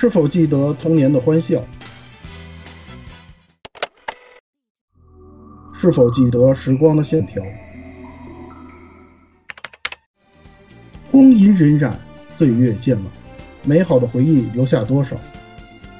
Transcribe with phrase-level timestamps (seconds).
[0.00, 1.62] 是否记得童年的欢笑？
[5.74, 7.44] 是否记得时光的线条？
[11.10, 11.92] 光阴荏苒，
[12.34, 13.10] 岁月渐老，
[13.62, 15.18] 美好的回忆留下多少？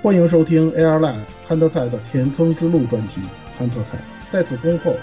[0.00, 3.20] 欢迎收听 AR Live 汉特赛的填坑之路专题。
[3.58, 3.98] 汉特赛
[4.32, 4.94] 在此恭候，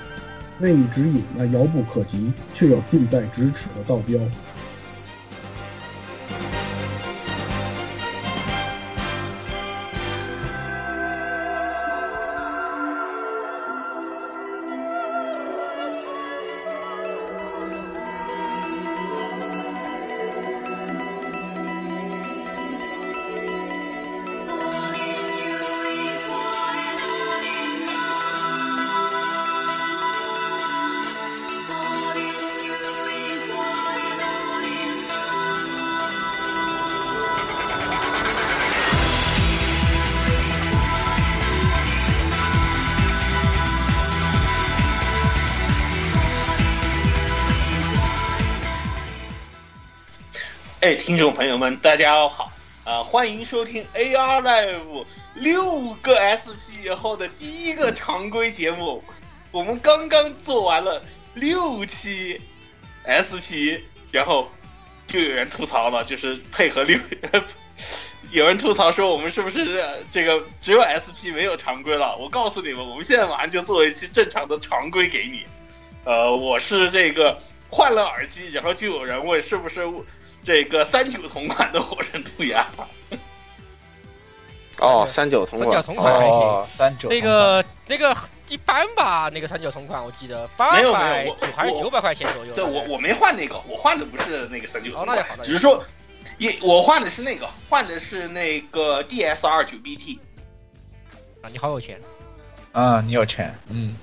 [0.59, 4.19] 为你指引那遥不可及却又近在咫尺的道标。
[51.07, 52.51] 听众朋友们，大家好！
[52.83, 55.05] 啊，欢迎收听 AR Live
[55.35, 59.01] 六个 SP 后的第一个常规节目。
[59.51, 61.01] 我们刚刚做完了
[61.33, 62.41] 六期
[63.07, 63.79] SP，
[64.11, 64.51] 然后
[65.07, 66.99] 就有人吐槽了，就是配合六，
[68.31, 72.17] 有人吐槽说我们是不是这个只有 SP 没有常规了？
[72.17, 75.45] 我告诉你们，我们现在马上就做一期正常的常规给你。
[76.03, 79.87] 呃，我是这个换了耳机，然后就有人问是不是。
[80.43, 82.65] 这个三九同款的火神兔牙，
[84.79, 88.15] 哦，三九同款，三九同款还行，三九那个那个
[88.47, 92.53] 一般吧，那个三九同款我记得八百九还是九百块钱左右。
[92.53, 95.83] 对我我没换那个，我换的不是那个三九同款，只是说，
[96.37, 100.19] 也我换的是那个，换的是那个 DS 二九 BT。
[101.41, 101.99] 啊，你好有钱，
[102.71, 103.95] 啊，你有钱，嗯，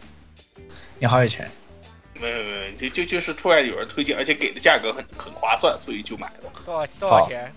[0.99, 1.51] 你好有钱。
[2.21, 6.53] 没有没有，就就就是突然有人推荐，而且给的价格很很划算，所以就买了。
[6.65, 7.53] 多少多少钱？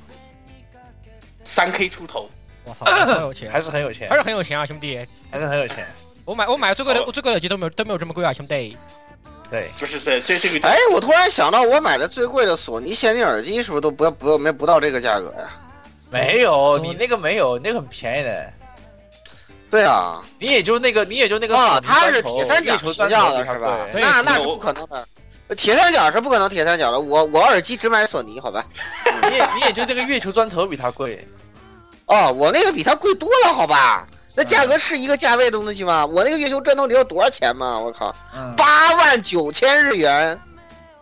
[1.44, 2.30] 三 K 出头。
[2.64, 4.98] 我操，很有钱，还是很有钱，还是很有钱啊，兄弟，
[5.32, 5.86] 还是很有钱。
[6.26, 8.78] 我买我买最贵的最贵的耳机都没有都没有这么贵啊，兄弟。
[9.50, 10.68] 对，不是这这这个。
[10.68, 15.50] 哎，我突然想到，我买的最贵的索尼限定耳机是不是都不要不要没不到这个价格呀？
[16.12, 18.54] 没有，你那个没有，那个很便宜的。
[19.70, 23.78] 对啊，你也就那个，你也就那个啊，他是铁三角塑料的是吧？
[23.94, 25.08] 那那是不可能的，
[25.56, 27.00] 铁三角是不可能铁三角的。
[27.00, 28.66] 我我耳机只买索尼，好吧？
[29.30, 31.28] 你也你也就这个月球砖头比它贵，
[32.06, 34.08] 哦，我那个比它贵多了，好吧？
[34.36, 36.06] 那价格是一个价位的东西吗？
[36.06, 37.80] 我那个月球砖头你知道多少钱吗？
[37.80, 38.16] 我靠，
[38.56, 40.40] 八万九千日元。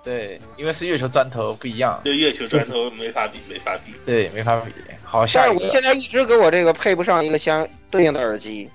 [0.03, 4.71] 对，因为是月球砖头不一样，对月球砖头没法比，没法比，对，没法比。
[5.15, 5.63] 好，下一个。
[5.63, 8.69] 我现在一直给我这个配不上一个相对应的耳机。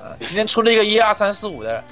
[0.00, 1.82] 呃，今天出了一个一二三四五的，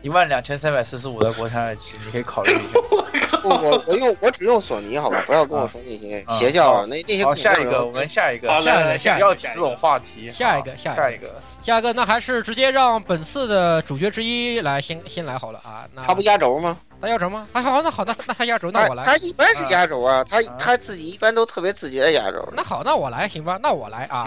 [0.00, 2.78] 一万两千三百四十五的国产耳机，你可以考虑一下。
[3.42, 5.24] 我，我我用我只用索尼，好吧？
[5.26, 7.24] 不要跟我说那些邪教啊那那些。
[7.24, 10.30] 好，下一个，我们下一个，下一个，下一个，要提这种话题。
[10.30, 11.34] 下一个，下下一个，
[11.64, 15.84] 下一个，那还是直接让本次的主角之一来先先来好了啊。
[15.92, 16.78] 那他不压轴吗？
[17.04, 17.46] 他压轴吗？
[17.52, 19.04] 还好，那好，那那他压轴，那我来。
[19.04, 22.48] 他一般是压轴啊，他他自己一般都特别自觉的压轴。
[22.56, 23.58] 那好，那我来行吧？
[23.62, 24.26] 那我来啊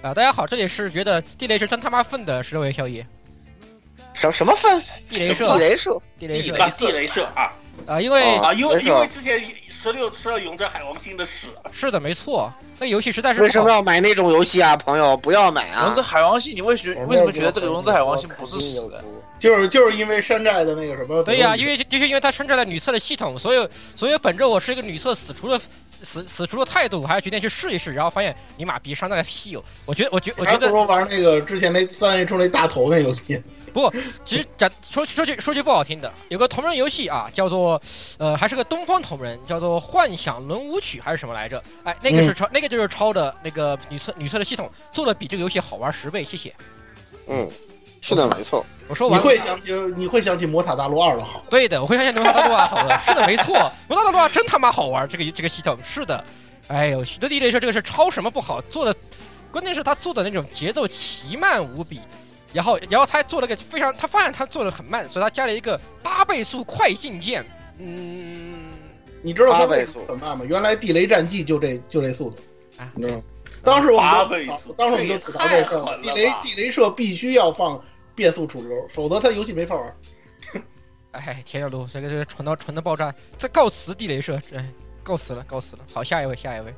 [0.00, 0.14] 啊！
[0.14, 3.06] 大家好，这里是觉得地雷是真他妈粪的十六位宵夜。
[4.14, 4.82] 什什么粪？
[5.08, 7.52] 地雷社，地雷社，地雷社，地雷社啊
[7.86, 8.00] 啊！
[8.00, 11.48] 因为啊，因为因为之前十六吃了勇者海王星的屎。
[11.72, 12.50] 是的，没错。
[12.78, 15.14] 那游戏实在是为什么要买那种游戏啊，朋友？
[15.16, 15.84] 不要买啊！
[15.84, 19.04] 勇者海王星，你为什为什么觉得这个勇者海王星不是屎的？
[19.44, 21.22] 就是就是因为山寨的那个什么？
[21.22, 25.60] 对呀，因为就是因为它山寨了女厕的系统，所以所以本着我是一个女厕死厨的
[26.02, 29.62] 死死厨的态度，我还是决定去试一试，然后发现尼玛逼山寨屁哟！
[29.84, 33.38] 我觉得我觉我觉得不如玩那个之前那三月出那大头那游戏。
[33.74, 33.92] 不，
[34.24, 37.78] 其实讲说说句说句不好听的，有个同人游戏啊，叫做
[38.16, 41.62] 呃还是个东方同人，叫做《幻想轮舞曲》还是什么来着？
[41.82, 46.54] 哎，那个是抄，那个就是抄的那个女厕女厕的系统，做的比这个游戏好玩十倍，谢谢。
[47.28, 47.46] 嗯。
[48.04, 48.64] 是的，没错。
[48.86, 51.42] 我说完，你会想起你会想起《魔塔大陆二》的好。
[51.48, 52.98] 对的，我会想起《魔塔大陆二》好的。
[52.98, 53.54] 是的，没错，
[53.88, 56.22] 《魔塔大陆二》真他妈好玩，这个这个系统是的。
[56.68, 58.94] 哎呦，许多地雷说这个是超什么不好做的，
[59.50, 62.02] 关键是他做的那种节奏奇慢无比，
[62.52, 67.42] 然后然后他还做了个非常，他发现他做的很慢，所以他加了一个八倍速快进键。
[67.78, 68.64] 嗯，
[69.22, 70.44] 你知道八倍速很慢吗？
[70.46, 72.36] 原来《地雷战记》就这就这速度
[72.76, 72.86] 啊。
[72.96, 73.22] 嗯，
[73.62, 77.82] 当时我们八倍速，当时我们就吐槽这事儿，地雷地雷社必须要放。
[78.14, 79.96] 变速主流，否则他游戏没法玩。
[81.12, 84.68] 哎，田小路，这个这个蠢到蠢的爆炸，这告辞地雷社，哎，
[85.02, 85.84] 告辞了，告辞了。
[85.92, 86.74] 好，下一位，下一位，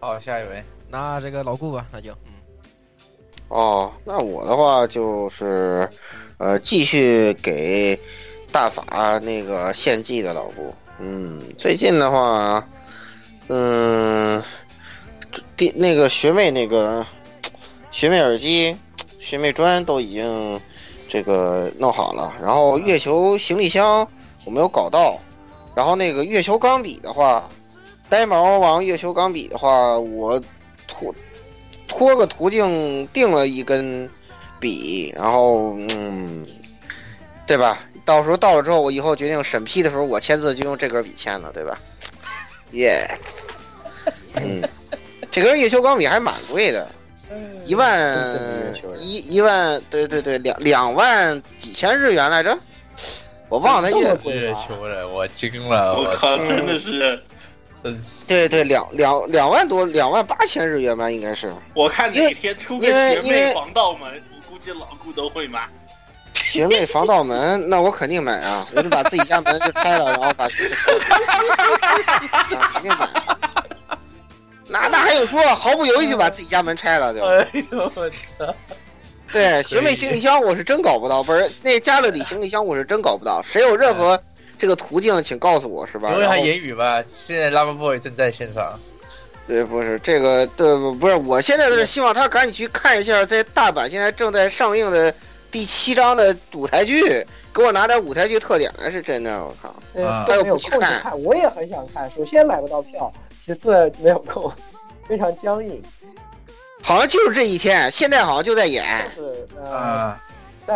[0.00, 2.32] 好，下一位，那这个老顾吧，那就嗯。
[3.48, 5.88] 哦，那我的话就是，
[6.38, 7.96] 呃，继续给
[8.50, 10.74] 大法那个献祭的老顾。
[10.98, 12.66] 嗯，最近的话，
[13.46, 14.42] 嗯，
[15.56, 17.06] 第那个学妹那个
[17.92, 18.76] 学妹耳机、
[19.20, 20.60] 学妹砖都已经
[21.08, 24.06] 这个弄好了，然后月球行李箱
[24.44, 25.18] 我没有搞到，
[25.74, 27.48] 然后那个月球钢笔的话，
[28.08, 30.40] 呆毛王月球钢笔的话，我
[30.86, 31.14] 拖
[31.88, 34.08] 拖个途径订了一根
[34.58, 36.46] 笔，然后嗯，
[37.46, 37.78] 对吧？
[38.04, 41.78] 到时候到了之后，我以后决定审批的时候，我签字就用这根笔签了，对吧？
[42.72, 43.08] 耶、
[44.34, 44.62] 嗯，
[45.30, 46.88] 这根月球钢笔还蛮贵的，
[47.64, 52.56] 一万一一万，对对对，两两万几千日元来着，
[53.48, 57.22] 我忘了它也这么贵月球了，我惊了，我靠，嗯真的是，
[58.28, 61.52] 对对两两两万多，两万八千日元吧，应该是。
[61.74, 65.66] 我看哪天出个因为学因为妹防盗门，我估计老顾都会买。
[66.34, 68.64] 学妹防盗门，那我肯定买啊！
[68.74, 70.46] 我就把自己家门就拆了，然后把
[72.72, 73.08] 肯定买。
[74.82, 75.42] 那那还用说？
[75.54, 77.28] 毫不犹豫就把自己家门拆了，对吧？
[77.28, 78.54] 哎呦我操！
[79.32, 83.42] 对，学妹行李箱我是真搞不到，不是那加勒里行李箱我是真搞不到。
[83.42, 84.18] 谁有任何
[84.56, 86.12] 这个途径，请告诉我，是吧？
[86.12, 88.78] 因为他言语吧，现在 Love Boy 正在线上。
[89.46, 95.12] 对，不是这个，对，不不是，我现在是希望他赶紧去看一下，在大阪现在正在上映的
[95.50, 99.68] 第七章的舞台剧，给我拿点舞台剧特点来，是真的，我靠！
[100.02, 102.10] 啊呃，都没有空去看，我也很想看。
[102.10, 103.12] 首先买不到票，
[103.46, 104.50] 其次没有空，
[105.06, 105.80] 非常僵硬。
[106.82, 108.84] 好像就是这一天，现在好像就在演，
[109.16, 110.16] 就是呃，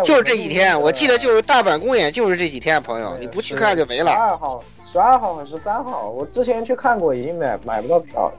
[0.05, 4.13] 就是这几天，我记得就是大阪公演就是这几天，朋友，你不去看就没十了。
[4.13, 4.63] 二号、
[4.93, 8.35] 十二号和十三号，我之前去看过，已经买买不到票了，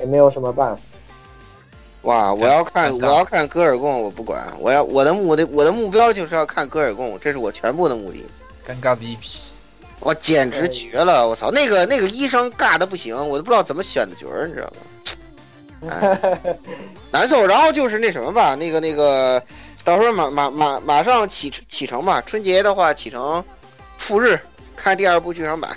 [0.00, 0.82] 也没有什么办法。
[2.02, 8.26] 哇，我要看，我要看戈尔贡，我不管，我要我的目的，我的目标就是要看戈尔贡，这是我全部的目的。
[8.66, 9.54] 尴尬的一批。
[10.00, 11.26] 我简直绝了！
[11.28, 14.72] 我操，那个那个医生尬的不行，我都不知道怎么选的角儿，你知道
[15.80, 15.90] 吗？
[15.90, 16.56] 哎
[17.10, 17.46] 难受。
[17.46, 19.42] 然后就是那什么吧，那个那个，
[19.84, 22.22] 到时候马马马马上启启程吧。
[22.24, 23.44] 春节的话启程，
[23.96, 24.38] 赴日
[24.76, 25.76] 看第二部剧场版。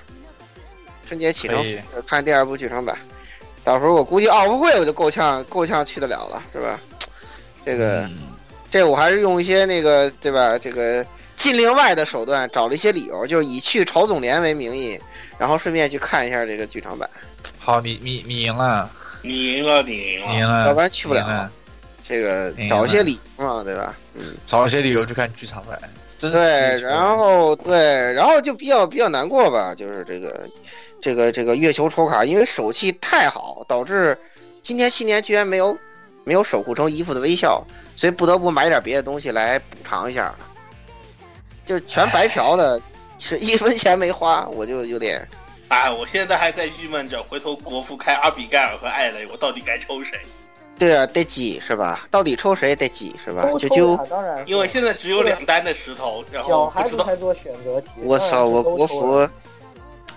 [1.06, 1.64] 春节启程
[2.08, 2.98] 看第二部剧场版，
[3.64, 6.80] 到时候我估计奥运会我就够呛够呛去得了了，是吧？
[7.66, 8.28] 这个、嗯
[8.70, 10.58] 这我还是用一些那个对吧？
[10.58, 11.06] 这个
[11.42, 15.00] 禁令外的手段找了一些理由，就是以去朝总联为名义，
[15.40, 17.10] 然后顺便去看一下这个剧场版，
[17.58, 18.88] 好，你你你赢了，
[19.24, 20.68] 你赢了，你赢你赢了。
[20.68, 21.52] 要不然去不了了。
[22.04, 23.96] 这个找一些理由嘛，对吧？
[24.14, 25.80] 嗯，找一些理由去看剧场版，
[26.20, 30.48] 对，然后对，然后就比较比较难过吧，就是这个
[31.02, 34.16] 这个这个月球抽卡，因为手气太好，导致
[34.62, 35.76] 今天新年居然没有
[36.24, 37.66] 没有守护成姨父的微笑，
[37.96, 40.36] 所以不得不买点别的东西来补偿一下，
[41.66, 42.82] 就全白嫖的，
[43.18, 45.28] 是一分钱没花，我就有点
[45.70, 50.20] 哎，我现在还在郁闷着，回头国服开阿比盖尔和艾雷，我到底该抽谁？
[50.78, 52.08] 对啊，得挤是吧？
[52.10, 53.44] 到底抽谁得挤是吧？
[53.44, 57.88] 都抽就就卡当然，因为现在只有两单的石头，然后不知道子才做选择题。
[58.04, 59.30] 我操，我国服，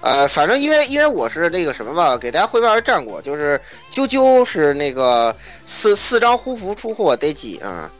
[0.00, 3.60] 呃，反正因为因为我是那个什么吧，给大家汇报一下战果，就是
[3.92, 5.36] 啾啾是那个
[5.66, 7.90] 四四张护符出货得挤啊、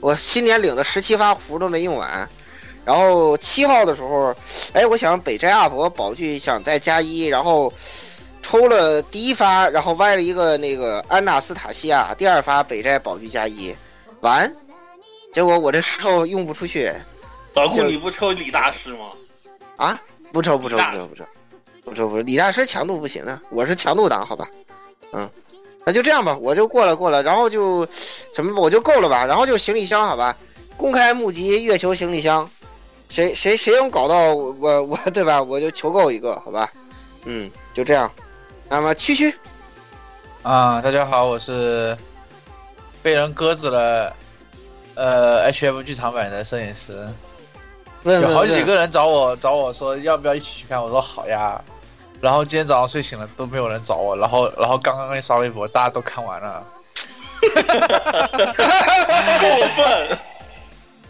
[0.00, 2.28] 我新年领的十七发符都没用完，
[2.84, 4.34] 然后七号的时候，
[4.72, 7.72] 哎，我想北斋阿婆宝具想再加一，然后
[8.42, 13.74] 抽了第一发，然后歪了一个那个安娜斯塔西亚，第二发北斋宝具加一，
[14.20, 14.54] 完，
[15.32, 16.92] 结果我这石头用不出去。
[17.54, 19.12] 老顾你不抽李大师吗？
[19.76, 20.00] 啊，
[20.32, 21.24] 不抽不抽不抽不抽，
[21.84, 24.48] 不抽不抽，李大师强度不行啊，我是强度党，好吧，
[25.12, 25.30] 嗯，
[25.84, 27.86] 那就这样吧，我就过了过了，然后就
[28.34, 30.36] 什么我就够了吧，然后就行李箱好吧，
[30.76, 32.50] 公开募集月球行李箱，
[33.08, 36.70] 谁谁谁能搞到我 我我对吧，我就求购一个好吧，
[37.24, 38.10] 嗯，就这样，
[38.68, 39.34] 那么区区
[40.42, 41.96] 啊，大家好，我是
[43.02, 44.14] 被人鸽子了，
[44.94, 46.92] 呃，HF 剧场版的摄影师，
[48.02, 51.60] 问问问有好几个人找我找我说要不要一起去看，我说好呀。
[52.20, 56.64] 然后今天早上睡醒了都没有人找我，然后然后刚刚一刷微博，大家都看完了。
[59.40, 60.18] 过分！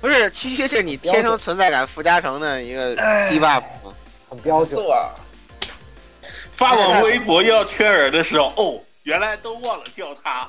[0.04, 3.62] 不是区区，这是你天生存在感附加成的一个 debuff
[4.28, 4.78] 很标准。
[4.90, 5.08] 啊，
[6.52, 10.46] 发完微博要缺人的时候，哦，原来都忘了叫他。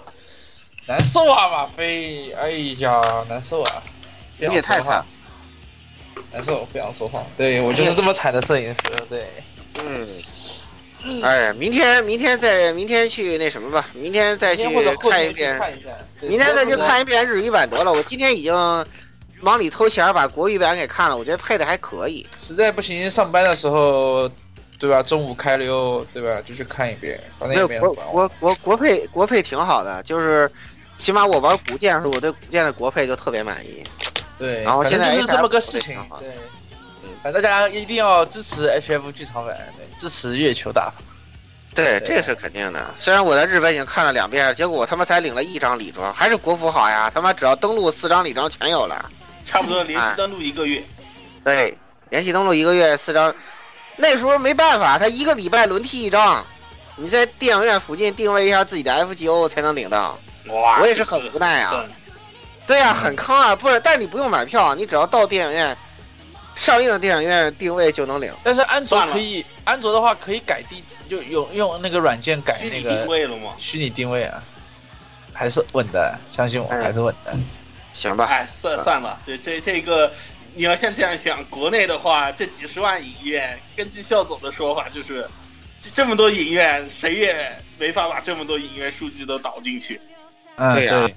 [0.88, 3.82] 难受啊，马飞，哎呀，难受啊！
[4.38, 5.02] 你也太惨，
[6.34, 7.24] 难受，不想说话。
[7.38, 8.78] 对我就是这么惨的摄影师，
[9.10, 9.26] 对。
[9.86, 14.66] 嗯，哎，明天明天再明天去那什么吧，明天再去
[15.00, 15.58] 看一遍，
[16.20, 17.94] 明天再去看一遍日语版得了。
[17.94, 18.54] 我今天已经
[19.46, 22.26] 往里偷钱把国语版给看了，我觉得配的还可以。
[22.36, 24.28] 实在不行，上班的时候，
[24.80, 25.04] 对吧？
[25.04, 26.42] 中午开溜，对吧？
[26.44, 27.94] 就去看一遍，反正没有国。
[27.94, 30.52] 国国国配国配挺好的，就是
[30.98, 33.84] 起码我玩古剑的时候，我对古剑的国配就特别满意。
[34.40, 35.96] 对，然后现在就是这么个事情。
[36.20, 36.30] 对，
[37.22, 41.00] 反正大家一定要支持 HF 剧场版，对支持月球大法。
[41.76, 42.94] 对，对这是肯定的。
[42.96, 47.12] 虽然我在日本已经看了两遍，结果我他妈才领了一张礼装，还是国服好呀！
[47.14, 49.08] 他妈只要登录四张礼装全有了。
[49.46, 50.84] 差不多连续登录一个月。
[51.44, 51.78] 对，
[52.10, 53.34] 连续登录一个月四张，
[53.96, 56.46] 那时候没办法，他一个礼拜轮替一张，
[56.98, 60.20] 你在电影院附近定位一下自己的 FGO 才能领到。
[60.48, 61.86] 哇，我也是很无奈啊。
[62.68, 63.56] 对呀、很坑啊！
[63.56, 65.78] 不是，但你不用买票，你只要到电影院
[66.56, 68.34] 上映的电影院定位就能领。
[68.44, 73.54] 但是安卓可以，安卓的话可以改地址，就用用那个软件改虚拟定那个位了吗？
[73.56, 74.42] 虚拟定位啊，
[75.32, 77.38] 还是稳的，相信我，嗯还是稳的。
[77.96, 80.12] 行吧，哎，算算了，对这这个，
[80.54, 85.26] 你要像这样想，国内的话，这几十万影院，根据校总的说法，就是
[85.82, 87.50] 这这么多影院，谁也
[87.80, 90.00] 没法把这么多影院数据都导进去。
[90.58, 91.16] 嗯，对呀对，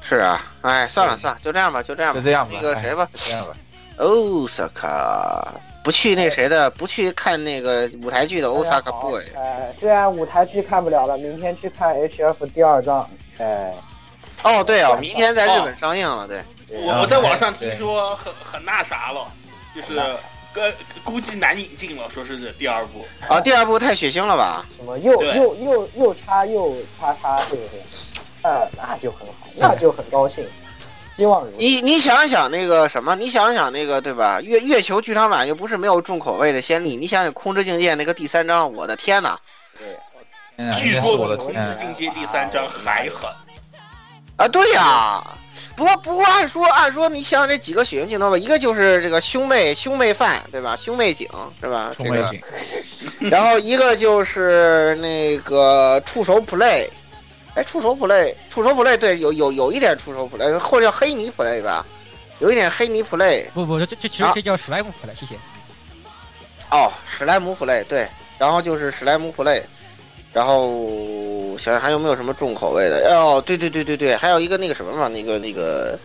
[0.00, 2.54] 是啊，哎，算了算了，就这样吧，就这样吧，就这样吧。
[2.54, 3.56] 那个谁吧，哎，就这样吧。
[3.98, 9.20] 欧萨卡不去那谁的，不去看那个舞台剧的欧萨卡 boy。
[9.36, 13.08] 哎，虽然舞台剧看不了了，明天去看 HF 第二章。
[13.38, 13.74] 哎，
[14.42, 16.42] 哦，对啊，明天在日本上映了，对。
[16.68, 19.30] 我我在网上听说很很那啥了，
[19.76, 20.00] 就是
[20.52, 23.06] 跟估计难引进了，说是这第二部。
[23.28, 24.64] 啊，第二部太血腥了吧？
[24.78, 27.80] 什么又又又又叉又叉叉，对不对？
[28.42, 30.44] 呃，那就很好，那就很高兴。
[31.16, 31.46] 希望。
[31.58, 34.40] 你你想想那个什么，你想想那个对吧？
[34.40, 39.38] 月月球剧场版又不是没有重口味的先例，你想想《空之境界》那个第三章，我的天呐！
[39.78, 43.30] 对，据说《我的天空之境界》第三章还狠，
[44.42, 45.22] 啊，对呀。
[45.76, 50.76] 不过不过按说按说，你想想这几个血腥镜头吧，一个就是这个兄妹兄妹犯对吧？
[50.76, 51.28] 兄妹警
[51.60, 51.90] 是吧？
[51.96, 56.88] 这个冲背景，然后一个就是那个触手 play，
[57.54, 61.86] 哎，触手 play，触手 play，对，有有有一点触手 play，或者叫黑泥 play 吧，
[62.40, 63.46] 有一点黑泥 play。
[63.54, 65.36] 不不，这这其实啊这叫史莱姆 play，，谢谢。
[66.70, 68.08] 哦，史莱姆 play，对，
[68.38, 69.62] 然后就是史莱姆 play，
[70.32, 73.14] 然后想想还有没有什么重口味的？
[73.14, 75.98] 哦，对对对对对，还有一个那个什么嘛，那个那个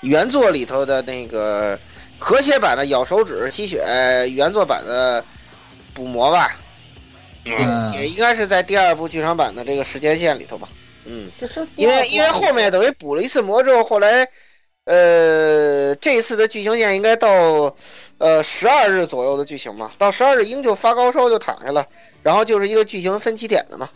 [0.00, 1.78] 原作里头的那个
[2.18, 3.82] 和谐版的咬手指吸血，
[4.30, 5.24] 原作版的
[5.94, 6.56] 补魔吧。
[7.44, 10.68] 嗯也应该是在第二部剧场版的这个时间线里头吧。
[11.04, 14.24] 嗯，就是因为因为后面等于补了一次魔之后，后来，
[14.84, 17.74] 呃，这一次的剧情线应该到，
[18.22, 19.90] 呃，十二日左右的剧情嘛。
[19.98, 21.84] 到十二日，鹰就发高烧就躺下了，
[22.22, 23.88] 然后就是一个剧情分歧点的嘛。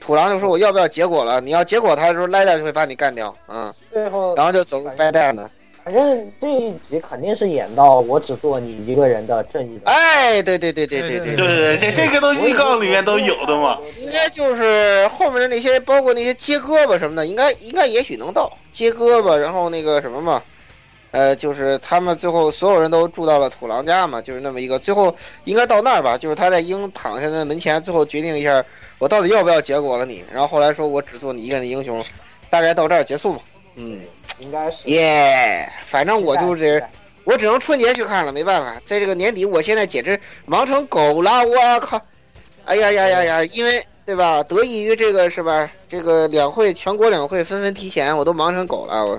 [0.00, 1.40] 土狼就说我要不要结果了？
[1.40, 5.48] 你要结果他的时候，莱达就会把你干掉，嗯，最后然后就走入掰蛋的。
[5.84, 9.90] 反正这一集肯定是演到我只做你一个人的正义的。
[9.90, 13.78] 哎，对对对对对对对对对对，这这个都预告里面都有的嘛。
[13.96, 20.42] 应该就是后面的那些，包括那些接胳膊什么的，应该应该也许能到接胳膊，然后那个什么嘛，
[21.18, 28.64] 呃，就是他们最后所有人都住到了土狼家嘛，就是那么一个，最后应该到那儿吧，就是他在鹰躺下的门前，最后决定一下
[29.00, 32.04] 我到底要不要结果了你，然后后来说我只做你一个人的英雄，
[32.48, 33.40] 大概到这儿结束嘛，
[33.74, 34.00] 嗯，
[34.38, 34.76] 应该是。
[34.84, 36.80] 耶，反正我就是
[37.24, 42.00] 我只能春节去看了，没办法，在这个年底，我现在简直忙成狗了，我靠！
[42.64, 44.40] 哎呀呀呀呀，因为对吧？
[44.44, 45.68] 得益于这个是吧？
[45.88, 49.16] 这个两会全国两会纷纷提前，我都忙成狗了，我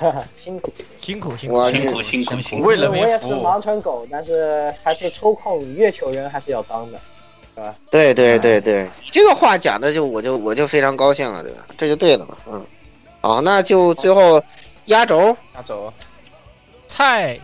[0.00, 0.24] 靠！
[0.42, 0.72] 辛苦。
[1.06, 1.70] 辛苦辛苦。
[1.70, 2.66] 辛苦辛苦辛苦。
[2.66, 3.32] 为了我也是。
[3.40, 6.98] 忙成狗，但是还是抽空月球人还是要当的。
[7.88, 11.64] 对对对对，你这个话讲的就我就我就非常高兴了，对吧？
[11.78, 12.66] 这就对了嘛，嗯。
[13.20, 14.42] 好，那就最后
[14.86, 15.92] 压轴，压轴，
[16.88, 17.38] 蔡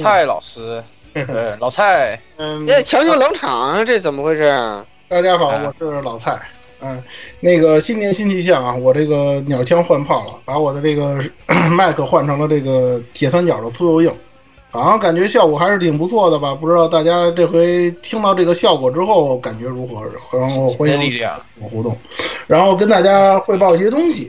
[0.00, 0.82] 蔡老师，
[1.12, 4.86] 对老蔡，嗯，这强行冷场，这怎么回事啊？
[5.08, 6.40] 大家好，啊我是老蔡。
[6.86, 7.02] 嗯，
[7.40, 11.18] 那个新年新气象啊，我这个鸟枪换炮了，把我的这个
[11.72, 14.14] 麦克换成了这个铁三角的粗又硬，
[14.70, 16.54] 好像感觉效果还是挺不错的吧？
[16.54, 20.02] 不知道大家这回听到这个效果之后感觉如何？
[20.38, 21.26] 然后欢迎
[21.58, 21.96] 我互动，
[22.46, 24.28] 然后跟大家汇报一些东西，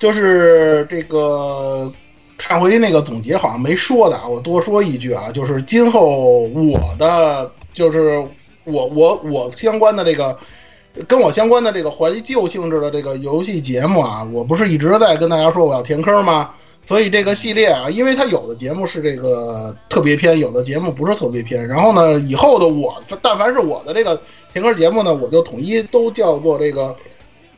[0.00, 1.88] 就是这个
[2.40, 8.20] 上回那个总结好像没说的啊，我多说一句啊，就是今后我的就是
[8.64, 10.36] 我我我相关的这个。
[11.08, 16.50] 跟我相关的这个怀旧性质的这个游戏节目啊，我不是一直在跟大家说我要填坑吗？
[16.84, 21.66] 所以这个系列啊，因为它有的节目是这个特别篇，有的节目不是特别篇。
[21.66, 24.20] 然后呢，以后的我，但凡是我的这个
[24.52, 26.94] 填坑节目呢，我就统一都叫做这个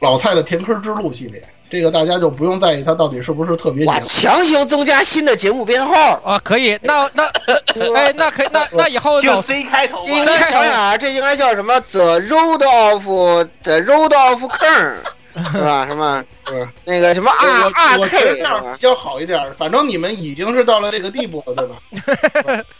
[0.00, 1.42] 老蔡的填坑之路系列。
[1.70, 4.04] 这个大家就不用在意它到底是不是特别节哇，目。
[4.06, 6.20] 强行增加新的节目编号。
[6.24, 7.24] 啊，可以，那那
[7.94, 10.24] 哎，那可以，那那以后就 C 开头应嘛。
[10.26, 13.04] 该想想啊，这应该叫什么？The Road of
[13.62, 14.96] The Road of 坑，
[15.52, 15.86] 是吧？
[15.88, 16.22] 什么？
[16.46, 22.64] 是那个什么我 R 我这样比较好一点，反正你们已经是到了这个地步了，对吧？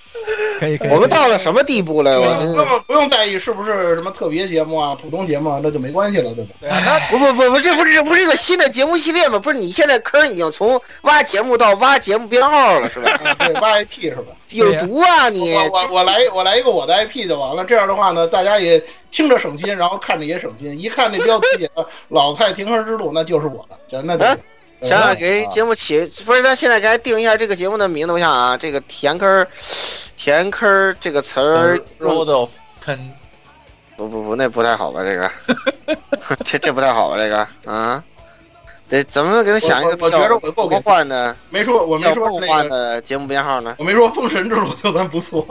[0.58, 2.20] 可以可以，我们到了什么地步了？
[2.20, 6.50] 我不用不用在意是不是什么特别节目啊、普通节目啊，那就没关系了，对吧？
[6.60, 9.38] 对啊，不不不不，这不是这不是一个新的节目系列吗？
[9.38, 13.10] 不是你现在坑已经从挖节目到挖节目编号了，是吧？
[13.24, 14.32] 啊，对，挖 IP 是吧？
[14.50, 15.52] 有毒啊你！
[15.54, 18.80] 我我我来我来一个我的 IP 就完了，这样的话呢，大家也
[19.10, 20.80] 听着省心，然后看着也省心。
[20.80, 24.36] 一看这标题写的“老蔡平衡之路”，那就是我了，真的就啊
[24.82, 28.12] 想想呃给节目起，不是咱现在该定一下这个节目的名字。
[28.12, 29.48] 我想啊，这个填坑儿，
[30.16, 33.10] 填坑儿这个词儿，Road of 坑，
[33.96, 35.02] 不不不，那不太好吧？
[35.02, 35.30] 这个，
[36.44, 37.16] 这这不太好吧？
[37.16, 38.02] 这个啊，
[38.88, 43.74] 得怎么给他想一个比较我我觉得我够给梦幻的、没说我没说那个，幻的节目编号呢？
[43.78, 45.46] 我没说封神之路就算不错。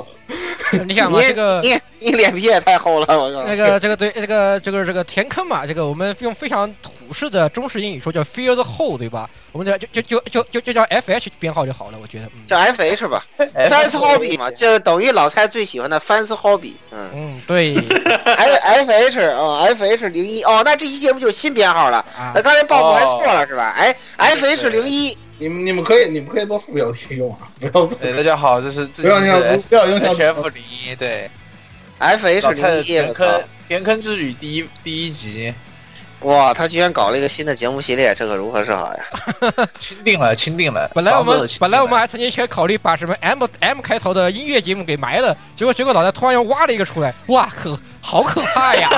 [0.87, 3.43] 你想嘛，你这个你你脸皮也太厚了，我靠！
[3.43, 9.29] 那个这个对这个这个这个填坑嘛，这个我们用非常土式的中式英语说叫 fill the hole，对吧？
[9.51, 13.23] 我们就就就就就就叫 F H 编号就好了，我觉得，嗯叫 F H 吧
[13.53, 16.73] 哎，Fans Hobby 嘛，就等于老蔡最喜欢的 Fans Hobby。
[16.91, 21.97] 嗯嗯，对，F F H 啊，F H 零一哦，那这期节目就是新编号了。
[22.17, 23.73] 啊那，刚才报错了是吧？
[23.77, 27.97] 哎，F H 零一，你们你们可以你们可以做副标题用啊， 不要做。
[27.99, 31.29] 对，大家好，这是这不要影响是不要影响 H F 零一，对
[31.99, 32.83] ，F H 零一！
[32.83, 35.53] 填坑填坑之旅第一第一集，
[36.21, 39.03] 哇，他居然搞了一个新的节目系列，这可如何是好呀？
[39.79, 40.89] 钦定了，钦定了。
[40.93, 48.89] 本来我们本来我们还曾经想考虑把什么 M M 开头的音乐节目给埋了，结果结果老大突然又挖了一个出来，哇，可好可怕呀！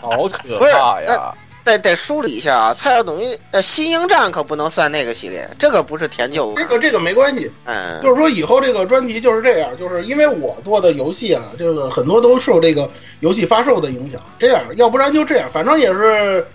[0.00, 1.34] 好可怕呀！
[1.66, 12.88] 得得梳理一下啊，蔡少等于呃新英战可不能算那个系列，这个不是填旧这个这个没关系，嗯，就是说以后这个专题就是这样，就是因为我做的游戏啊，这个很多都受这个
[13.20, 14.20] 游戏发售的影响。
[14.38, 16.46] 这样，要不然就这样，反正也是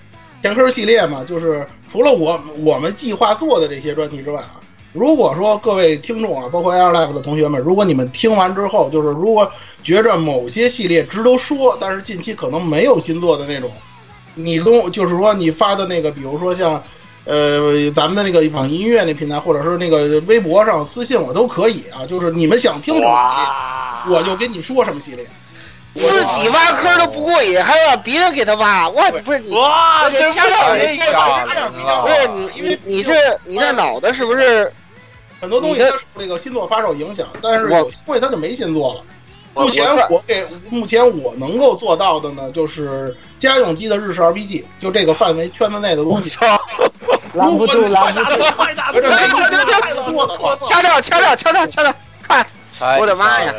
[0.42, 1.26] 填坑系列嘛。
[1.28, 4.56] 就是除了我我们计划做的这些专题之外啊，
[4.94, 9.52] 如果说各位听众啊，包括 Air Life 的同学们，如果你们听完之后，就是如果
[9.84, 13.70] 觉着某些系列值得说，但是近期可能没有新做的那种，
[14.36, 16.82] 你跟我就是说你发的那个，比如说像。
[17.24, 22.04] 呃，咱们的那个网易音乐那平台，或者是那个微博上私信我都可以啊。
[22.04, 25.24] 就是你们想听什么系，列，我就跟你说什么系列。
[25.94, 33.14] 自己挖坑都不过瘾，还要让别人给他挖，我不是你，我得真掐掉不你这吓个人了不是你你你这
[33.46, 34.74] 你这脑子是不是？
[35.40, 39.02] 很多东西受这个新作发售影响，但是我有些东西它就没新作了。
[39.54, 46.30] 我目前我给目前我能够做到的呢，就是家用机的日式 RPG，就这个范围圈子内的东西。
[46.30, 46.60] 操！
[47.34, 48.36] 拦不住，拦不住。
[48.58, 49.26] 快打不是太
[50.12, 51.94] 做的话，掐掉掐掉掐掉掐掉！
[52.22, 52.46] 看，
[53.00, 53.54] 我的妈呀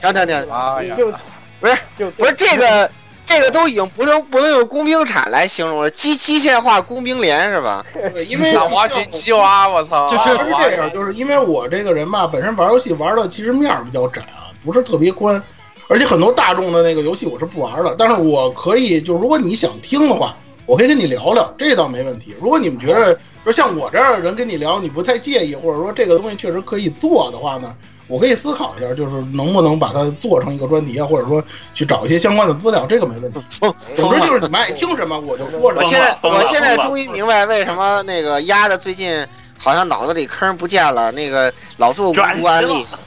[0.00, 0.26] 吓人了！
[0.26, 0.48] 停停停！
[0.48, 0.94] 妈呀！
[0.96, 1.12] 就
[1.60, 1.76] 不是
[2.16, 2.90] 不是这个
[3.26, 7.84] 这个都已经不能不能用工兵铲来形容了，机机械化工兵连是吧？
[8.14, 10.08] 对，因为拿挖掘机挖，我操！
[10.08, 15.42] 就是这样，就是因为我这个人吧，本身玩游戏玩的其实面儿比较窄啊，不是特别宽，
[15.88, 17.94] 而且很多大众的那个游戏我是不玩的。
[17.98, 22.34] 但是我可以，就如果你想听的话，我可以跟你聊聊，这倒没问题。
[22.40, 27.74] 如果你们觉得，就像我这样的人跟你聊，你不太介意，或者说这个东西确实可以做的话呢，
[28.06, 31.42] 我可以思考一下，就是能不能把它做成一个专题啊，或者说
[31.72, 33.40] 去找一些相关的资料，这个没问题。
[33.94, 34.12] 总！
[34.12, 35.82] 之就是你们爱听什么，我就说什么。
[35.82, 39.24] 我现在我现在终于明白为什么那个丫的最近
[39.56, 42.98] 好像脑子里坑不见了，那个老做无转辜案例型了，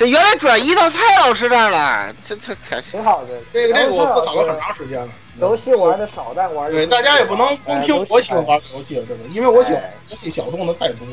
[0.00, 3.28] 这原来转移到蔡老师这儿了，这这可挺好的。
[3.52, 5.08] 这个这个我思考了很长时间了。
[5.38, 9.22] 游戏玩的少，但玩的对，大家也不能光听我喜欢玩的游戏，对吧？
[9.30, 11.06] 因为我喜欢哎游戏小众的太多，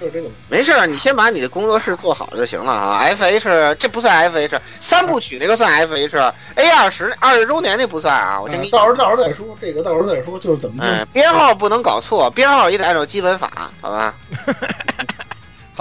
[0.00, 0.30] 就是这个。
[0.48, 2.96] 没事儿，你先把你的工作室做好就行了啊。
[3.00, 8.40] F H 这不算 F H，三部曲那个算 F H，A 二十二十周年那不算啊。
[8.40, 14.14] 我先给你嗯到时候到时候再说，这个到时候再说，就是怎么嗯。，编号不能搞错，编号也得按照基本法，好吧？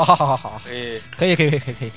[0.04, 1.92] 好好好好好，可以可以可以可以可以可以。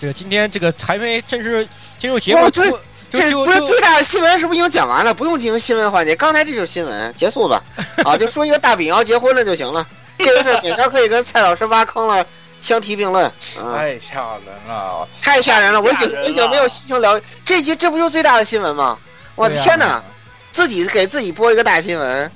[0.00, 1.66] 这个今天这个还没正式
[1.98, 2.62] 进入节目哇，这
[3.10, 5.12] 这不是最大的新闻是不是已经讲完了？
[5.12, 7.62] 不用进行新闻环节，刚才这就是新闻，结束吧。
[8.04, 9.86] 啊，就说一个大饼要结婚了就行了，
[10.18, 12.24] 这个事儿勉强可以跟蔡老师挖坑了
[12.60, 13.24] 相提并论。
[13.26, 15.08] 啊，太吓人了！
[15.20, 18.96] 太吓人了，我已经我已经没有心情聊这集，这不就是最大的新闻吗？
[19.34, 20.02] 我的天哪！
[20.52, 22.30] 自己给自己播一个大新闻，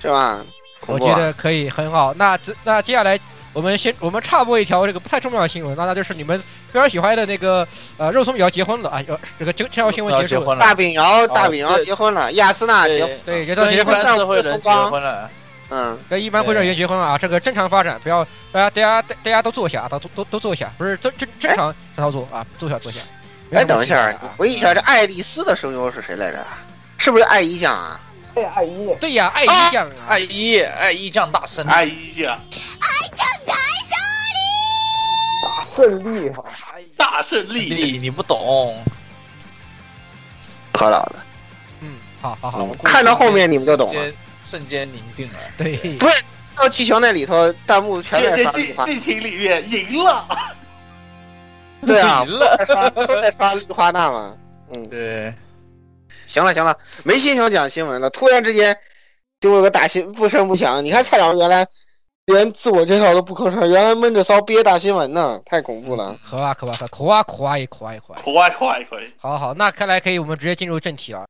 [0.00, 0.18] 是吧？
[0.18, 0.44] 啊！
[0.86, 2.12] 我觉得可以很好。
[2.14, 3.18] 那这那接下来
[3.52, 6.38] 我们先我们插播一条这个不太重要的新闻，那那就是你们
[6.72, 7.66] 非常喜欢的那个
[7.98, 10.40] 呃肉松也要结婚了啊，要这个这这条新闻结束了。
[10.40, 15.30] 要结婚了，大饼瑶，大饼瑶结婚了，亚斯娜结，对，这条结婚般社会人结婚了，
[15.68, 23.02] 嗯，跟一般会社员结婚了啊，这个正常发展，不要大家大家大家都坐下啊，都都都坐下，不是正正正常操作啊，坐下坐下。
[23.52, 26.38] 哎，等一下，啊回忆一下，这爱丽丝的声优是谁来着？
[26.96, 28.00] 是不是爱一酱啊？
[28.34, 31.84] 对爱一对呀，爱一酱啊，爱一爱一酱大胜利，哎
[32.22, 32.40] 呀，
[32.80, 32.86] 大
[33.84, 34.34] 胜利
[35.42, 36.30] 大胜利。
[36.30, 36.44] 哈，
[36.96, 37.74] 大胜利！
[37.74, 38.82] 你你不懂，
[40.72, 41.22] 可老的，
[41.80, 44.12] 嗯，好好好，嗯看到后面你们就懂了。
[44.44, 45.38] 瞬间凝定了。
[45.56, 46.24] 对，不是
[46.56, 50.26] 到气球那里头，弹幕全在刷，剧剧情里面赢了，
[51.86, 52.56] 对啊， 赢了。
[52.56, 54.34] 都在刷都在刷绿花娜嘛。
[54.74, 55.32] 嗯，对，
[56.26, 58.76] 行了行了，没心情讲新闻了，突然之间
[59.40, 60.84] 丢了个大新不声不响。
[60.84, 61.66] 你看蔡老师原来
[62.26, 66.16] 连自我介绍都不吭声，原来闷着骚憋大新闻呢，太恐怖了。
[66.24, 68.20] 可啊可啊可可啊可啊也可啊也可啊。
[68.22, 68.98] 快快快！
[69.18, 71.24] 好好，那看来可以，我们直接进入正题了。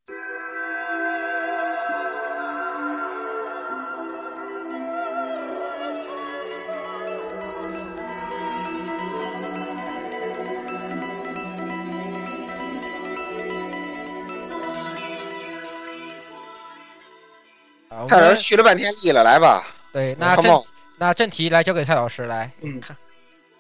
[18.03, 20.61] 我们蔡老师续了半天力了，来吧，对，那正
[20.99, 22.51] 那正题来交给蔡老师来。
[22.63, 22.81] 嗯，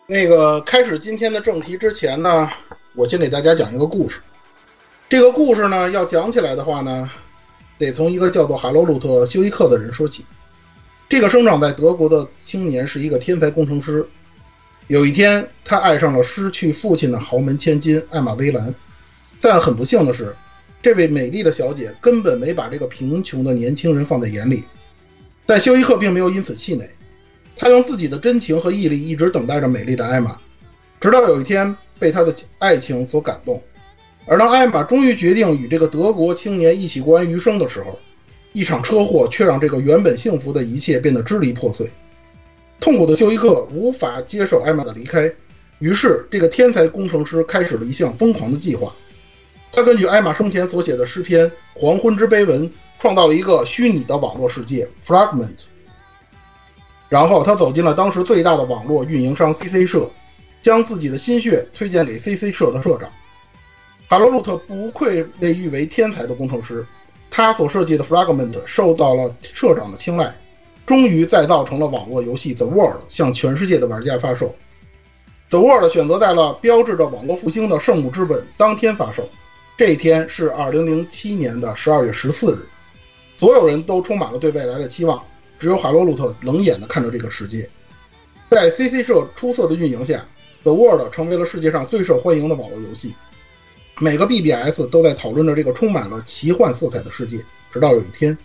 [0.06, 2.50] 那个开始今天的正题之前呢，
[2.94, 4.20] 我先给大家讲一个故事。
[5.08, 7.08] 这个故事呢，要讲起来的话呢，
[7.78, 10.26] 得从一个叫做哈罗路特·休伊克的人说起。
[11.08, 14.04] 这个生长在德国的青年是一个天才工程师。
[14.88, 18.74] 有一天，他爱上了失去父亲的豪门千金艾玛·薇兰，
[19.40, 20.34] 但很不幸的是，
[20.82, 24.64] 这位美丽的小姐根本没把这个贫穷的年轻人放在眼里。
[25.46, 26.90] 但休伊克并没有因此气馁。
[27.56, 30.36] 他用自己的真情和毅力一直等待着美丽的艾玛，
[31.00, 33.62] 直到有一天被他的爱情所感动。
[34.26, 37.98] 而当艾玛终于决定与这个德国青年一起过完余生的时候，
[38.52, 41.88] 一场车祸却让这个原本幸福的一切变得支离破碎。
[42.80, 45.32] 痛苦的休伊克无法接受艾玛的离开，
[45.78, 48.92] 于是这个天才工程师开始了一项疯狂的计划。
[49.72, 52.68] 他根据艾玛生前所写的诗篇《黄昏之碑文》，
[53.00, 55.64] 创造了一个虚拟的网络世界 Fragment。
[57.08, 60.10] 然后他走进了当时最大的网络运营商 CC 社，
[60.60, 63.10] 将自己的心血推荐给 CC 社的社长。
[64.10, 66.86] 卡罗路特不愧被誉为天才的工程师，
[67.30, 70.34] 他所设计的 Fragment 受到了社长的青睐，
[70.84, 74.54] 终于再造成了网络游戏 The World 向全世界的玩家发售。
[75.48, 79.28] The World 选择在了标志着网络复兴的圣母之本当天发售，
[79.82, 82.58] 这一天是2007年的12月14日，
[83.36, 85.20] 所有人都充满了对未来的期望。
[85.58, 87.68] 只有海洛鲁特冷眼地看着这个世界。
[88.48, 90.24] 在 CC 社出色的运营下
[90.62, 93.12] ，The World 成为了世界上最受欢迎的网络游戏。
[93.98, 97.44] 每个 BBS 都在讨论着这个充满了奇幻色彩的世界。
[97.72, 98.38] 直到有一天，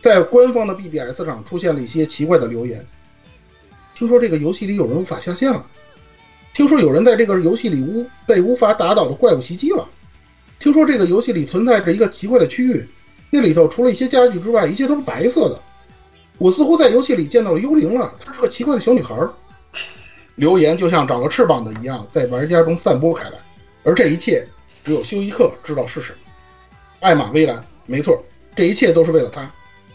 [0.00, 2.84] 在官方的 BBS 上出现了一些奇怪的留言。
[3.94, 5.64] 听说这个游戏里有人无法下线了。
[6.52, 9.88] 听说有人在这个游戏里无被无法打倒的怪物袭击了。
[10.58, 12.88] 听说这个游戏里存在着一个奇怪的区域，
[13.30, 15.60] 那里头除了一些家具之外，一切都是白色的。
[16.38, 19.14] 我似乎在游戏里见到了幽灵了，她是个奇怪的小女孩。
[20.36, 23.38] 留言就像长了翅膀的一样，在玩家中散播开来，
[23.84, 24.44] 而这一切
[24.82, 26.18] 只有休伊克知道是什么。
[27.00, 28.20] 艾玛·薇兰，没错，
[28.56, 29.48] 这一切都是为了她。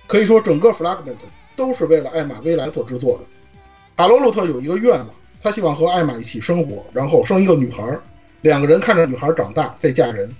[0.07, 1.17] 可以说，整个 Fragment
[1.55, 3.25] 都是为了艾玛·薇兰所制作的。
[3.97, 5.09] 卡罗洛特有一个愿望，
[5.43, 7.99] 他希望和艾玛一起生活，然后生一个女孩，
[8.41, 10.33] 两个人看着女孩长大，再嫁人。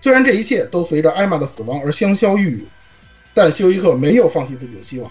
[0.00, 2.64] 虽然这一切都随着艾玛的死亡而香消玉殒，
[3.34, 5.10] 但休伊克没有放弃自己的希望。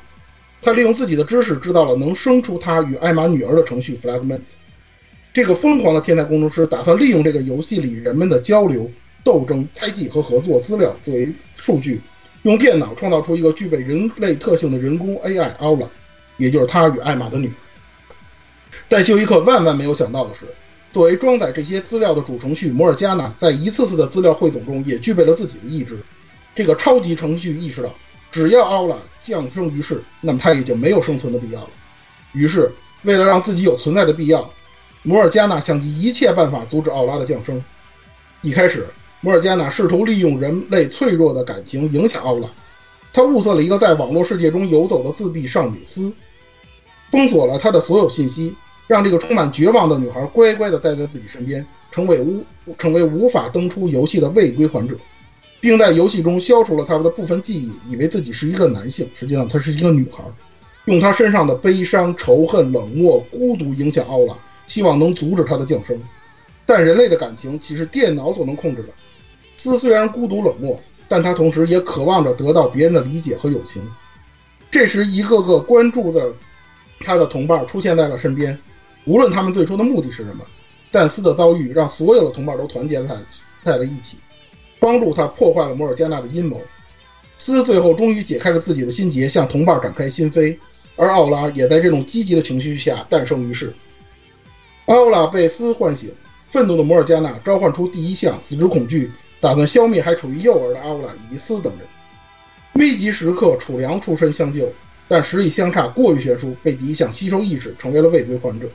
[0.61, 4.41] 他利用自己的知识制造了能生出他与艾玛女儿的程序 Fragment。
[5.31, 8.89] 这个疯狂的天才工程师打算利用这个游戏里人们的交流、
[9.23, 12.01] 斗争、猜忌和合作资料作为数据，
[12.41, 15.87] 用电脑创造出一个具备人类特性的人工 AI 奥拉，
[16.37, 17.53] 也就是他与艾玛的女儿。
[18.89, 20.45] 但休伊克万万没有想到的是，
[20.91, 25.99] 作为装载这些资料的主程序摩尔加纳，在一次次的资料汇总中也具备了自己的意志。
[26.55, 27.93] 这个超级程序意识到，
[28.31, 31.69] 只要奥拉降生于世，那么他已经没有生存的必要了。
[32.33, 32.71] 于是，
[33.03, 34.51] 为了让自己有存在的必要，
[35.03, 37.63] 摩尔加纳想尽一切办法阻止奥拉的降生。
[38.41, 38.87] 一开始，
[39.21, 42.49] 摩尔加纳试图利用人类脆弱的感情影响奥拉，
[43.13, 46.11] 他物色了一个在网络世界中游走的自闭少女斯，
[47.11, 48.55] 封锁了她的所有信息，
[48.89, 52.43] 让这个充满绝望的女孩乖乖地待在自己身边，成为无
[52.79, 54.95] 成为无法登出游戏的未归还者。
[55.61, 60.23] 并在游戏中消除了他们的部分记忆，以为自己是一个男性，实际上她是一个女孩，
[60.85, 64.35] 用他身上的悲伤、仇恨、冷漠、孤独影响奥拉，
[64.67, 65.95] 希望能阻止他的降生。
[66.65, 68.89] 但人类的感情岂是电脑所能控制的？
[69.57, 73.87] 斯虽然孤独冷漠，但他同时也渴望着得到别人的理解和友情。
[74.71, 76.33] 这时，一个个关注着
[77.01, 78.57] 他的同伴出现在了身边，
[79.05, 80.45] 无论他们最初的目的是什么，
[80.91, 83.15] 但斯的遭遇让所有的同伴都团结在
[83.61, 84.17] 在了一起，
[84.79, 86.61] 帮助他破坏了摩尔加纳的阴谋。
[87.37, 90.55] 斯最后终于解开了自己的心结，向同伴展开心扉，
[90.95, 93.73] 而奥拉也在这种积极的情绪下诞生于世。
[94.85, 96.11] 奥拉被斯唤醒，
[96.45, 101.87] 愤怒的摩尔加纳召唤出第一项死之恐惧，打算消灭还处于幼儿的奥拉以及斯等人。
[102.73, 104.71] 危急时刻，楚良出身相救，
[105.07, 108.67] 但实力相差过于悬殊，被第一项吸收意识，成为了未归还者。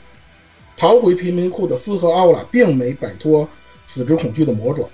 [0.76, 3.48] 逃回贫民窟的斯和奥拉并没摆脱
[3.86, 4.88] 死之恐惧的魔爪，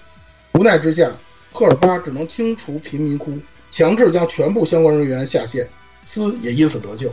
[0.55, 1.11] 无奈之下，
[1.53, 3.33] 赫尔巴只能清除贫民窟。
[3.71, 5.69] 强制将全部相关人员下线，
[6.03, 7.09] 斯也因此得救。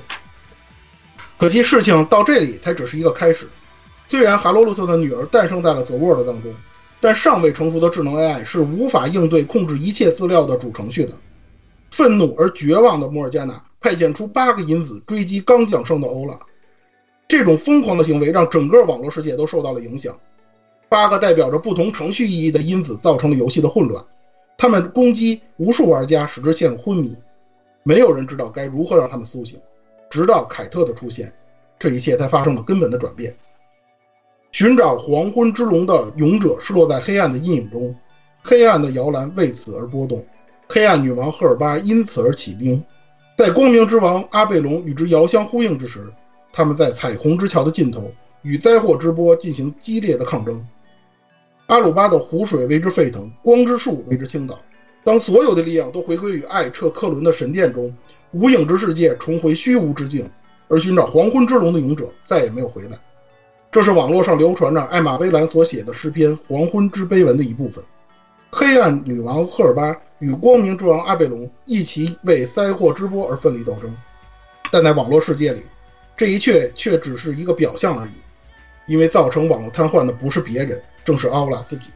[1.37, 3.47] 可惜事情到这里才只是一个开始。
[4.09, 6.51] 虽然哈罗鲁特的女儿诞生在了 The World 当中，
[6.99, 11.13] 但尚未成熟的智能 AI 是无法应对控制一切资料的主程序的。
[11.91, 16.39] 愤怒而绝望的摩尔加纳派遣出八个因子追击刚降生的欧拉，
[17.27, 20.17] 这种疯狂的行为让整个网络世界都受到了影响。
[20.89, 24.03] 八个代表着不同程序意义的因子造成了游戏的混乱。
[24.57, 27.15] 他们攻击无数玩家，使之陷入昏迷。
[27.83, 29.59] 没有人知道该如何让他们苏醒，
[30.09, 31.31] 直到凯特的出现，
[31.77, 33.35] 这一切才发生了根本的转变。
[34.51, 37.93] 寻找黄昏之龙的勇者是落在黑暗的阴影中，
[38.41, 40.25] 黑暗的摇篮为此而波动，
[40.67, 42.81] 黑暗女王赫尔巴因此而起兵。
[43.37, 46.03] 在光明之王阿贝隆与之遥相呼应之时，
[46.57, 50.65] 他们在彩虹之桥的尽头与灾祸之波进行激烈的抗争。
[51.67, 54.57] 阿鲁巴的湖水为之沸腾，光之树为之倾倒。
[55.03, 57.95] 当所有的力量都回归于艾彻克伦的神殿中，
[58.31, 60.27] 无影之世界重回虚无之境，
[60.67, 62.97] 而寻找黄昏之龙的勇者再也没有回来。
[63.71, 67.83] 这是网络上流传着艾玛薇兰所写的诗篇《黄昏之碑文》的一部分。
[68.49, 73.95] 黑暗女王赫尔巴与光明之王阿贝隆一起为灾祸之波而奋力斗争，
[74.71, 75.61] 但在网络世界里，
[76.17, 78.11] 这一切却只是一个表象而已，
[78.87, 80.81] 因为造成网络瘫痪的不是别人。
[81.05, 81.89] 正是奥拉自己，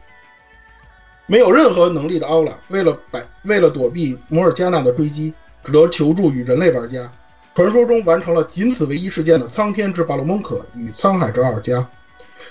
[1.26, 7.12] 没有任何能力的奥拉，为了摆为了躲避摩尔加纳的追击，只得求助于人类玩家。
[7.54, 11.86] 传说中完成了仅此唯一事件的苍天之巴洛蒙可与沧海之阿尔加，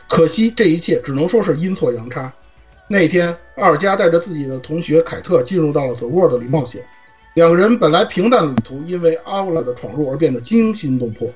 [0.08, 2.32] 可惜这一切只能说是阴错阳差。
[2.88, 6.86] 那天，阿尔加带着自己的同学凯特进入到了 The World 里冒险，
[7.34, 11.28] 两个人本来平淡的旅途，因为奥拉的闯入而变得惊心动魄，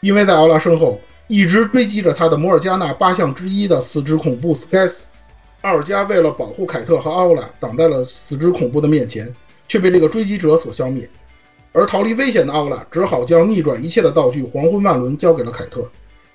[0.00, 1.00] 因为在奥拉身后。
[1.30, 5.00] 一直追击着他的摩尔加纳八项之一的死之恐怖 Skys，
[5.60, 9.30] 奥尔加为了保护凯特和奥拉，挡在了死之恐怖的面前，
[9.68, 11.06] 却被这个追击者所消灭。
[11.72, 15.86] 而逃离危险的奥拉只好将逆转一切的道具黄昏万轮交给了凯特。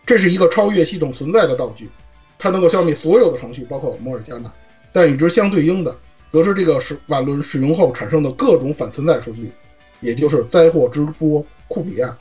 [0.06, 1.90] 这是一个超越系统存在的道具，
[2.38, 4.54] 它能够消灭所有的程序，包括摩尔加纳。
[4.92, 5.98] 但与之相对应的，
[6.32, 9.52] 则是这个使万轮使用后产生的各种反存在数据，
[10.02, 12.16] 也就是灾祸之波库比亚。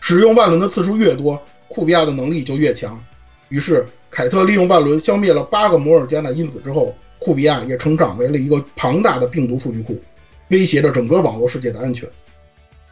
[0.00, 3.02] 使用万轮的次数越多，库比亚的能力就越强，
[3.48, 10.00] 于是凯特利用万轮消灭了八个摩尔加纳因子之后，库比亚也成长为了一个庞大的病毒数据库，
[10.48, 12.08] 威胁着整个网络世界的安全。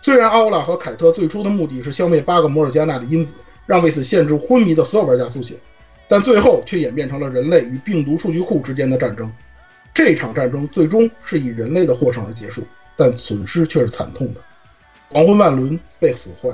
[0.02, 5.56] 虽然奥拉和凯特最初的目的是消灭八个摩尔加纳的因子，让为此陷入昏迷的所有玩家苏醒，
[6.08, 9.32] 但最后却演变成了人类与病毒数据库之间的战争。
[9.94, 12.62] 这场战争最终是以人类的获胜而结束，
[12.96, 14.40] 但损失却是惨痛的。
[15.10, 16.50] 黄昏万轮被损坏。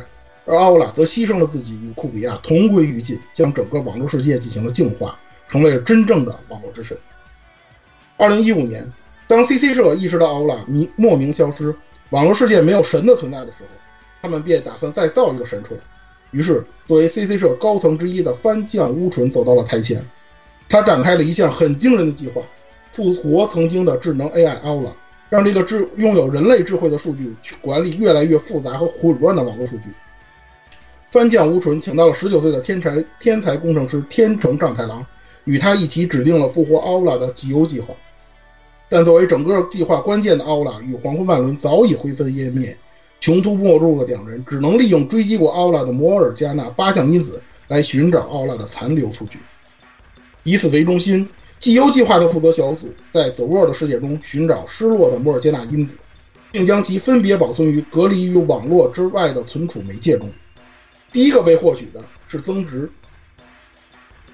[0.50, 5.16] 而奥拉则牺牲了自己，与库比亚同归于尽，将整个网络世界进行了净化，
[5.48, 6.98] 成为了真正的网络之神。
[8.16, 8.92] 二零一五年，
[9.28, 11.72] 当 CC 社意识到奥拉名莫名消失，
[12.08, 13.68] 网络世界没有神的存在的时候，
[14.20, 15.80] 他们便打算再造一个神出来。
[16.32, 20.04] 于是，作为 CC 社高层之一的番将乌纯走到了台前，
[20.68, 22.42] 他展开了一项很惊人的计划：
[22.90, 24.90] 复活曾经的智能 AI 奥拉，
[25.28, 29.84] 让这个智拥有人类智慧的数据去管理越来越复杂和混乱的网络数据。
[31.10, 35.04] 番将乌纯请到了十九岁的天才天才工程师天成丈太郎，
[35.44, 37.92] 与他一起指定了复活奥拉的集邮计划。
[38.88, 42.76] 但作为整个计划关键的奥拉与黄昏万轮早已灰飞烟灭，
[43.18, 49.40] 穷途末路的两人只能利用追击过奥拉的摩尔加纳八项因子来寻找奥拉的残留数据。
[50.44, 55.96] 以此为中心，集邮计划的负责小组在走 o 的世界中寻找失落的摩尔加纳因子，
[56.52, 60.30] 并将其分别保存于隔离于网络之外的存储媒介中。
[61.12, 62.90] 第一个被获取的是增值。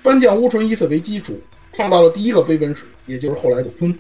[0.03, 1.39] 班将乌纯以此为基础，
[1.73, 3.97] 创造了第一个碑文史，也就是后来的鲲。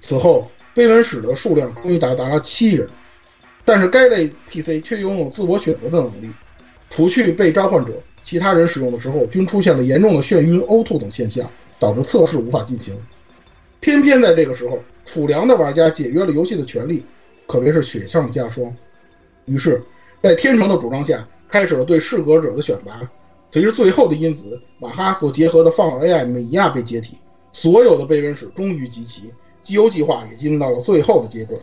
[0.00, 2.88] 此后，碑文史的数量终于达达了七人。
[3.64, 6.28] 但是该类 PC 却拥有自我选择的能力，
[6.90, 11.48] 除去被召唤者，其他人使用的时候均出现了严重的眩晕、呕吐等现象，
[11.78, 12.96] 导致测试无法进行。
[13.78, 17.04] 偏偏在这个时候，楚良的玩家解约了游戏的权利，
[17.46, 18.74] 可谓是雪上加霜。
[19.44, 19.82] 于是，
[20.20, 23.08] 在天成的主张下，开始了对适格者的选拔。
[23.50, 27.18] 随着最后的因子马哈所结合的放 AI 美亚被解体，
[27.52, 29.30] 所有的碑文史终于集齐，
[29.62, 31.60] 基优计划也进入到了最后的阶段。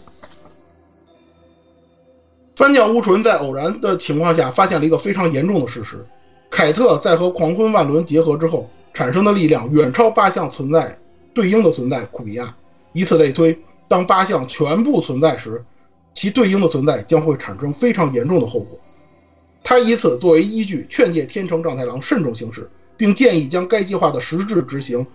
[2.56, 6.06] 翻将乌纯在偶然的情况下发现了一个非常严重的事实：
[6.52, 10.96] 凯特在和狂婚万轮结合之后产生的力量远超八项存在
[11.34, 12.56] 对应的存在库比亚。
[12.94, 15.64] 以此类推，当八项全部存在时，
[16.14, 18.78] 其对应的存在将会产生非常严重的后果。
[19.64, 25.06] 他以此作为依据，劝诫天成丈太郎慎重行事，并建议将该计划的实质执行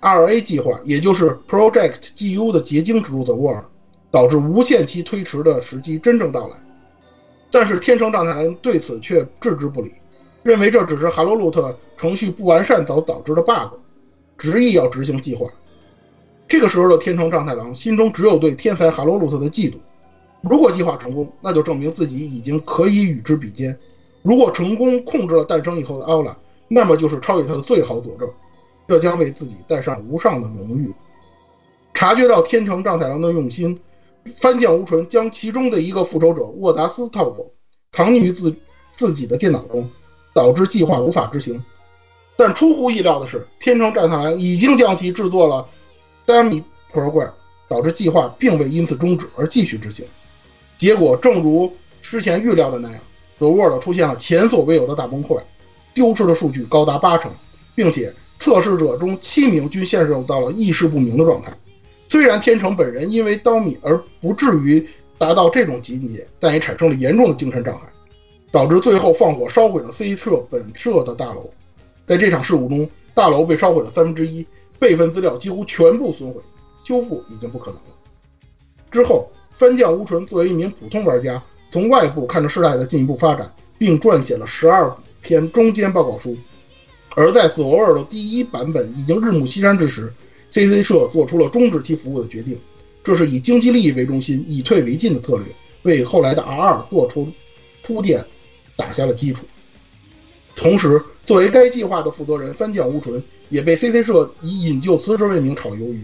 [0.00, 3.64] R.A 计划，也就是 Project G.U 的结晶植入 The World，
[4.10, 6.56] 导致无限期推迟的时机真正到来。
[7.52, 9.92] 但是天成丈太郎对此却置之不理，
[10.42, 13.74] 认为这只是哈罗路特程序不完善所导致的 bug，
[14.38, 15.48] 执意要执行计划。
[16.48, 19.74] 这个时候的天成丈太郎心中只有对天才哈罗路特的嫉妒。
[20.42, 23.74] 如果计划成功，那就证明自己已经可以与之比肩；
[24.22, 26.36] 如果成功控制了诞生以后的奥拉，
[26.68, 28.28] 那么就是超越他的最好佐证，
[28.86, 30.92] 这将为自己带上无上的荣誉。
[31.94, 33.80] 察觉到天成丈太郎的用心，
[34.36, 37.50] 番将无纯将其中的一个复仇者沃达斯套走，
[37.92, 38.54] 藏匿于自
[38.94, 39.88] 自己的电脑中，
[40.34, 41.62] 导致计划无法执行。
[42.36, 45.66] 但出乎意料的是，天成丈太郎已经将其制作了
[46.26, 47.32] dummy program，
[47.68, 50.06] 导致计划并未因此终止而继续执行。
[50.78, 53.00] 结果正如之前预料的那样
[53.40, 55.40] ，The World 出现了前所未有的大崩溃，
[55.94, 57.32] 丢失的数据高达八成，
[57.74, 61.50] 并且测试者中七名均陷入到了意识不明的状态。
[62.10, 67.82] 虽然天成本人因为刀米而不至于达到这种境界，但也产生了严重的精神障碍，
[68.52, 71.50] 导致最后放火烧毁了 C 社本社的大楼。
[72.04, 74.46] 在这场事故中，大楼被烧毁了三分之一，
[74.78, 76.42] 备份资料几乎全部损毁，
[76.84, 77.90] 修复已经不可能了。
[78.90, 79.30] 之后。
[79.52, 86.36] 番将乌纯作为一名普通玩家，从外部看着事态的进一步发展，并撰写了十二篇中间报告书。
[87.14, 90.12] 而在索尔的第一版本已经日暮西山之时
[90.50, 92.58] ，CC 社做出了终止其服务的决定。
[93.02, 95.46] 这是以经济利益为中心、以退为进的策略，
[95.82, 97.28] 为后来的 R2 做出
[97.82, 98.24] 铺垫，
[98.76, 99.44] 打下了基础。
[100.54, 106.02] 同时，作为该计划的负责人，番将无纯也被 CC 社以引咎辞职为名炒了鱿鱼。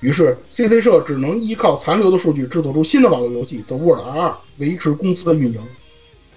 [0.00, 5.60] 于是，CC 社只能依靠残留的数据制作出新的网络游戏《The World R2》，维持公司的运营。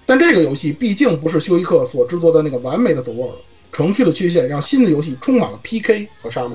[0.06, 3.36] 但这个游戏毕竟不是休伊克所制作的那个完美的《The World》，
[3.72, 6.52] 程序的缺陷让新的游戏充满了 PK 和杀戮。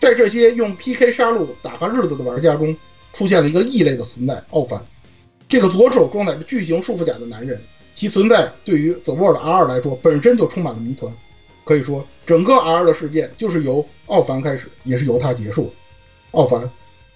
[0.00, 2.76] 在这些用 PK 杀戮打发日子的玩家中，
[3.12, 4.84] 出现了一个异类的存在——奥凡。
[5.48, 7.62] 这个左手装载着巨型束缚甲的男人，
[7.94, 11.14] 其存在对于《The World R2》来说本身就充满了谜团。
[11.64, 15.72] 可以说，整个 R2 的事件就是由奥凡开始，也是由他结束。
[16.32, 16.68] 奥凡，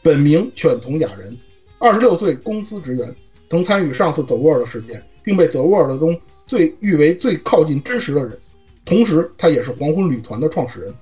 [0.03, 1.35] 本名犬童雅人，
[1.79, 3.15] 二十六岁，公司职员，
[3.49, 8.39] 曾参与上次 The World 事件，并被 The World 中最誉为最靠近真实的人。
[8.85, 10.95] 同时，他也是黄昏旅团的创始人。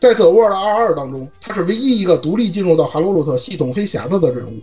[0.00, 4.58] 在 The World 二二当中，他是唯一一个独立进入到哈罗洛特系统黑匣子的人物，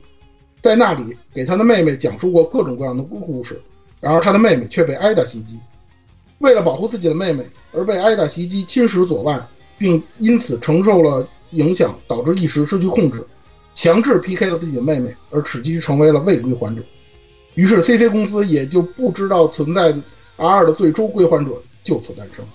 [0.62, 3.62] 在那里给他的妹妹讲述过各种各样的故事。
[4.02, 5.58] 然而，他的妹妹却被艾达袭击。
[6.40, 11.26] 为了保护自己的妹妹，而被艾达袭击侵蚀左腕，并因此承受了。
[11.52, 13.26] 影响导致一时失去控制，
[13.74, 16.82] 强制 PK 了自己的妹妹，而使其成为了未归还者。
[17.56, 19.94] 于是 CC 公司也就不知道存在
[20.38, 21.52] R2 的最初归还者
[21.84, 22.46] 就此诞生。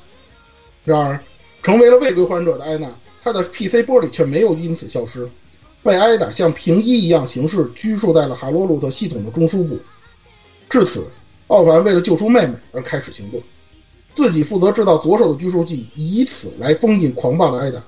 [0.84, 1.20] 然而，
[1.62, 2.90] 成为了未归还者的艾娜，
[3.22, 5.28] 她的 PC 玻璃却没有因此消失，
[5.82, 9.78] 被艾达像平一一样形式拘束在了哈罗鲁特系统的中枢部。
[10.70, 11.04] 至此，
[11.48, 13.42] 奥凡为了救出妹妹而开始行动，
[14.14, 17.82] 自己负责制造左手的拘束剂，以此来封印狂暴的艾达。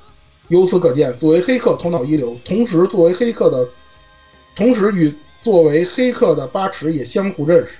[0.48, 3.68] 由此可见，作为黑客头脑一流，同时作为黑客的，
[4.54, 7.78] 同时与作为黑客的八尺也相互认识。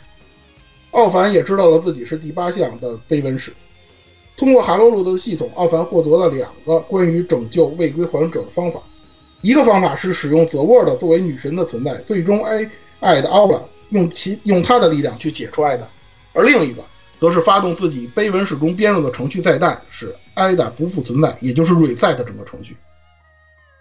[0.91, 3.53] 奥凡也知道了自己是第八项的碑文史。
[4.37, 8.81] 通过哈罗鲁的系统，奥凡获得了两个关于拯救未归还者的方法。
[9.43, 12.69] 一个方法是使用泽沃尔作为女神的存在，最终爱
[13.01, 13.61] 爱的奥拉
[13.91, 15.89] 用其用他的力量去解除爱的，
[16.33, 16.83] 而另一个。
[17.19, 22.77] 则是发动自己碑文史中编入的程序再诞，使艾达不复存在，也就是 reset 整个程序。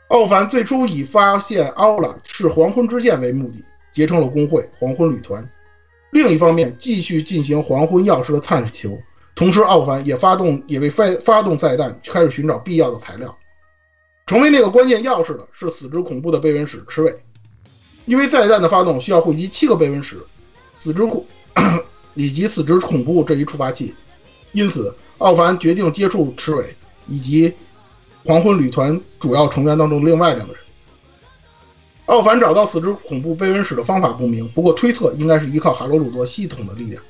[0.08, 5.48] 奥凡最初以发现奥拉是黄昏之剑为目的，结成了工会黄昏旅团。
[6.12, 8.98] 另一方面，继续进行黄昏钥匙的探求，
[9.36, 13.38] 同时奥凡也发动也为发发动再弹开始寻找必要的材料。
[14.26, 17.16] 成为那个关键钥匙的是死之恐怖的碑文史赤尾。
[18.06, 20.18] 因为再弹的发动需要汇集七个贝文石、
[20.80, 21.26] 死之恐
[22.14, 23.96] 以及死之恐怖这一触发器，
[24.52, 26.76] 因此奥凡决定接触赤尾
[27.08, 27.54] 以及
[28.24, 30.62] 黄昏旅团主要成员当中另外两个人。
[32.06, 37.02] 奥凡找到死之恐怖贝文史的方法不明，不过推测应该是依靠海罗鲁多系统的力量。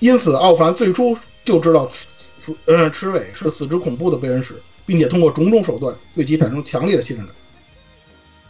[0.00, 1.90] 因此，奥凡最初就知道
[2.38, 7.34] 池呃赤尾是死之恐怖的贝文史，并且通过种种手段对其产生强烈的信任感。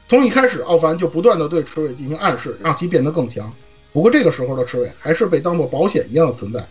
[0.09, 3.53] 从一开始，奥凡就不断的对赤尾进行暗示，让其变得更强。
[3.93, 6.67] 不过这个时候的赤尾还是被当作保险一样的存在，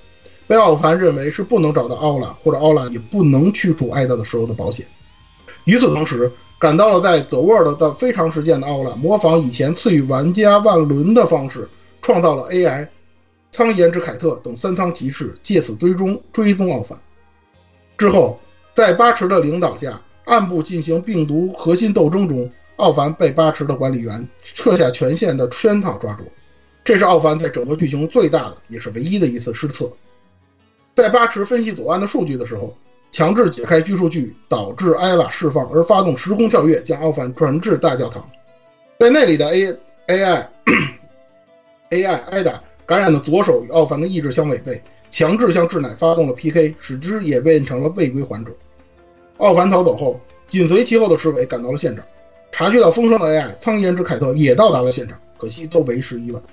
[0.50, 4.84] 被奥凡认为是不能找到奥拉，或者奥拉也不能驱除艾达的时候的保险。
[5.66, 11.70] 与此同时，赶到了在 The World 的非常事件的奥拉，模仿以前赐予玩家万轮的方式，
[12.02, 12.88] 创造了 AI
[13.52, 17.00] 苍岩之凯特等三仓骑士，借此追踪追踪奥凡。
[17.96, 18.40] 之后，
[18.74, 26.24] 在巴池的领导下，暗部进行病毒核心斗争中，奥凡被巴池的管理员撤下权限的圈套抓住。
[26.84, 29.92] 这是奥凡在整个剧情最大的也是唯一的一次失策。
[31.02, 32.76] 在巴池分析左岸的数据的时候，
[33.10, 38.30] 强制解开拘束具，导致艾拉释放而发动时空跳跃，将奥凡转至大教堂。
[39.00, 39.78] 在那里的 A
[40.08, 40.50] A I
[41.92, 48.52] A I 艾达感染的左手与奥凡的意志相违背，强制向智乃发动了 P K，使之也变成了未归还者。
[49.38, 50.20] 奥凡逃走后，
[50.50, 52.04] 紧随其后的赤尾赶到了现场，
[52.52, 56.44] 察觉到风声的 A I 苍岩之凯特也到达了现场，可惜都为时已晚。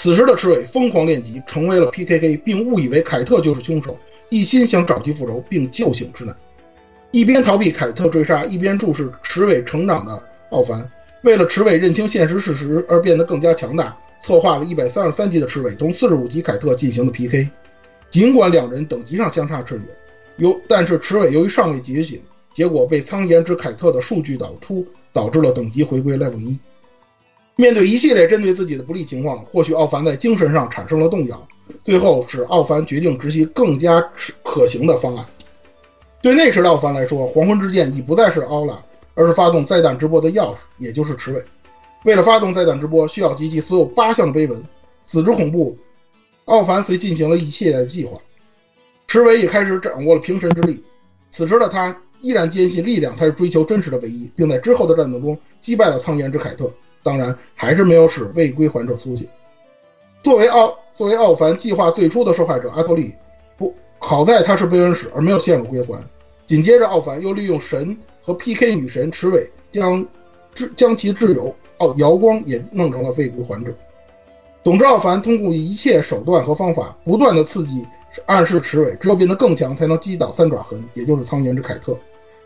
[0.00, 3.98] 此时的赤尾疯狂练级，成为了 P K K，并误以为凯特就是凶手。
[4.28, 6.32] 一心想找其复仇并救醒之乃，
[7.10, 10.88] 一边逃避凯特追杀，一边注视池尾成长的奥凡，
[11.22, 17.50] 为了池尾认清现实事实而变得更加强大，策划了一百三十三级的池尾同四十五级凯特进行的 PK。
[18.08, 19.86] 尽管两人等级上相差甚远，
[20.36, 22.22] 由但是池尾由于尚未觉醒，
[22.52, 26.56] 结果被苍岩之凯特的数据导出，导致了等级回归 level 一。
[27.60, 31.48] 面对一系列针对自己的不利情况，或许奥凡在精神上产生了动摇。
[31.82, 34.00] 最后使奥凡决定执行更加
[34.44, 35.26] 可行的方案。
[36.22, 38.80] 对那时的奥凡来说，黄昏之剑已不再是奥拉，
[39.14, 41.44] 而是发动再弹直播的钥匙，也就是池尾。
[42.04, 44.64] 为了发动再弹直播，需要集齐所有八项的碑文。
[45.02, 45.76] 死之恐怖，
[46.44, 48.16] 奥凡遂进行了一系列的计划。
[49.08, 50.84] 池尾也开始掌握了平神之力。
[51.32, 56.72] 此时的他依然坚信力量才是追求真实的唯一，并在之后的战斗中击败了苍岩之凯特。
[57.08, 59.26] 当然，还是没有使未归还者苏醒。
[60.22, 60.76] 作为奥。
[60.98, 63.14] 作为奥凡计划最初的受害者，阿托利
[63.56, 65.96] 不好在他是贝恩使而没有陷入归还。
[66.44, 70.04] 紧接着，奥凡又利用神和 PK 女神池尾将
[70.56, 73.72] 挚将其挚友奥瑶光也弄成了未归还者。
[74.64, 77.86] 总之，奥凡通过一切手段和方法，不断的刺激
[78.26, 81.96] 暗示池尾，只有变得更强，才能击倒三爪痕，也就是苍岩之凯特。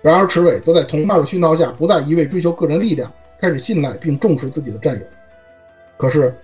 [0.02, 3.10] 然而，池尾则在同伴的熏陶下，不再一味追求个人力量，
[3.42, 5.04] 开始信赖并重视自己的战友。
[5.98, 6.34] 可是。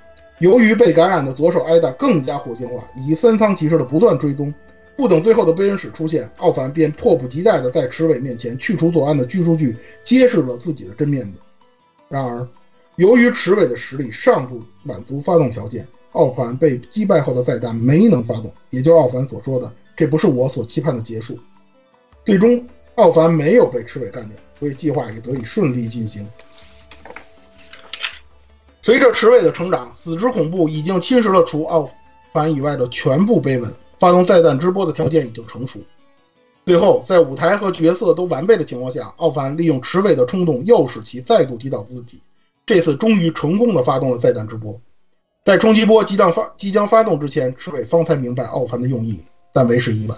[0.40, 4.55] 由于被感染的左手艾达更加活性化，以及三仓骑士的不断追踪，
[4.96, 11.32] 不等最后的悲人使出现，奥凡便迫不及待地在池尾面前去除左岸的拘束具，揭示了自己的真面目。
[12.09, 12.46] 然而，
[12.94, 21.36] 由于池尾的实力尚不满足发动条件，奥凡被击败后的再弹没能发动，也就是奥凡所说的“这不是我所期盼的结束”。
[22.24, 26.24] 最终，奥凡没有被池尾干掉，所以计划也得以顺利进行。
[28.81, 31.91] 随着池尾的成长，死之恐怖已经侵蚀了除奥
[32.33, 33.70] 凡以外的全部碑文。
[33.99, 35.81] 发动再弹直播的条件已经成熟。
[36.64, 42.20] 最后，在舞台和角色都完备的情况下，奥凡利用池尾的冲动，诱使其再度击倒自己。
[42.64, 44.81] 这次终于成功的发动了再弹直播。
[45.45, 49.18] 在冲击波即将发即将发动之前，池尾方才明白奥凡的用意，
[49.53, 50.16] 但为时已晚。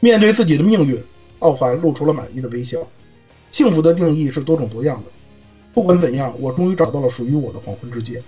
[0.00, 0.98] 面对自己的命运，
[1.40, 2.78] 奥凡露出了满意的微笑。
[3.50, 5.10] 幸福的定义是多种多样的。
[5.72, 8.20] 不管怎样，我终于找到了属于我的黄昏之剑。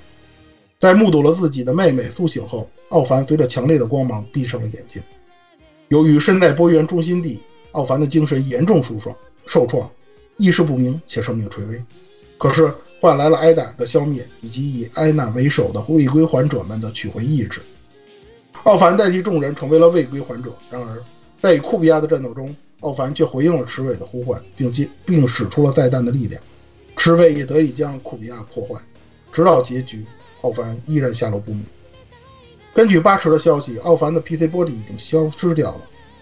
[0.78, 5.02] 在目睹了自己的妹妹苏醒后，奥凡随着强烈的光芒闭上了眼睛。
[5.88, 7.40] 由于身在波源中心地，
[7.72, 9.16] 奥凡的精神严重受创，
[9.46, 9.90] 受创，
[10.36, 11.82] 意识不明且生命垂危。
[12.38, 17.60] 可是换来了艾达的消灭，以及以艾娜为首的未归还者们的取回意志。
[18.64, 20.50] 奥凡代替众人成为了未归还者。
[20.70, 21.02] 然而，
[21.40, 26.42] 在与库比亚的战斗中，奥凡却回应了池尾的呼唤，并接并使出了再弹的力量。
[26.96, 28.80] 赤尾也得以将库比亚破坏，
[29.32, 30.04] 直到结局，
[30.42, 31.64] 奥凡依然下落不明。
[32.72, 35.80] 根据巴池的消息，奥凡的 PC 玻璃已经消失掉了。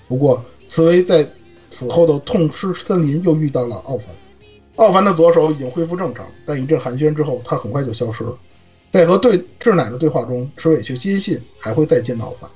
[0.08, 1.26] 不过，茨维在
[1.70, 4.08] 此后的痛失森林又遇到了奥凡。
[4.76, 8.36] 奥凡的左手已经恢复正常，但一阵寒暄之后，他很快就消失了。
[8.90, 12.50] 在和对智乃的对话中，赤尾却坚信还会再见到奥凡。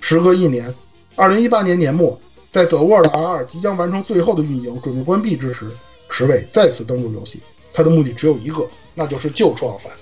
[0.00, 0.72] 时隔一年，
[1.16, 2.20] 二零一八年年末，
[2.52, 5.70] 在 The World R2 即将完成最后的运营，准备关闭之时。
[6.08, 7.40] 池尾再次登陆游戏，
[7.72, 9.92] 他的目的只有一个：那就是救出奥凡。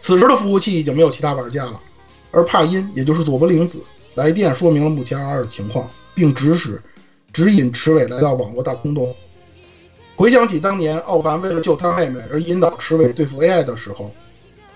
[0.00, 1.80] 此时的服务器已经没有其他玩家了，
[2.30, 3.82] 而帕因，也就是佐伯灵子，
[4.14, 6.80] 来电说明了目前 R 的情况，并指使
[7.32, 9.14] 指引池尾来到网络大空洞。
[10.14, 14.14] 回想起当年奥凡为了救他妹妹而引导池尾对付 AI 的时候，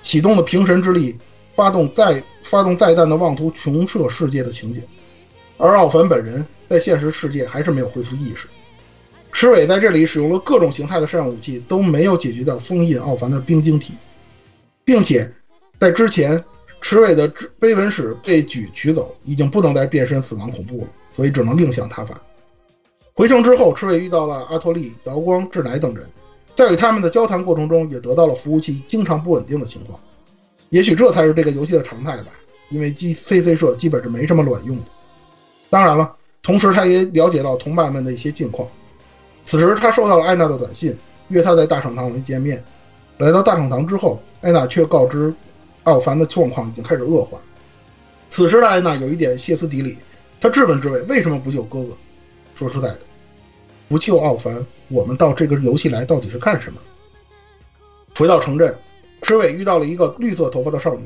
[0.02, 1.16] 启动了平神之力，
[1.54, 4.82] 发动再发动再弹的妄图穷摄世界的情景，
[5.56, 8.48] 而奥凡本人在现实世界还是没有恢复意识。
[9.32, 13.94] 池尾在这里使用了各种形态的摄像武器，都没有解决掉封印奥凡的冰晶体，
[14.84, 15.32] 并且
[15.78, 16.44] 在之前，
[16.80, 22.20] 池尾的碑文史被举取走，已经不能再变身死亡恐怖了，所以只能另想他法。
[23.14, 26.06] 回城之后，池尾遇到了阿托利、瑶光、志乃等人，
[26.54, 29.98] 在与他们的交谈过程中，也得到了服务器经常不稳定的情况。
[30.70, 32.32] 也许这才是这个游戏的常态吧，
[32.68, 34.84] 因为 G C C 社基本是没什么卵用的。
[35.68, 38.68] 当然了，同时他也了解到同伴们的一些近况。
[39.50, 40.96] 此时，他收到了艾娜的短信，
[41.26, 42.62] 约他在大圣堂里见面。
[43.18, 45.34] 来到大圣堂之后，艾娜却告知
[45.82, 47.36] 奥凡的状况已经开始恶化。
[48.28, 49.98] 此时的艾娜有一点歇斯底里，
[50.40, 51.88] 她质问之位为什么不救哥哥？
[52.54, 53.00] 说实在的，
[53.88, 56.78] 不救奥凡，我们到这个游戏来到底是干什么？
[58.14, 58.72] 回到城镇，
[59.22, 61.02] 池尾遇到了一个绿色头发的少女，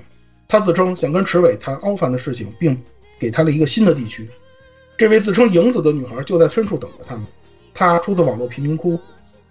[0.46, 2.78] 她自称想跟池尾谈奥凡的事情，并
[3.18, 4.28] 给他了一个新的地区。
[4.98, 7.26] 这位自称影子的女孩就在深处等着他们。
[7.74, 8.98] 他出自网络贫民窟，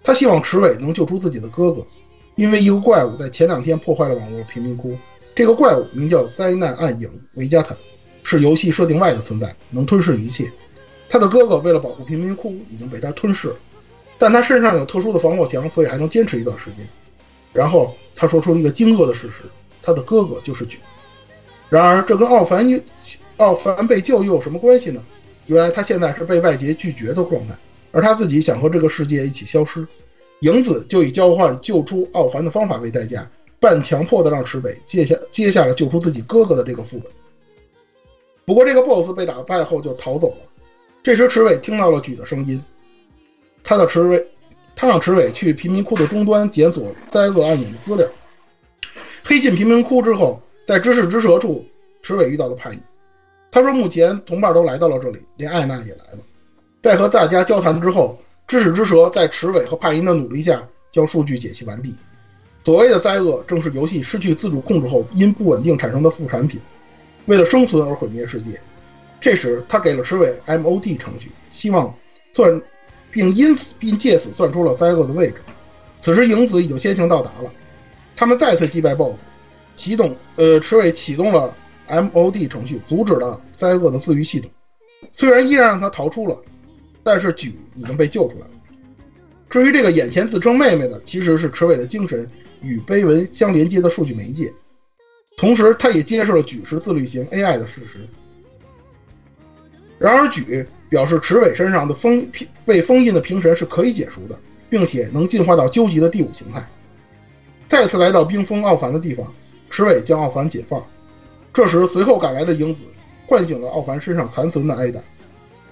[0.02, 1.86] 他希望池尾能救出自己的哥哥，
[2.34, 4.96] 因为一个怪物在前两天破坏了网络贫民窟。
[5.34, 7.76] 这个怪物名叫灾难暗影维加坦，
[8.22, 10.50] 是游戏设定外的存在，能吞噬一切。
[11.08, 13.56] 他的哥哥为了保护贫民窟，已经被他吞噬了，
[14.18, 16.88] 但他身上有特殊的防火墙，所以还能坚持一段时间。
[17.52, 19.42] 然后他说出了一个惊愕的事实：
[19.82, 20.78] 他的哥哥就是举。
[21.68, 22.82] 然而，这跟奥凡
[23.36, 25.02] 奥凡被救又有什么关系呢？
[25.46, 27.54] 原来他现在是被外界拒绝的状态，
[27.94, 29.86] 而他自己想和这个世界一起消失。
[30.40, 33.26] 影子就以交换救出奥凡的方法为代价，
[33.58, 37.10] 半强迫的让池北接下接下了救出自己哥哥的这个副本。
[38.44, 40.36] 不过，这个 BOSS 被打败后就逃走了。
[41.02, 42.62] 这时，池尾听到了举的声音，
[43.62, 44.26] 他的池尾，
[44.76, 48.06] 他让池尾去贫民窟的终端检索灾厄暗影的资料。
[49.22, 51.64] 黑进贫民窟之后，在知识之蛇处，
[52.02, 52.78] 池尾遇到了帕伊。
[53.50, 56.18] 他说，目前同伴都来到了这里，连艾娜也来了。
[56.84, 61.96] 在和大家交谈之后，知识之蛇在池尾和帕因的努力下，将数据解析完毕。
[62.62, 66.60] 所谓的灾厄，正是游戏失去自主控制后因不稳定产生的副产品，
[67.24, 68.60] 为了生存而毁灭世界。
[69.18, 71.94] 这时，他给了池尾 MOD 程序，希望
[72.34, 72.60] 算，
[73.10, 75.36] 并因此并借此算出了灾厄的位置。
[76.02, 77.50] 此时，影子已经先行到达了，
[78.14, 79.20] 他们再次击败 BOSS，
[79.74, 81.56] 启动呃，池尾启动了
[81.88, 84.50] MOD 程序，阻止了灾厄的自愈系统。
[85.14, 86.36] 虽然依然让他逃出了，
[87.04, 88.50] 但是举已经被救出来了。
[89.48, 92.28] 至于这个眼前自称妹妹的，其实是池尾的精神
[92.60, 94.52] 与碑文相连接的数据媒介，
[95.36, 97.98] 同时他也揭示了举是自律型 AI 的事实。
[99.96, 102.28] 然而，举表示池尾身上的封
[102.66, 104.36] 被封印的平神是可以解除的，
[104.68, 106.68] 并且能进化到究极的第五形态。
[107.68, 109.32] 再次来到冰封奥凡的地方，
[109.70, 110.84] 池尾将奥凡解放。
[111.52, 112.82] 这时，随后赶来的影子
[113.26, 115.00] 唤醒了奥凡身上残存的艾达，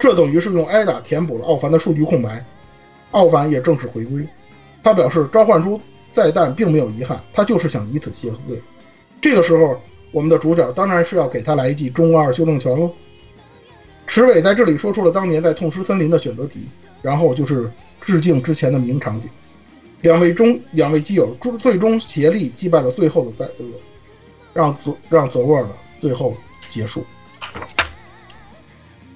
[0.03, 2.45] 这等于是用挨打填补了奥凡的数据空白。
[3.13, 4.27] 奥凡也正式回归。
[4.83, 5.81] 他表示召唤出
[6.13, 8.61] 再弹并没有遗憾，他就是想以此谢罪。
[9.21, 9.81] 这个时候，
[10.11, 12.91] 我们的主角当然是要给他来一记中二修正拳喽。
[14.09, 16.67] 池尾在这里说出了当年在痛失森林的选择题，
[17.01, 19.31] 然后就是致敬之前的名场景。
[20.01, 23.65] 两位中两位基友最最终协力击败了最后的灾厄，
[24.53, 25.69] 让泽让泽沃的
[26.01, 26.35] 最后
[26.69, 27.05] 结束。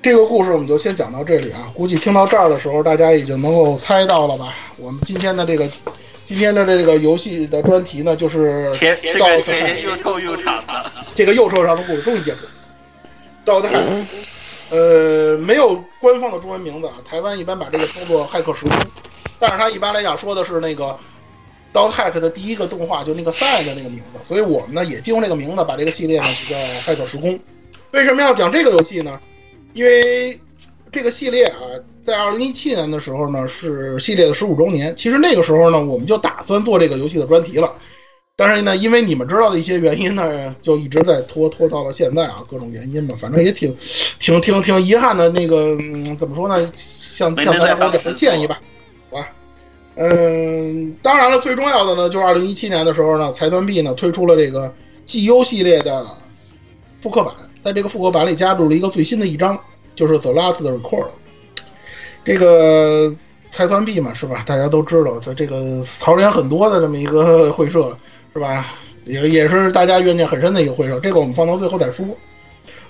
[0.07, 1.69] 这个故事我们就先讲到这里啊！
[1.75, 4.55] 估计听到这儿的时候，大家已经能够猜到了吧？
[4.77, 5.69] 我们今天的这个
[6.25, 12.39] 今天的这个游戏的专题呢，就是甜这个甜又臭又长的，这个又臭又长的故事终于结束。
[13.45, 13.69] 到的
[14.71, 18.79] 呃，没有官方的中文名字啊，台湾一般把这个称作《骇客时空》，
[19.41, 20.85] 但是它一般来讲说的是那个
[21.75, 27.31] 《Dot Hack》的第一个动画，就那个赛的那个名字，所以我们呢也借用这个名字，把这个系列呢就叫《骇客时空》。
[27.91, 29.19] 为什么要讲这个游戏呢？
[29.77, 30.41] 因为
[30.91, 31.61] 这个系列啊，
[32.03, 34.95] 在二零一七年的时候呢，是系列的十五周年。
[34.97, 37.71] 其实那个时候呢，我们就打算做这个游戏的专题了，
[38.37, 43.77] 但是呢，因为你们知道的一些原因呢，就一直在拖，拖到了现在啊，各种原因吧，反正也挺、
[44.19, 45.29] 挺、挺、挺遗憾的。
[45.29, 46.73] 那个、嗯、怎么说呢？
[46.75, 48.59] 向向大家表示歉意吧，
[49.11, 49.29] 好吧。
[49.97, 54.73] 嗯，当然了，最重要的呢，就是二零一七年的时候呢，财团币呢推出了这个
[55.07, 56.07] GU 系列的
[57.03, 57.35] 复刻版。
[57.67, 59.59] 在这个复刻版里加入了一个最新的一章，
[59.97, 61.09] 就是 The Last Record。
[62.25, 63.13] 这个
[63.51, 64.45] 财团币嘛，是吧？
[64.47, 67.99] 大家都知道，这这个槽点很多的这么一个会社，
[68.33, 68.75] 是吧？
[69.05, 72.07] 也也是大家怨念很深的一个会社，这个我们放到最后再说。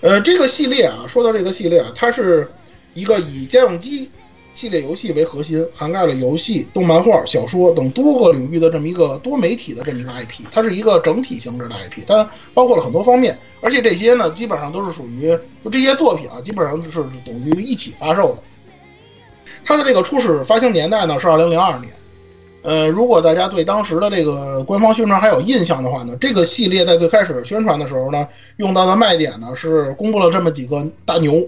[0.03, 2.47] 呃，这个系列啊，说到这个系列啊，它是
[2.93, 4.11] 一个以家用机
[4.57, 18.39] 系列游戏为核心，涵盖了游戏、动漫画、小说等多个领域的这么一个多媒体的这么一个 IP，它是一个整体性质的 IP，它包括了很多方面，而且这些呢，基本上都是属于就这些作品啊，基本上是等于一起发售的。
[19.63, 21.93] 它的这个初始发行年代呢是二零零二年，
[22.63, 28.27] 呃，如果大家对当时的这个官方宣传还有印象的话呢，这个系列在最开始宣传的时候呢，
[28.57, 31.47] 用到的卖点呢是公布了这么几个大牛，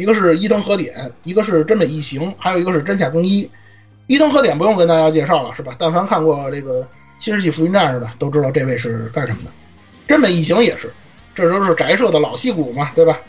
[0.00, 0.94] 一个是伊藤和典，
[1.24, 3.48] 一个是真美异形，还有一个是真夏更一。
[4.06, 5.74] 伊藤和典不用跟大家介绍了，是吧？
[5.78, 6.80] 但凡看过这个
[7.18, 9.50] 《新世纪福音战士》的都知道这位是干什么的。
[10.08, 10.90] 真美异形也是，
[11.34, 13.20] 这都是宅社的老戏骨嘛，对吧？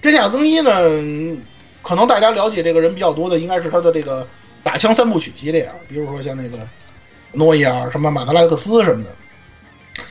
[0.00, 0.70] 真夏更一呢？
[1.82, 4.24] 可能大家了解这个人比较多的，应该是他的这个
[4.62, 6.58] 打枪三部曲系列啊，比如说像那个
[7.32, 9.10] 诺伊尔、什么马特莱克斯什么的。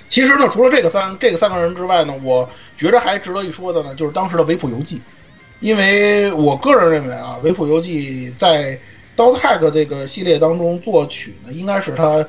[0.10, 5.02] 其实呢，除了这个三这个三个人之外呢，我觉着还值得一说的呢，就是当时的维普游记，
[5.60, 8.74] 因为我个人认为啊，维普游记在
[9.16, 12.28] 《刀 tag》这个系列当中作曲呢，应该是他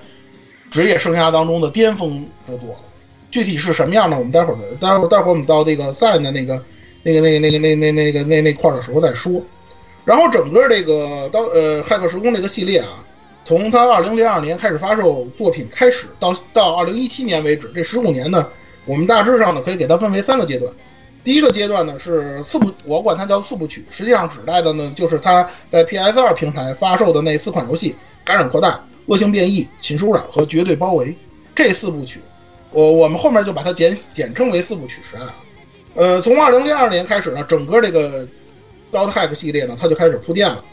[0.70, 2.78] 职业生涯当中的巅峰之作。
[3.30, 4.16] 具体是什么样呢？
[4.16, 6.62] 我们待会儿待会儿待会儿我们到这个 sign 的那个。
[7.02, 9.42] 那个、那个、那个、那、那、那个、那那块的时候再说。
[10.04, 13.02] 然后整个这个刀呃《骇客时空》这个系列啊，
[13.42, 18.46] 从它二零零二年开始发售作品开始，到到二零一七年为止，这十五年呢，
[18.84, 20.70] 我们大致上呢可以给它分为三个阶段。
[21.22, 27.94] 第一个阶段呢是四部，我管它叫四部曲，实际上指代的呢就是它在 PS 二平台发售的那四款游戏：
[28.24, 31.14] 感染扩大、恶性变异、侵疏染和绝对包围。
[31.54, 32.20] 这四部曲，
[32.70, 35.34] 我我们后面就把它简简称为四部曲时代啊。
[35.94, 38.26] 呃，从二零零二年开始呢，整个这个
[38.90, 40.64] 《Dot Hack》系列呢，它就开始铺垫了。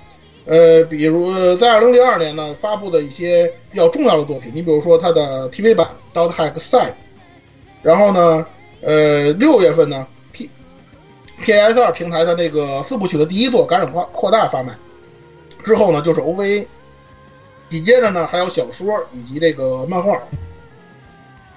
[0.45, 5.85] 呃，比如在二零零二年呢，发布的一些比较重要的作品，你比如说它的 TV 版
[6.17, 6.85] 《Dot Hack Side》，
[7.81, 8.45] 然后呢，
[8.81, 10.07] 呃，六月份呢
[11.41, 14.73] PS 二平台的这个四部曲的第一作《感染扩扩大》发卖，
[15.63, 16.65] 之后呢就是 OVA，
[17.69, 20.19] 紧接着呢还有小说以及这个漫画。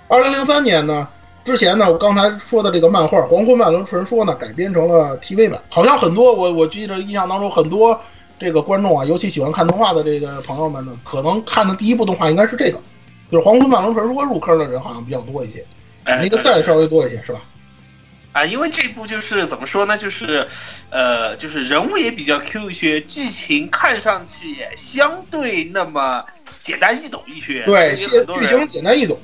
[0.09, 1.09] 二零零三年呢。
[1.43, 5.61] 之前呢，我刚才说的这个漫画《黄昏万轮传说》呢，改编成了 TV 版。
[5.71, 7.99] 好像很多我我记得印象当中，很多
[8.39, 12.79] 这个观众啊，尤其喜欢看动画的这个朋友们呢，可能看的第一部动画应该是这个，
[13.33, 15.65] 就是《黄昏万轮传说》入坑的人好像比较多一些，
[16.05, 17.41] 那个赛稍微多一些，是吧？
[18.33, 20.47] 啊，因为这部就是怎么说呢，就是，
[20.91, 26.25] 呃，就是人物也比较 Q 一些，剧情看上去也相对那么
[26.63, 27.65] 简单易懂一些。
[27.65, 29.19] 对，剧情简单易懂。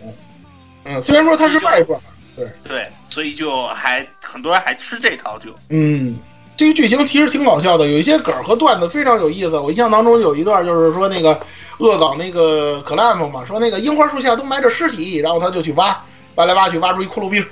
[0.85, 2.01] 嗯，虽然说它是外传。
[2.37, 6.19] 对对，所以就还很多人还吃这套就，嗯，
[6.55, 9.59] 这个剧情其实挺搞笑的，有一些梗和段子非常有意思。
[9.59, 11.41] 我印象当中有一段就是说那个
[11.79, 15.99] 恶搞那个克莱姆嘛，说那个樱花树下都埋着尸体，然后他就去挖，
[16.35, 17.43] 挖来挖去挖出一骷髅兵，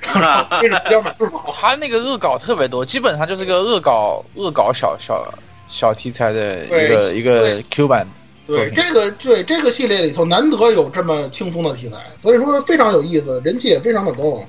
[0.00, 1.26] 这是比较满足。
[1.52, 5.26] 他那个恶搞特别多，基本上就是个恶搞恶搞小小
[5.68, 8.06] 小题材的一个一个 Q 版。
[8.46, 14.44] 对这个，对这个系列里头难得有这么轻松的题材，所以说非常有意思，人气也非常的高。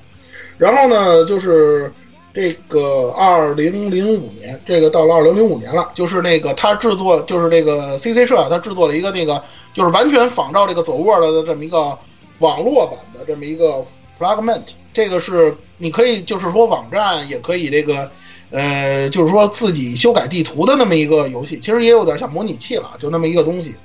[0.58, 1.89] 然后呢，就是
[2.34, 9.41] 这个二零零五年，这个到了二零零五年了，就是那个他制作，就是这个 CC 社，他制作了一个那个，
[9.74, 11.98] 就是完全仿照这个走 Word 的这么一个
[12.39, 13.82] 网络版的这么一个
[14.20, 14.63] Fragment。
[14.93, 18.09] 这个是你可以就是说网站也可以这个。
[18.51, 23.76] 呃，就是说自己修改地图的那么一个游戏，其实也有点像模拟器了，就那么一个东西。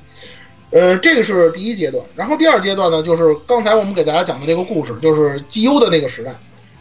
[0.70, 6.32] 呃，这个是第一阶段，然后第二阶段呢，就是刚才我们给大家讲的这个故事，就是 G.U 的那个时代。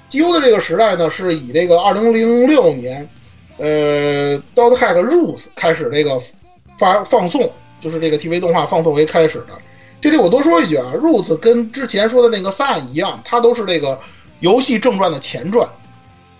[0.09, 3.09] G.U 的这个时代呢，是以这个二零零六年，
[3.57, 6.21] 呃，《Dot Hack Rules》开始这个
[6.77, 9.57] 发放送，就是这个 TV 动画放送为开始的。
[10.01, 13.99] 这里我多说一句啊，《，Roots》跟之前说的那个《Sun》一样，它都是这个
[14.39, 15.67] 游戏正传的前传。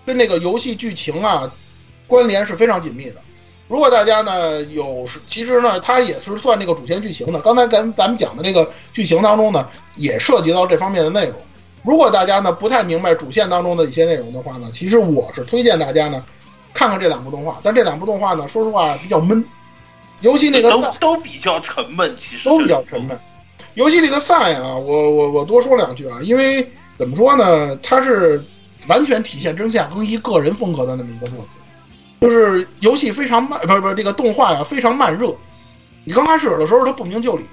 [0.06, 1.52] 跟那个游戏剧情啊，
[2.06, 3.16] 关联是非常紧密的。
[3.68, 7.38] 如果大家呢有，其实呢它也是算这个主线剧情的。
[7.40, 11.34] 刚才咱咱们讲的这个剧情当中呢，也涉及到这方面的内容。
[11.84, 16.24] 如果大家呢不太明白主线当中的一些内容的话呢，其实我是推荐大家呢
[16.72, 17.60] 看看这两部动画。
[17.62, 19.44] 但这两部动画呢，说实话比较闷。
[20.22, 23.16] 游戏那个都都比较沉闷，其实都比较沉闷。
[23.74, 28.42] 游戏里的赛啊，我我我多说两句啊，因为怎么说呢，它是。
[28.88, 31.48] 完全体现真相更一个人风格的那么一个作品，
[32.18, 35.36] 就是游戏非常慢，不是不是这个动画呀非常慢热。
[36.02, 37.44] 你刚开始的时候它不明就里，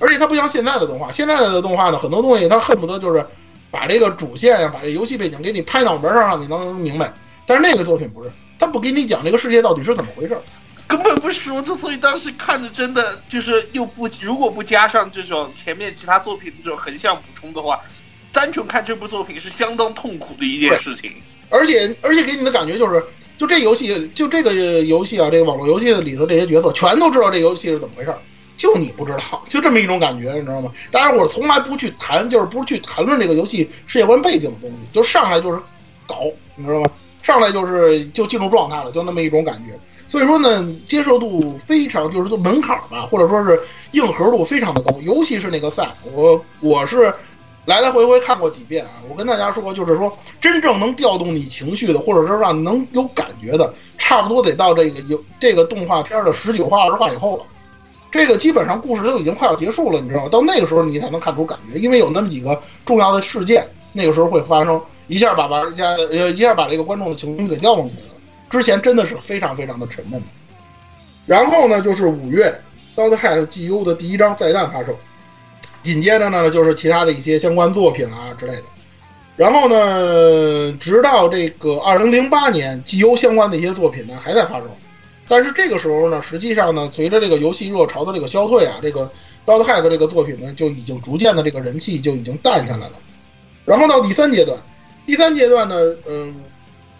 [0.00, 3.24] 而且它不像现在的动画，现在的动画呢很多东西它恨不得就是
[3.70, 7.14] 把这个主线呀，把这游戏背景给你拍脑门上让你能明白。
[7.46, 10.36] 但是那个作品不是，它不给你讲这个世界到底是怎么回事。
[10.92, 17.80] 根本不是如此，所以当时看着真的就是又不如果不加上这种前面其他作品的这种横向补充的话，
[18.30, 21.10] 单纯看这部作品是相当痛苦的一件事情。
[21.48, 23.02] 而且而且给你的感觉就是，
[23.38, 28.18] 就这游戏就这个游戏啊，这个网络游戏里头这些角色全都知道这游戏是怎么回事儿，
[28.58, 30.70] 就你不知道，就这么一种感觉，你知道吗？
[30.90, 35.58] 当然我从来不去谈，就是不去谈论这个游戏世界观背景的东西，就上来就是
[36.06, 36.18] 搞，
[36.54, 36.90] 你知道吗？
[37.22, 39.72] 上来就是就进入状态了，就那么一种感觉。
[40.12, 43.58] 所以说呢，接受度非常，就是说门槛吧，或者说是
[43.92, 47.10] 硬核度非常的高，尤其是那个赛，我我是
[47.64, 48.90] 来来回回看过几遍啊。
[49.08, 57.44] 我跟大家说，就是说真正能调动你情绪的，或者说让能有感觉的，差不多得到这个有这个动画片的十九话二十话以后了。
[58.10, 60.28] 这个基本上故事都已经快要结束了，你知道吗？
[60.28, 68.11] 到那个时候你才能看出感觉，因为有那么几个重要的事件，那个时候会发生，一下把玩家呃一下把这个观众的情绪给调动起来。
[68.52, 70.26] 之前真的是非常非常的沉闷的。
[71.24, 72.54] 然后呢，就是五月
[73.00, 74.98] 《Dot Hack GU》的第一章再弹发售，
[75.82, 78.64] 紧接着呢就是其他的一些相关作品啊之类的。
[79.36, 84.66] 然后呢，直到这个二零零八年，GU 相关的一些作品呢还在发售。
[85.26, 89.10] 但是这个时候呢，实际上呢，随着这个游戏热潮的这个消退啊，这个
[89.50, 92.92] 《Dot Hack》这个作品呢就已经逐渐的这个人气就已经淡下来了。
[93.64, 94.58] 然后到第三阶段，
[95.06, 95.76] 第三阶段呢，
[96.06, 96.34] 嗯。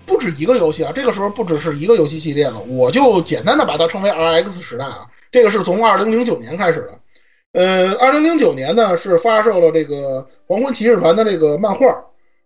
[0.04, 5.06] 不止一个游戏啊，这个时候不只是一个游戏系列了，我就简单的把它称为 RX 时代啊。
[5.30, 6.98] 这个是从二零零九年开始的，
[7.52, 11.86] 呃，二零零九年呢是发售了这个《黄昏骑士团》的这个漫画，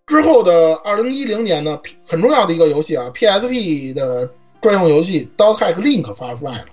[0.06, 4.30] 之后的二零一零年呢，很重要的一个游戏啊，PSP 的
[4.60, 6.64] 专用游戏《Dot Hack Link》发出来了。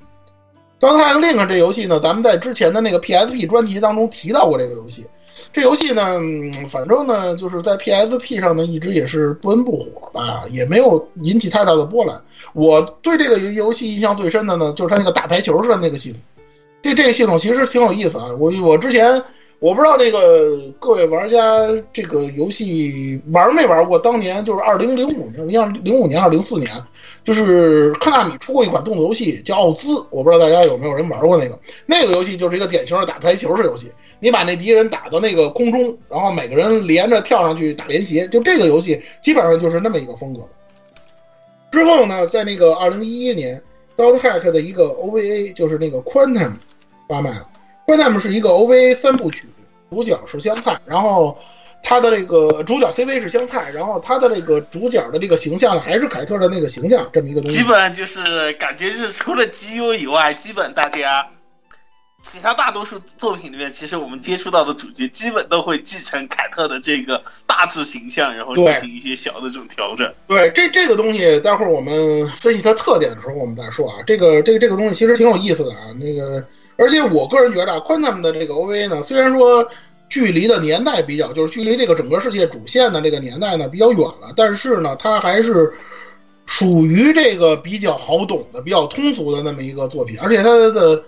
[0.85, 5.07] 《Dot Hack Link》这游戏呢，咱们在之前的那个 PSP 专题当中提到过这个游戏。
[5.53, 6.19] 这游戏呢，
[6.67, 12.19] 反正呢，就是在 PSP 上呢，一直也是不温不火吧，也没有引起太大的波澜。
[12.53, 16.19] 我对这个游戏印象最深的呢，就是它那个打排球似的那个系统。
[16.81, 18.29] 这这个系统其实挺有意思啊。
[18.39, 19.21] 我我之前
[19.59, 21.39] 我不知道这个各位玩家
[21.93, 23.99] 这个游戏玩没玩过？
[23.99, 26.69] 当年就是二零零五年，像零五年还是零四年，
[27.23, 31.57] 就是科纳米出过一款动作游戏叫《奥兹》，我不知道大家有没有人玩过那个？
[31.85, 33.91] 那个游戏就是一个典型的打排球式游戏。
[34.23, 40.47] 你把那敌人打到那个空中，然后每个人连着跳上去打连携，就这个游戏基本上就是那么一个风格。
[41.69, 43.61] 之后呢，在那个二零一一年
[43.97, 46.53] ，Dot Hack 的一个 OVA 就是那个 Quantum
[47.09, 47.45] 发卖了。
[47.85, 49.45] Quantum 是一个 OVA 三部曲，
[49.89, 51.37] 主角是香菜，然后
[51.83, 57.57] 他的这个主角 CV 是香菜，然后他的这个主角的这个形象还是凯特的那个形象，这么一个东西。
[57.57, 61.27] 基本就是感觉是除了 GU 以外，基本大家。
[62.23, 70.09] 其他大多数作品里面，其实我们接触到的主角基本都会继承凯特的这个大致形象，然后进行一些小的这种调整。
[70.25, 73.97] 对，这这个东西，待会儿我们分析它特点的时候，我们再说啊。
[74.07, 75.91] 这个这个这个东西其实挺有意思的啊。
[75.99, 76.43] 那个，
[76.77, 79.69] 而且我个人觉得，Quantum 的这个 O V 呢，虽然说
[80.07, 85.73] 距离的年代比较，就是距离这个整个世界主线的这个年代呢比较远了，但是呢，它还是
[86.45, 91.03] 属于这个比较好懂的、比较通俗的那么一个作品，而且它的。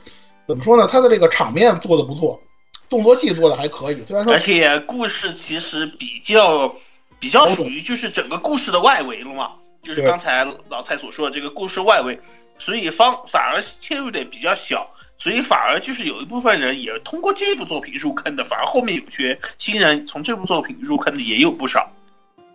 [0.47, 0.85] 怎么说呢？
[0.85, 2.39] 他的这个场面做的不错，
[2.87, 3.95] 动作戏做的还可以。
[3.95, 6.75] 虽然说，而且故事其实比较
[7.19, 12.19] 比较属于就是整个故事的外围了嘛，就是刚才老蔡所说的这个故事外围，
[12.59, 14.87] 所以方反而切入点比较小，
[15.17, 21.89] 所以反而就是有一部分人也通过这部作品入坑的，反而后面有些新人从这部作品入坑的也有不少。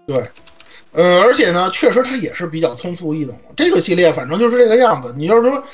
[0.07, 0.24] 对，
[0.93, 3.36] 呃，而且呢，确实它也是比较通俗易懂。
[3.57, 5.12] 这个系列反正就是这个样子。
[5.18, 5.64] 你要是说。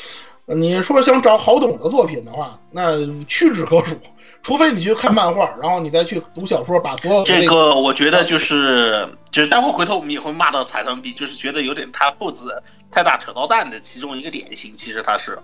[0.47, 3.97] 你说想找好懂的作品的话，那屈指可数。
[4.43, 14.73] 除非你去看漫画，然后你再去读小说，把所有这个，我觉得就是就是，待会回头我们也会骂到彩蛋币，就是觉得有点他步子太大扯到蛋的其中一个典型。
[14.77, 15.37] 其实他是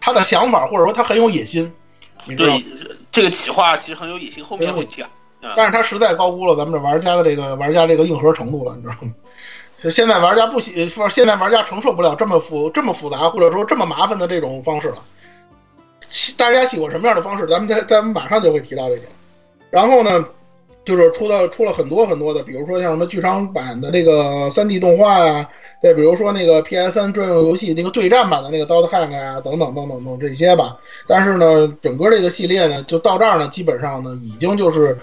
[0.00, 1.72] 他的想法，或者说他很有野心。
[2.36, 2.64] 对，
[3.10, 5.08] 这个企划其实很有野心，后面会讲。
[5.56, 9.12] 但是他实在高估了咱们这玩家的这个玩家这个硬核程度了，你知道吗？
[9.82, 14.98] 就现在玩家不喜，说现在玩家承受不了这么复这么复杂或者说这么麻烦的这种方式了。
[16.36, 17.48] 大家喜欢什么样的方式？
[17.48, 19.08] 咱们在咱们马上就会提到这点。
[19.70, 20.24] 然后呢，
[20.84, 25.48] 就是出了出了很多很多的，比如说像什么剧场版的这个 3D 动画呀，
[25.82, 30.76] 再比如说那个 PS3 专用游戏那个对战版的那个 Dot Hack 啊，等等等等等这些吧。
[31.08, 34.96] 但是呢，整个这个系列呢，就到这儿呢，基本上呢，已经就是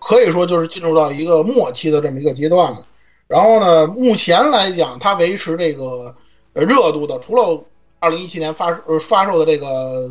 [0.00, 2.86] 可以说就是进入到一个末期的这么一个阶段了。
[3.32, 6.14] 然后呢，目前来讲，它维持这个
[6.52, 7.64] 呃热度的，除了
[7.98, 10.06] 二零一七年发呃发售的这个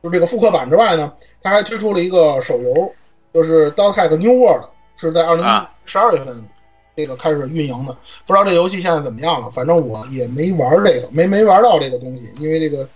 [0.00, 1.12] 就这个复刻版之外呢，
[1.42, 2.92] 它还推出了一个手游，
[3.34, 4.62] 就是《Dota: New World》，
[4.94, 5.44] 是在二零
[5.84, 6.48] 十二月份
[6.94, 9.50] 这个开始运营的，不知道这游戏现在怎么样了。
[9.50, 12.88] 反正我也没玩这个，没没玩到这个东西，因为这个，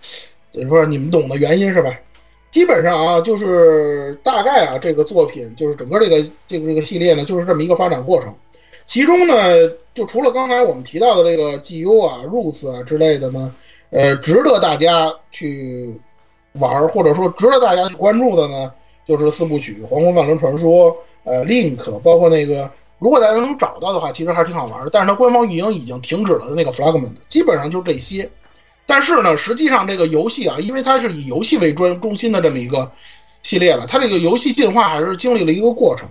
[0.52, 1.90] 就是说你们懂的原因是吧？
[2.52, 8.32] 基本上啊，就是大概啊，这个作品就是整个这个这个这个系列呢，就是这么一个发展过程。
[8.86, 9.34] 其中呢，
[9.94, 13.54] 就除了刚才我们提到的这个 GU 啊、Roots 啊之类的呢，
[13.90, 15.98] 呃，值得大家去
[16.54, 18.72] 玩，或者说值得大家去关注的呢，
[19.06, 20.92] 就是四部曲《黄昏万轮传说》、
[21.24, 24.90] 呃，Link，包括那个，如果大家能找到的话，其实还是挺好玩的。
[24.90, 28.30] 但是它官方运营已经停止了的那个 Fragment，基本上就是这些。
[28.86, 32.92] 但是呢，实际上这个游戏啊，因为它是以游戏为专中心的这么一个
[33.42, 36.06] 系列了，它这个游戏进化还是经历了一个过程。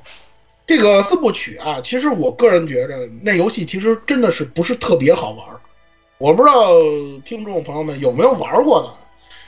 [0.66, 5.46] 这个四部曲啊，其实我个人觉着那游戏其实真的是不是特别好玩。
[6.18, 6.70] 我不知道
[7.26, 8.94] 听众朋友们有没有玩过的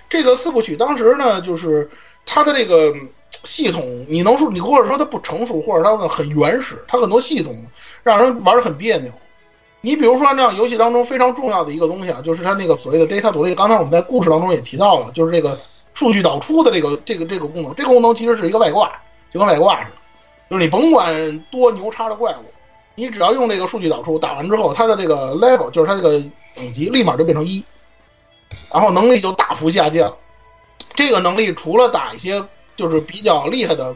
[0.09, 0.75] 这个四部曲。
[0.75, 1.89] 当时呢，就是
[2.25, 2.93] 它的这个
[3.43, 7.65] 系统，你能说你或者说它不成熟，或者它很原始，它很多系统
[8.03, 9.11] 让人玩的很别扭。
[9.79, 13.55] 你比如说，这样游戏当中非常重要的一个东西啊，就是它那个所谓的 data 独立。
[13.55, 15.57] 刚才我们在故事当中也提到了，就是这个
[15.93, 17.73] 数据导出的这个这个这个功能。
[17.75, 18.91] 这个功能其实是一个外挂，
[19.31, 19.97] 就跟外挂似的。
[20.49, 22.45] 就是你甭管多牛叉的怪物，
[22.95, 26.23] 你只要用这个数据导出，打完之后，它的这个 level 就是它这个
[26.55, 27.63] 等级立马就变成一，
[28.71, 30.13] 然后能力就大幅下降。
[30.93, 32.41] 这个能力除了打一些
[32.77, 33.95] 就是比较厉害的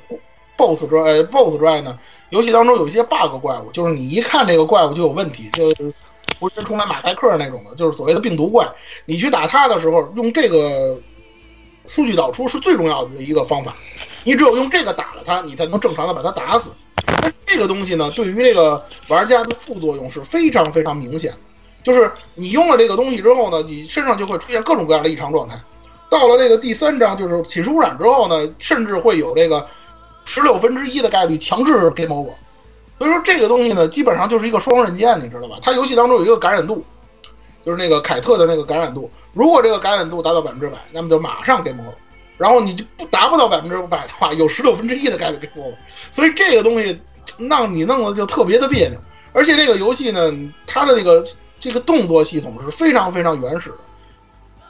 [0.57, 1.97] boss 之外，boss 之外呢，
[2.29, 5.93] 游戏当中有一些 bug 怪物，就是你一看这个怪物就有问题，就是
[6.39, 8.67] 不是充满马赛克那种的，就是所谓的病毒怪。
[9.05, 10.99] 你去打它的时候，用这个
[11.87, 13.75] 数据导出是最重要的一个方法。
[14.29, 16.69] 你只有用这个打了它，你才能正常的把它打死。
[17.19, 21.37] 那这个东西呢，对于这个玩家的副作用是非常非常明显的。
[21.81, 25.59] 就是你用了这个东西之后呢，你身上就会出现各种各样的异常状态。
[26.11, 29.67] 到了这个第三章，就是寝室污染之后呢，甚至会有这个
[30.25, 32.33] 十六分之一的概率强制 game over。
[32.99, 35.57] 所以说这个东西呢，基本上就是一个双刃剑，你知道吧？
[35.59, 36.85] 它游戏当中有一个感染度，
[37.65, 39.09] 就是那个凯特的那个感染度。
[39.33, 41.95] 如果这个感染度达到百分之百，那么就马上 game over。
[42.39, 45.75] 然后你就不达不到百分之百的话，有十六分之一的概率 game over。
[46.11, 46.99] 所以这个东西
[47.37, 48.97] 让你弄的就特别的别扭。
[49.33, 50.31] 而且这个游戏呢，
[50.65, 51.23] 它的那个
[51.59, 53.75] 这个动作系统是非常非常原始的。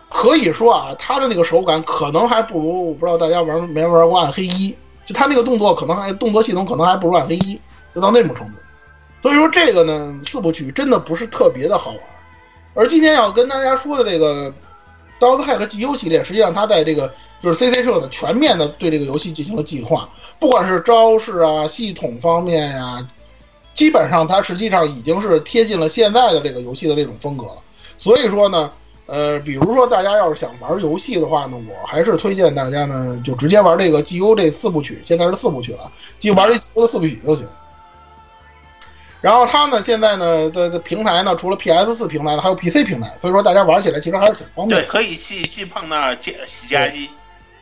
[0.09, 7.61] 可以说啊，它的那个手感可能还不如我，不知道大家玩没玩过暗黑一，就它那个动作可能还动作系统可能还不如暗黑一，
[7.93, 8.53] 就到那种程度。
[9.21, 11.99] 所以说这个呢，四部曲真的不是特别的好玩。
[12.73, 14.49] 而今天要跟大家说的这个
[15.19, 17.13] 《刀子海》和 GU 系列，实际上它在这个
[17.43, 20.09] 就是 CC 社的全面的对这个游戏进行了进化，
[20.39, 23.07] 不管是招式啊、系统方面呀，
[23.73, 27.57] 基本上它实际上已经是贴近了现在的这个游戏的这种风格了。
[27.97, 28.71] 所以说呢。
[29.11, 37.47] 呃，比如说大家要是想玩游戏的话呢，我还是推荐大家呢，就直接玩这个 GU 这四部曲，现在是四部曲了，就玩这 GU 的四部曲就行。
[39.21, 44.79] 然后它呢，现在呢的的平台呢，除了 PS 四平台呢，还有 PC 平台，所以说大家玩起来其实还是挺方便。
[44.79, 47.09] 对，可以去去碰那儿洗洗家机。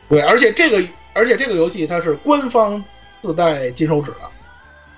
[0.08, 0.82] 对，而且这个
[1.14, 2.82] 而且这个游戏它是官方
[3.20, 4.16] 自带金手指的。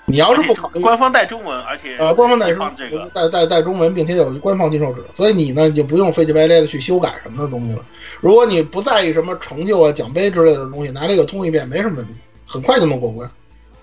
[0.07, 7.85] 你要是不考虑官方带中文，而且呃，官方带中这个带带带中文，并且有官方金手指，所以你呢就不用费劲白咧的去修改什么的东西了。
[8.21, 13.31] 如果你不在意什么成就啊、奖杯之类的东西，拿这个通一遍没什么问题，很快就能过关。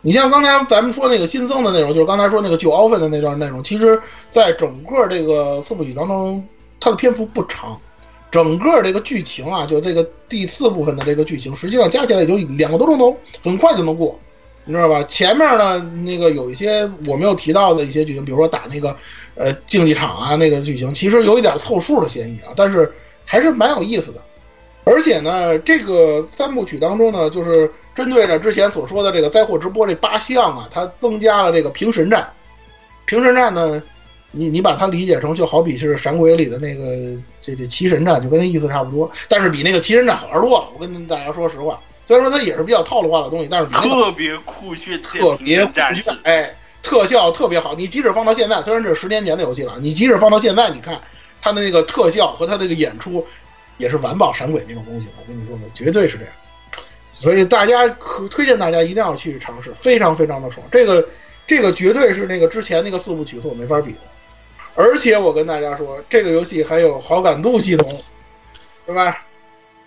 [0.08, 4.02] 你像刚才咱们说那个新增的内容，就是刚才说那个旧 offer 的那段内容，其实
[4.32, 6.42] 在整个这个四部曲当中，
[6.80, 7.78] 它的篇幅不长，
[8.32, 14.18] 整个这个剧情啊，就这个第四部分的这个剧情，实际上加起来也就两个多钟头，很快就能过。
[14.64, 15.04] 你知道吧？
[15.10, 18.96] 前面呢，那个有一些我没有提到的一些剧情，比如说打那个，
[19.36, 22.90] 呃，竞技场啊，那个剧情其实有一点凑数的嫌疑啊，但是
[23.26, 24.22] 还是蛮有意思的。
[24.86, 32.32] 而且呢，这个三部曲当中呢，就是针对着之前所说的这个灾祸直播这八项啊，它增加了这个平神战。
[33.06, 33.82] 平神战呢，
[34.32, 40.68] 你你把它理解成就好比是闪鬼里的那个这这奇神战，就跟那意思差不多，但是比那个奇神战好玩多了。
[40.76, 41.80] 我跟大家说实话。
[42.06, 47.74] 虽然说它也是比较套路化的东西，但是特别酷炫，特别酷炫，哎，特效特别好。
[47.74, 51.02] 你即使放到现在，虽然这是十年前的游戏了，你即使放到现在，你看
[51.42, 53.26] 它的那个特效和它那个演出，
[53.78, 55.08] 也是完爆闪鬼那种东西。
[55.20, 56.34] 我跟你说的，绝对是这样。
[57.20, 60.66] 所以大家可推荐大家一定要去尝试，非常非常的爽。
[60.72, 61.08] 这个
[61.46, 64.00] 这个绝对是那个之前那个四部曲所没法比的。
[64.76, 68.00] 而且我跟大家说，这个游戏还有好感度系统，
[68.86, 69.24] 是吧？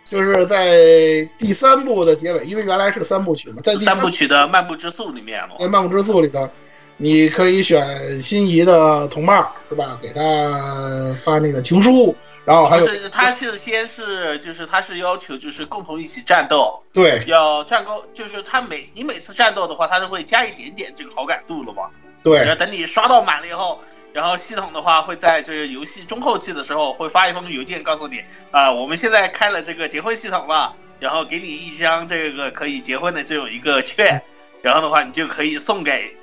[0.09, 6.51] 就是在第三部的结尾，因为原来是三部曲嘛，在三部曲的漫步之宿里面在漫步之宿里头，
[6.97, 9.97] 你可以选心仪的同伴，是吧？
[10.03, 12.13] 给他发那个情书，
[12.45, 21.83] 然后还有他是先是就是他是要求就是共同一起战斗，对，要战斗，就是他每你每次战斗的话，他都会加一点点这个好感度了嘛。
[22.25, 23.81] 然后对等你刷到满了以后，
[24.13, 34.23] 然后系统的话会在这个游戏中后期的时候会发一封邮件告诉你，啊、我们现在开了这个结婚系统了，然后给你一张这个可以结婚的这种一个券，
[34.63, 36.17] 然后的话你就可以送给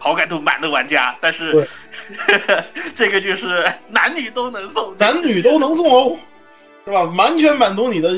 [0.00, 1.52] 好感度满的玩家，但是
[2.26, 2.64] 对
[2.96, 6.16] 这个就是男女都能送，男女都能送哦，
[6.86, 7.02] 是吧？
[7.16, 8.10] 完全满足你的。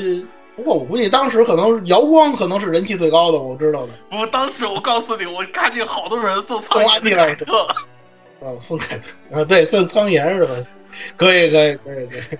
[0.55, 3.93] 不过我估计当时可能瑶光可能是人气最高的，我知道的。
[4.09, 7.67] 不，当时我告诉你，我看见好多人送苍送蝇凯特，
[8.39, 10.49] 啊，送凯特啊，对，送苍岩是吧？
[11.17, 12.39] 可以，可以，可以，可以。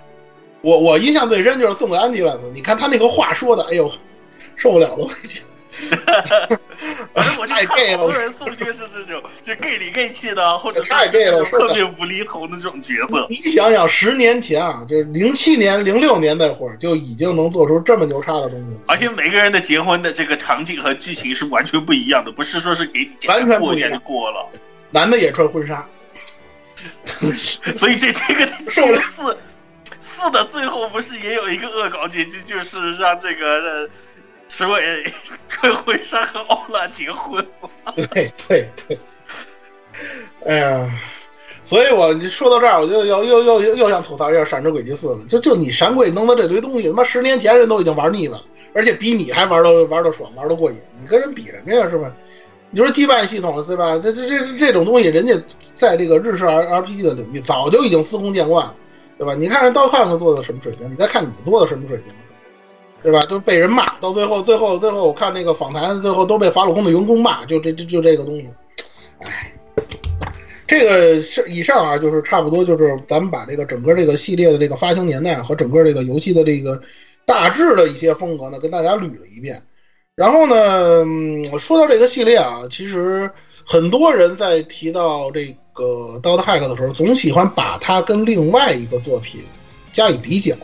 [0.62, 3.92] 我我印象最深就是送给安迪莱特，你看他那个话说的，哎呦，
[4.56, 5.42] 受不了了，我已经。
[7.12, 13.26] 反正我就看好多人送去是这种就 gay 里 gay 气的，或者是太 gay 特别无厘头的这种角色。
[13.28, 24.48] 你想想，十年前啊，就是零七年、零六年那会儿，就已经能做出这么牛叉的东西了，而且每个人的结婚的这个场景和剧情是完全不一样的，不是说是给你简完全过一就过了。
[24.90, 25.86] 男的也穿婚纱，
[27.74, 29.36] 所以这这个受不了四
[29.98, 33.88] 四的最后不是也有一个恶搞结局，就是让这个呃
[34.56, 35.04] 石伟
[35.48, 37.44] 穿婚纱和欧拉结婚？
[37.96, 38.98] 对对对，
[40.46, 40.90] 哎呀，
[41.64, 45.24] 所以我你说到这儿，我就要又又又又想吐槽一下《闪之轨迹四》了。
[45.24, 48.40] 就就你闪鬼弄的这堆东西，他妈十年前人都已经玩腻了，
[48.72, 51.90] 而且比你还玩的玩的爽，玩的过瘾，你跟人比什么呀？
[51.90, 52.14] 是吧？
[52.70, 53.98] 你说羁绊系统对吧？
[53.98, 55.34] 这这这这种东西，人家
[55.74, 58.74] 在这个日式 R RPG 的领域早就已经司空见惯了，
[59.18, 59.34] 对吧？
[59.34, 62.14] 你看人刀汉克做的什么水平，你再看你做的什么水平，
[63.04, 63.20] 对吧？
[63.28, 68.48] 都被人骂，到最后最后最后我看那个访谈，最后都被法鲁宫的员工骂，就这这就这个东西，
[69.20, 69.52] 哎。
[70.66, 76.80] 这个是以上啊，就是差不多，就是咱们把这个整个这个系列的这个发行年代和整个这个游戏的这个
[77.26, 79.62] 大致的一些风格呢，跟大家捋了一遍。
[80.16, 81.04] 然后呢，
[81.58, 83.30] 说到这个系列啊，其实
[83.66, 85.84] 很多人在提到这个
[86.22, 89.42] 《Dota Hack》的时候，总喜欢把它跟另外一个作品
[89.92, 90.56] 加以比较。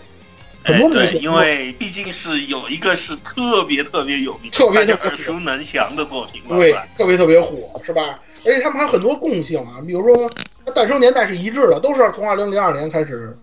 [0.63, 8.19] 很多哎对，人因为毕竟是有一个是特别特别有名、特别特别耳熟能详的作品嘛，对，特别特别火，是吧？
[8.45, 10.31] 而且他们还有很多共性啊，比如说
[10.65, 13.37] 它诞生年代是一致的，都是从二零零二年开始。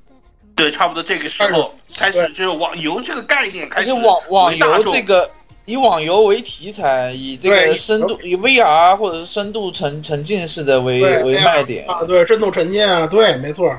[0.56, 5.30] 对，差不多这个时候开始就是网游这个概念开始而且网网游这个
[5.66, 13.72] 以网游为题材，以这个深度以 VR 或者是深度沉沉浸式的为为卖点，啊，对，深度沉浸啊，对，没错。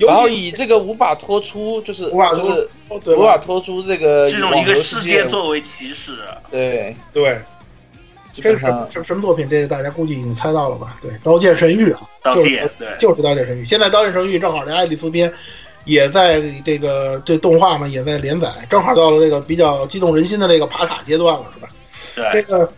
[0.00, 2.68] 尤然后其以这个无法脱出，就是无法脱就是
[3.04, 3.38] 对无法吧？
[3.38, 6.12] 脱出这个这种一个世界界，作为起始，
[6.50, 7.38] 对，对，
[8.32, 9.46] 这是什么什么作品？
[9.46, 10.96] 这个大家估计已经猜到了吧？
[11.02, 12.88] 对，《刀剑神域》啊，就是刀剑对。
[12.98, 13.62] 就是《刀剑神域》。
[13.68, 15.30] 现在《刀剑神域》正好这《爱丽丝篇》
[15.84, 21.68] 也在这个这动画嘛也在连载，正好到了这个比较激动人心的这个爬塔阶段了，是吧？
[22.16, 22.72] 对这个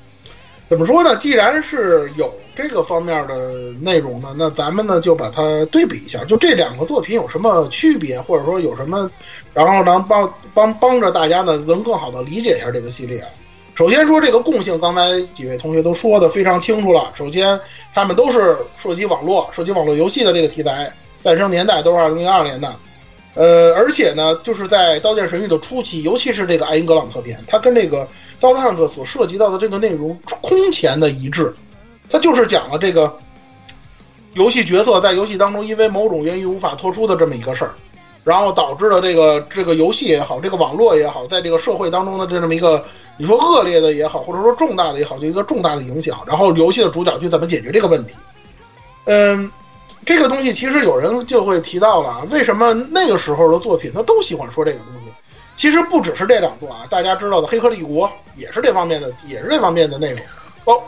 [0.68, 1.14] 怎么说呢？
[1.16, 9.10] 既然是有这个方面的内容呢，那咱们呢就把它对比一下，就这两个作品有什么区别，或者说有什么，
[9.54, 13.24] 然后让帮帮帮着大家呢能更好的理解一下这个系列。
[13.74, 17.10] 首先说这个共性，刚才几位同学都说的非常清楚了。
[17.14, 17.58] 首先，
[17.94, 20.92] 他们都是涉及网络、涉及网络游戏的这个题材，
[21.22, 22.74] 诞生年代都是二零零二年的。
[23.34, 28.04] 呃，而且呢，就是在《刀剑神域》的初期，尤其是这个艾因格朗特篇，它跟这个
[28.38, 31.50] 《刀探克》所涉及到的这个内容空前的一致。
[32.08, 33.12] 它就是讲了这个
[34.34, 37.72] 游戏角色在游戏当中因为某种原因无法脱出的这么一个事儿，
[38.24, 42.84] 然后导致了这个这个游戏也好，这个网络也好，在这个社会当中的这么一个
[43.16, 46.20] 你说恶劣的也好，或者说重大的也好，就一个重大的影响。
[46.26, 48.14] 然后游戏的主角去怎么解决这个问题？
[49.04, 49.50] 嗯，
[50.06, 55.00] 这个东西其实有人就会提到了啊，为什么那个时候的作品他都喜欢说这个东西？
[55.56, 60.20] 其实不只是这两部啊，大家知道的《黑客帝国》也是这方面的，也是这方面的内容，
[60.64, 60.82] 包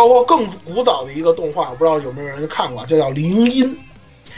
[0.00, 3.78] 包括更古早的一个动画，我不知道有没有人看过，就叫《铃音》，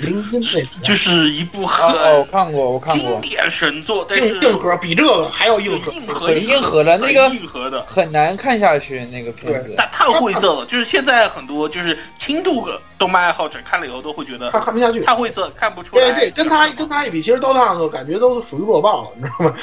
[0.05, 7.85] 铃音那就是一部啊哦，我很看过，我看过，经典神作，但是硬硬核比这个还要硬核，硬核很硬核的那个很硬核的。
[7.87, 9.73] 很难看下去那个片子。
[9.79, 15.01] 但太晦涩了，就是现在很多就是轻度的动漫爱好者看了以后都会觉得他看不下去。
[15.03, 16.11] 太晦涩，看不出来。
[16.11, 19.55] 对对，跟他跟他一比，其实刀探个感觉都属于弱爆了，你知道吗？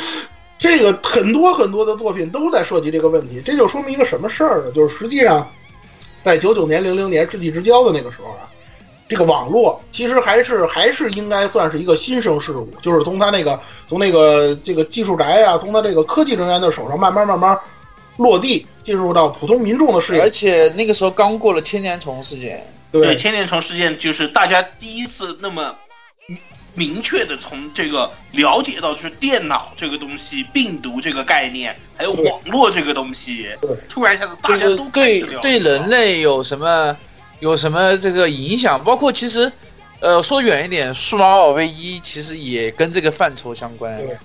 [0.57, 4.71] 这个很多很多的作品都在涉及这个问题，这就说明一个什么事儿呢？
[4.73, 5.49] 就是实际上，
[6.23, 8.47] 在九九年、零零年世纪之交的那个时候啊，
[9.07, 17.57] 这个网络其实还是还是应该算是一个新生事物，就是从他那个从那个这个技术宅啊，从他这个科技人员的手上慢慢慢慢
[18.17, 20.21] 落地，进入到普通民众的视野。
[20.21, 25.73] 而且那个时候刚过了千年虫事件，对对千年虫事件，就是大家第一次那么
[26.75, 36.95] 明确的从这个了解到，就是电脑这个东西、病毒这个概念，还有网络这个东西对，突然一下子大家都开对始了解对人类有什么
[37.39, 38.81] 有什么这个影响？
[38.83, 39.51] 包括其实，
[39.99, 43.97] 呃，说远一点，数码宝贝一其实也跟这个范畴相关。
[43.97, 44.17] 对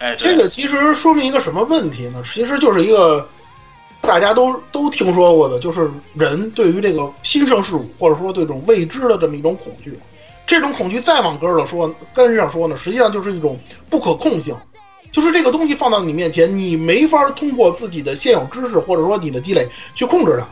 [0.00, 2.22] 哎，这个其实说明一个什么问题呢？
[2.24, 3.26] 其实就是一个
[4.00, 9.98] 大家都都听说过的，就是人对于这个新生事物或者说对这种未知的这么一种恐惧。
[10.46, 14.54] 这种恐惧再往根儿了说，根上说呢，实际上就是一种不可控性，
[15.10, 20.46] 就是这个东西放到你面前，你没法通过自己的现有知识或者说你的积累去控制它。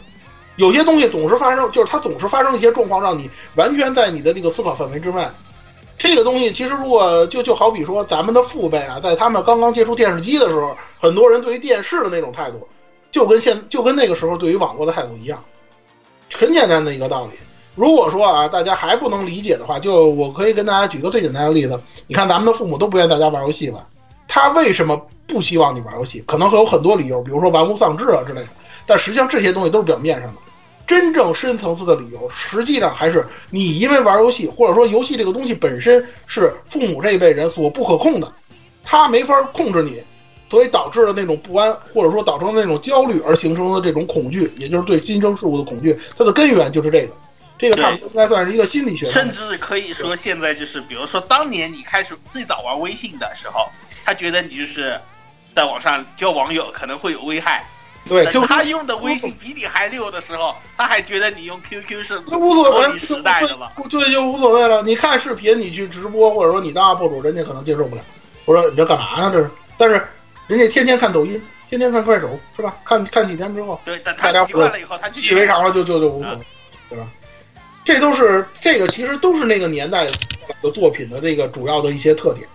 [0.56, 5.30] 有些东西总是发生，就是它总是发生一些状况，让你完全在你的这个思考范围之外。
[5.98, 12.66] 这个东西其实如果就就好比说咱们的父辈啊，在他们刚刚接触电视机的时候，很多人对于电视的那种态度，
[13.10, 15.42] 就跟现就跟那个时候对于网络的态度一样，
[16.34, 17.32] 很简单的一个道理。
[17.74, 21.80] 如果说啊，大家还不能理解的话，就我可以跟大家举个最简单的例子。
[22.06, 23.86] 你看咱们的父母都不愿意大家玩游戏吧？
[24.28, 26.22] 他为什么不希望你玩游戏？
[26.26, 28.48] 可能会有很多理由，比如说玩物丧志啊之类的。
[28.84, 30.40] 但实际上这些东西都是表面上的，
[30.86, 38.30] 真正深层次的理由，实际上还是你因为玩游戏，或者说游戏这个东西本身是父母这一辈人所不可控的，
[38.84, 40.02] 他没法控制你，
[40.50, 47.14] 所以导致了那种不安，或者说导致了那种焦虑而形成的这种恐惧，也就是对新生事物的恐惧，它的根源就是这个。
[47.62, 53.68] 这个差不多应该算是一个心理学，甚至可以说现在就是，比如说当年你开始最早玩微信的时候，
[54.04, 55.00] 他觉得你就是
[55.54, 57.64] 在网上交网友可能会有危害，
[58.08, 63.70] 对，就他用的微信比你还溜的时候，他还觉得你用 QQ 是那无所谓，时代的了。
[63.88, 64.82] 就就就无所谓了。
[64.82, 68.02] 你看视频，你去直播，或者说你当 UP 主，人家可能接受不了。
[68.44, 69.30] 我说你这干嘛呢？
[69.32, 70.04] 这是，但是
[70.48, 71.40] 人家天天看抖音，
[71.70, 72.76] 天天看快手，是吧？
[72.84, 76.38] 看看几天之后，对，但大家他习惯了以后，他就习以为常了，就就就无所谓，
[76.90, 77.06] 对吧？
[77.84, 80.06] 这都是这个其实都是那个年代
[80.62, 82.46] 的作品的这个主要的一些特点。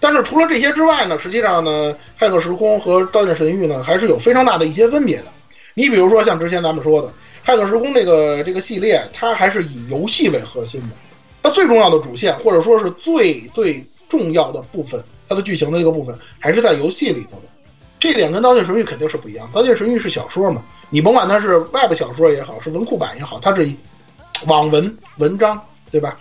[0.00, 5.24] 但是除了这些之外呢，实际上呢，《骇客时空》和《刀剑神域》呢，还是有非常大的一些分别的。
[5.74, 7.08] 你比如说像之前咱们说的，
[7.44, 10.96] 《骇客时空》这个这个系列，它还是以游戏为核心的，
[11.42, 17.42] 它最重要的主线或者说是最最重要的部分，它的剧情的这个部分还是在游戏里头的。
[17.98, 23.68] 这点跟《刀剑神域》肯定是不一样，《刀剑神域》是小说嘛，你甭管它是 Web 小说也好，是文库版也好，它是
[24.46, 25.60] 网文文章，
[25.90, 26.18] 对吧？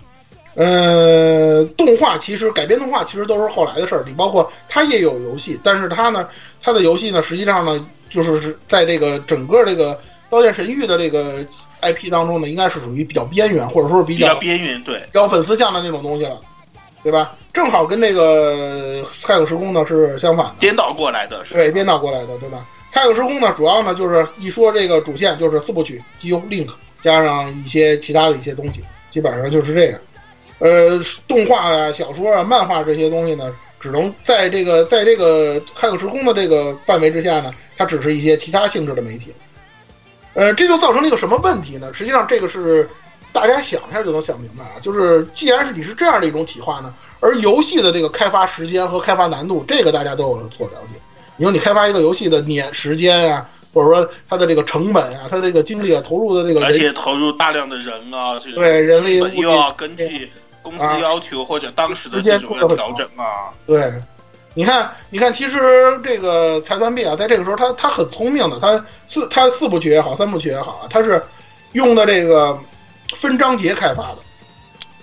[0.56, 6.28] 呃，动画其实改编动画其实都是后来的事儿，你包括它也有游戏，但是它呢，
[6.62, 9.94] 它的游戏呢，实际上呢，就是是在这个整个这个
[10.32, 11.46] 《刀剑神域》的这个
[11.82, 16.42] IP 当中呢，应该是属于比较边缘，或者说是比比较较边缘，对，比较粉丝向的那种东西了，
[17.04, 17.36] 对吧？
[17.54, 21.54] 正好跟这个《骇客时空》呢是相反的，颠倒过来的是。
[21.54, 22.66] 对，颠倒过来的，对吧？
[22.96, 26.70] 《骇客时空》呢，主要呢就是一说这个主线就是四部曲，基优 Link
[27.08, 30.00] 加上一些其他的一些东西，基本上就是这样。
[30.60, 39.34] 呃，动画啊、小说啊、漫画这些东西呢，只能在这个在这个《骇客时空》的这个范围之下呢，它只是一些其他性质的媒体。
[40.34, 41.90] 呃，这就造成了一个什么问题呢？
[41.94, 42.90] 实际上，这个是
[43.32, 44.74] 大家想一下就能想明白啊。
[44.82, 50.96] 就是既然是你是这样的一种企划呢，而游戏的这个开发时间和开发难度，这个大家都有所了解。
[51.38, 63.54] 你说你开发一个游戏的年时间啊，或者说它的这个成本啊，它这个精力啊，投入的这个，而且投入大量的人啊，这个对人力物力又要根据公司要求或者当时的这种要调整啊。
[63.66, 63.94] 对，
[64.54, 71.22] 你看，你看，其实这个财团 B 啊，在这个时候他他很聪明的，他四他四部曲也好，三部曲也好啊，他是
[71.74, 72.58] 用的这个
[73.16, 74.18] 分章节开发的，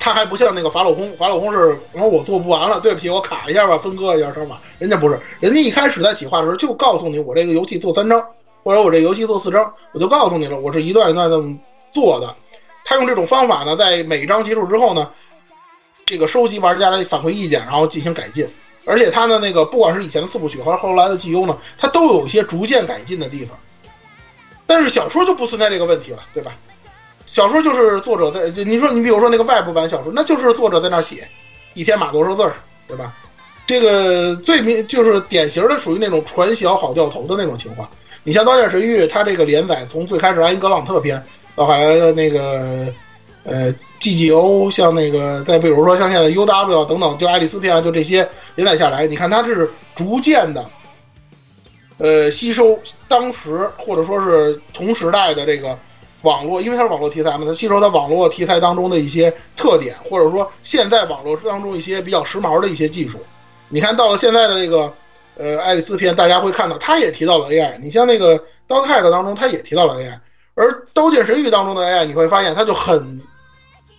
[0.00, 8.22] 他还不像那个法老空，法老空是，然后我做不完了，对不起，我卡一下吧，分割一下是吧，人家不是，人家一开始在企划的时候就告诉你，我这个游戏做三章，
[8.64, 11.56] 或者我这游戏做四章，我就告诉你了，我是一段一段这么
[11.92, 12.34] 做的。
[12.82, 15.10] 他用这种方法呢，在每章结束之后呢，
[16.06, 18.48] 这个收集玩家的反馈意见，然后进行改进。
[18.86, 23.56] 而且他的那个，不管是以前的四部曲还是后来的 GU 呢，它都有一些逐渐改进的地方。
[24.66, 26.56] 但是小说就不存在这个问题了，对吧？
[27.26, 31.28] 小说就是作者在，就你说你比如说那个外部版小说，那就是作者在那写，
[31.74, 32.54] 一天码多少字儿，
[32.88, 33.12] 对吧？
[33.66, 37.88] 这个最明就是典型的属于那种传小好掉头的那种情况。
[38.26, 41.22] 你像《刀剑神域》，它这个连载从最开始安格朗特篇
[41.54, 42.92] 到后来的那个
[43.44, 43.70] 呃
[44.00, 50.66] GGO，像那个再比如说像现在 UW 等等，就爱丽丝篇啊，就这些连载下来，你看它是逐渐的，
[51.98, 52.78] 呃，吸收
[53.08, 55.78] 当时或者说是同时代的这个
[56.22, 63.18] 网络，因为它是网络题材嘛，它吸收它网络题材当中的一些特点，或者说现在网络当中一些比较时髦的一些技术。
[63.68, 64.90] 你看到了现在的这个
[65.36, 67.78] 呃爱丽丝篇，大家会看到他也提到了 AI。
[67.80, 70.18] 你像那个刀泰的当中，他也提到了 AI，
[70.54, 73.20] 而刀剑神域当中的 AI，你会发现它就很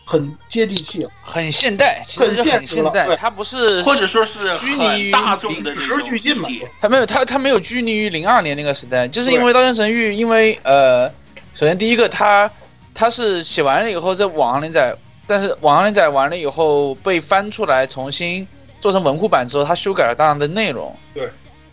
[0.06, 1.06] 很接地气。
[1.22, 6.48] 很现代，其实很现很现实了对代，它不是或者说是拘泥于大众的与时俱进嘛
[6.80, 11.10] 它没有它它没有拘泥于零二年那个时代，就是因为《刀剑神域》，因为呃，
[11.54, 12.50] 首先第一个它
[12.94, 14.96] 它是写完了以后在网上连载，
[15.28, 18.48] 但是网上连载完了以后被翻出来重新
[18.86, 20.96] 做成文库版之后，他修改了大量的内容。
[21.12, 21.28] 对，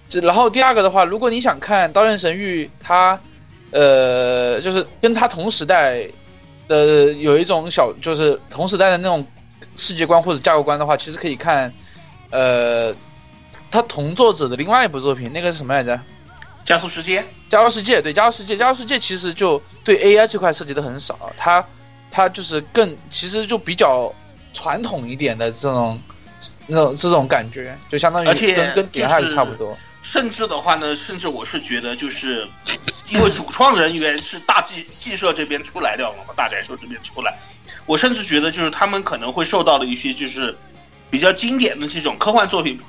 [0.09, 3.21] 这然后第二个的话，如果你想看《刀剑神域》，它
[3.71, 6.09] 呃就是跟它同时代
[6.69, 9.23] 的有一种小，就是同时代的那种
[9.77, 11.71] 世界观或者架构观的话，其实可以看
[12.31, 12.95] 呃
[13.71, 16.01] 他同作者的另外一部作品，那个是什么来着？
[16.65, 21.63] 加速世界，加速世界对加速世界，加速世界其实就对 AI 这块涉及的很少，它
[22.11, 24.11] 它就是更其实就比较
[24.55, 26.01] 传统一点的这种
[26.67, 29.77] 那种这种感觉，就相当于跟跟点 Hack 就是差不多。
[30.03, 32.49] 甚至的话呢，甚至我是觉得，就是
[33.09, 37.39] 因为主创人员是大剧剧社这边出来的嘛，大宅社这边出来，
[37.87, 40.57] 我甚至觉得就是他们可能会受到了一些就是
[41.09, 42.81] 比较经典的这种科幻作品，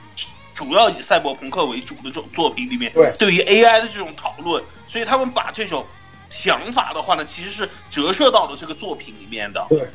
[0.55, 5.85] 主要以赛博朋克为主的这种作品里面，对对于 AI 的这种讨论，所以他们把这种
[6.31, 9.63] 想法的话呢，其实是折射到了这个作品里面的。
[9.69, 9.87] 对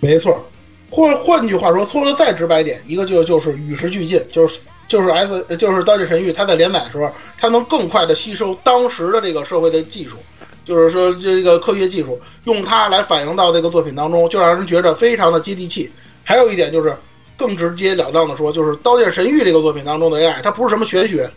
[0.00, 0.46] 没错。
[0.90, 10.16] 或换句话说，说的再直白点，一个就就是与时俱进，就是就是 S 就是《刀剑神域》，它在连载的时候，它能更快的吸收当时的这个社会的技术，
[10.64, 15.90] 就是说这个科学技术，用它来反映到这个作品当中，就让人觉得非常的接地气。
[16.22, 16.96] 还有一点就是
[17.36, 21.30] 更直截了当的说，就是《刀剑神域》这个作品当中的 AI，它不是什么玄学，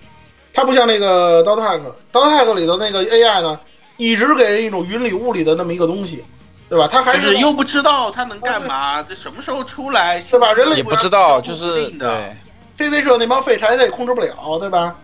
[0.54, 1.80] 它不像那个《刀 tag》，
[2.12, 3.60] 《刀 tag》里头那个 AI 呢，
[3.98, 6.24] 一直给人一种云里雾里的那么一个东西，
[6.70, 6.88] 对吧？
[6.88, 10.22] 他还是是又不知道他能干嘛，这什么时候出来？
[10.22, 12.38] 对吧人类也不知道，就是对
[12.78, 14.96] CC 社那帮废柴他也控制不了，对吧？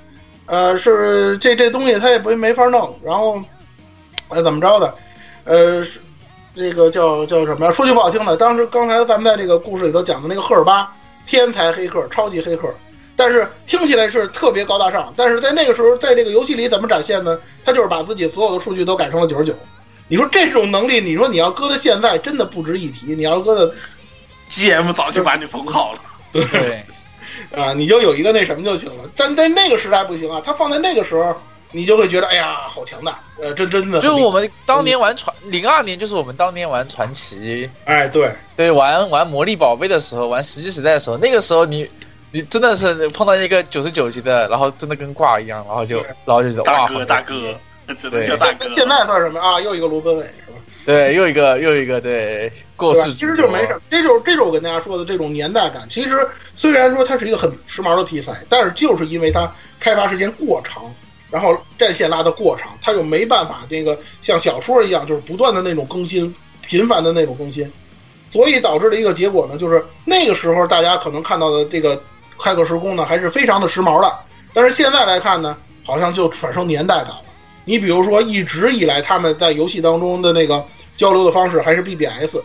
[0.46, 3.42] 呃，是这这东西他也不没法弄，然后，
[4.30, 4.96] 呃，怎么着的？
[5.46, 6.00] 呃，是
[6.54, 7.72] 这个叫叫什么呀？
[7.72, 10.94] 说句不好听的，当时刚才咱们在这个故事里头讲的那个赫尔巴，
[11.26, 12.72] 天才黑客、超级黑客，
[13.16, 17.38] 但是听起来是特别高大上，但是在那个时候，在这个游戏里怎么展现呢？
[17.66, 19.54] 他就是把自己所有的数据都改成了九十九。
[20.08, 23.16] 你说这种能力，你说你要搁到现在，真的不值一提。
[23.16, 23.76] 你要搁在
[24.50, 26.00] GM 早就把你封号了。
[26.32, 26.86] 对，
[27.56, 29.10] 啊，你就有一个那什么就行了。
[29.16, 31.36] 但在那个时代不行啊，他放在那个时候，
[31.72, 34.00] 你就会觉得，哎呀，好强大，呃，真真的。
[34.00, 41.90] 就是我们当年玩传零二年，就是我们当年玩传奇，哎，对，对，玩玩魔力宝贝的时候，玩石器时代的时候，那个时候你
[42.32, 47.60] 你真的是碰到一个九十九级的，然后真的跟挂一样，然后就然后就觉得哇，大哥，大哥，
[47.94, 48.68] 只能叫大哥。
[48.70, 49.60] 现在算什么啊？
[49.62, 50.58] 又一个卢本伟是吧？
[50.86, 53.08] 对，又一个又一个对过对吧？
[53.08, 55.88] 世其实就没什么，这就是这就是我跟大家说的这种年代感。
[55.90, 60.84] 其实虽然说它是一个很时髦的题材，但是就是因为它开发时间过长，
[61.32, 66.34] 然后战线拉得过长，它就没办法这个像小说一样，就是不断的那种更新，
[66.68, 67.72] 频繁的那种更新，
[68.30, 72.00] 所以导致的一个结果呢，就是那个时候大家可能看到的这个
[72.38, 74.20] 骇客时空呢，还是非常的时髦的，
[74.54, 77.22] 但是现在来看呢，好像就产生年代感了。
[77.66, 80.66] 你比如说，一直以来他们在游戏当中的那个
[80.96, 82.38] 交流的方式还是 BBS，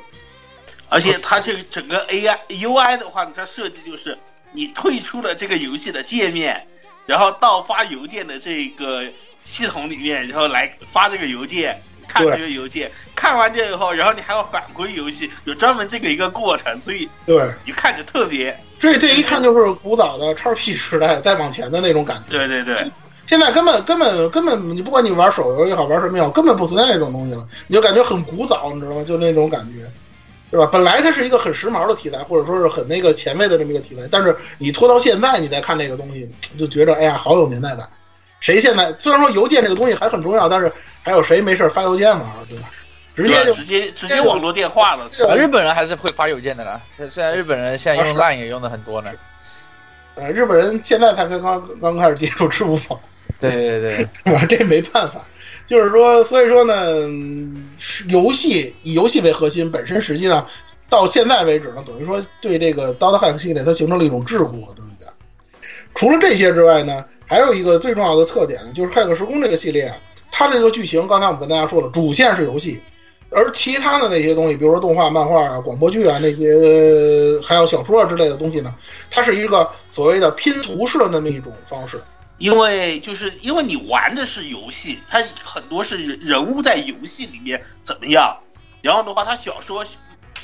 [0.88, 4.18] 而且它这个整个 AI UI 的话，它设计就是
[4.52, 6.66] 你退出了这个游戏的界面，
[7.06, 9.04] 然后到发邮件的这个
[9.44, 22.36] 系统里面，然后来发这个邮件，看这个邮件，看完这以后，然后你还要返回游戏，有专门这个一个过程，所以对，你看着特别，这这一 看就是古早的 XP 时代再往前的那种感觉。
[22.36, 22.90] 对对对，
[23.30, 29.04] 现在根本根本根本，你不管你玩手游也好，玩什么也好，根本不存在这种东西了，你就感觉很古早，你知道吗？
[29.06, 29.88] 就那种感觉，
[30.50, 30.66] 对吧？
[30.66, 36.28] 本来它是一个很时髦的题材，或者说是很那个前卫的这么一个题材，但是你拖到现在，你再看这个东西，
[36.58, 37.88] 就觉着哎呀，好有年代感。
[38.40, 40.72] 谁现在虽然说邮件这个东西还很重要，但是
[41.04, 42.68] 还有谁没事发邮件嘛，对吧？
[43.14, 45.08] 直接就直接直接网络电话了。
[45.36, 46.80] 日本人还是会发邮件的啦。
[46.98, 49.12] 现在日本人现在用 Line 也用的很多呢。
[50.16, 53.00] 呃，日本人现在才刚刚刚开始接触支付宝。
[53.40, 54.38] 对对对，我？
[54.46, 55.26] 这没办法，
[55.66, 56.74] 就是说，所以说呢，
[58.08, 60.46] 游戏以游戏为核心，本身实际上
[60.88, 65.06] 到现在为止呢，等于说对这个《Dota Hack》系列它形成了一种桎梏了，对不对？
[65.94, 69.92] 除了这些之外呢，还有一个最重要的特点呢，就是《骇客时空》这个系列，
[70.30, 72.80] 它这个剧情，刚才我们跟大家说了，主线是游戏，
[73.30, 76.50] 而其他的那些东西，比如说动画、漫画啊、广播剧啊那些，
[77.44, 78.74] 还有小说啊之类的东西呢，
[79.10, 82.00] 它是一个所谓的拼图式的那么一种方式。
[82.40, 88.34] 因为就是因为你玩的是游戏，它很多是人物在游戏里面怎么样，
[88.80, 89.84] 然后的话，它小说、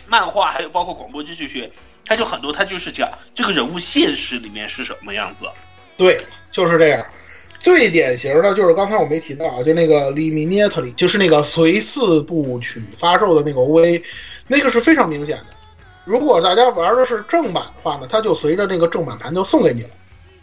[0.06, 1.72] 漫画还有包括广播剧这些，
[2.04, 5.46] 它就很多，它就是讲这个人物现实里面是什么样子。
[5.96, 6.20] 对，
[6.52, 7.04] 就是这样。
[7.58, 14.02] 最典型的就是刚才我没提到啊，就那个 limit 里就是那个随四部曲发售的那个 OVA，
[14.46, 15.46] 那个是非常明显的。
[16.04, 19.88] 如果大家玩的是正版的话呢，它就随着那个正版盘就送给你了。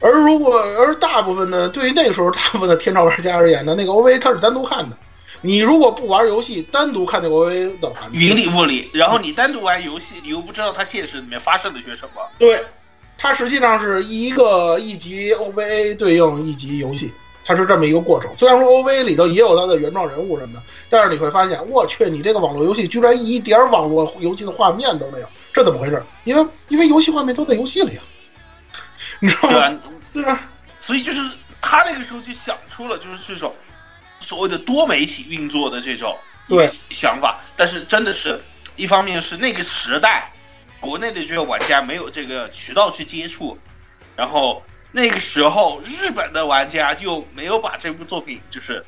[0.03, 4.97] 而如果而大部分呢，对于那个时候大部分的天朝玩家而言呢，那个 OVA 它是单独看的，
[5.39, 12.21] 你如果不玩游戏，单独看那个 OVA 的话，云里雾里，然后你单独玩游戏，你又不知道它现实里面发生了些什么。
[12.38, 12.61] 对，
[13.17, 17.13] 它实际上是一个一集 OVA 对应一集游戏，
[17.45, 18.30] 它是这么一个过程。
[18.35, 26.03] 虽然说 OVA 里头也有它的原创人物什么的，但是你会发现，我去，你这个网络游戏居然一点网络游戏的画面都没有，这怎么回事？
[26.25, 28.03] 因为因为游戏画面都在游戏里啊，
[29.19, 29.80] 你知道吗？
[30.14, 30.40] 对吧？
[30.80, 31.22] 所以就是
[31.61, 33.56] 他那个时候就想出了就是这种
[34.19, 36.18] 所谓的多媒体运作的这种
[36.48, 38.40] 对想法，但是真的是
[38.76, 40.31] 一方面是那个时代
[40.80, 43.57] 国内的这些玩家没有这个渠道去接触，
[44.15, 48.85] 然后那个时候日本的玩家就没有把这部作品就是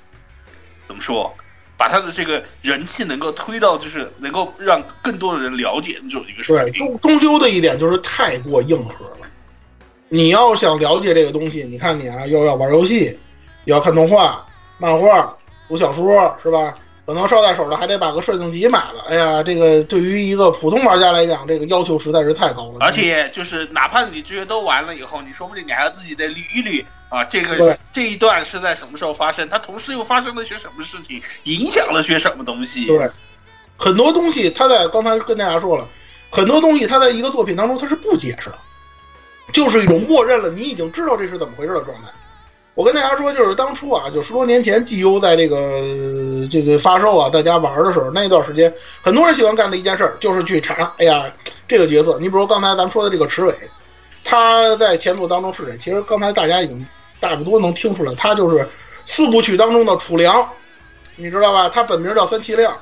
[0.85, 1.35] 怎么说，
[1.77, 9.14] 把他的这个人气能够推到就是能够让更多的人了解的这种一个水对，终终究的一点就是太过硬核了。
[10.09, 13.17] 你要想了解这个东西，你看你啊，又要玩游戏，
[13.65, 14.45] 又要看动画、
[14.77, 15.35] 漫画、
[15.67, 16.75] 读小说，是吧？
[17.05, 19.05] 可能捎带手的还得把个摄影集买了。
[19.07, 22.77] 哎呀，这个对于一个普通玩家来讲，这个要求实在是太高了。
[22.79, 32.87] 而且就是哪怕你这些都完了以后，你说不定你还要自己得捋一捋啊，这个这一段是在什么时候发生，它同时又发生了些什么事情，影响了些什么东西。
[32.87, 33.07] 对，
[33.77, 35.87] 很多东西他在刚才跟大家说了，
[36.31, 38.57] 很多东西他在一个作品当中他是不解释的，
[39.51, 42.09] 就是一种默认了你已经知道这是怎么回事的状态。
[42.73, 45.81] 我跟大家说，就是当初啊，就十多年前 GU 在这个
[46.49, 51.25] 这个发售啊，大家玩的时候，那段时间，很多人喜欢干的一件事儿就是去查，哎呀，
[51.67, 53.55] 这个角色，你比如刚才咱们说的这个池尾，
[54.25, 55.77] 他在前作当中是谁？
[55.77, 56.85] 其实刚才大家已经
[57.21, 58.67] 差不多能听出来，他就是
[59.05, 60.45] 四部曲当中的楚良，
[61.15, 61.69] 你知道吧？
[61.69, 62.77] 他本名叫三七亮。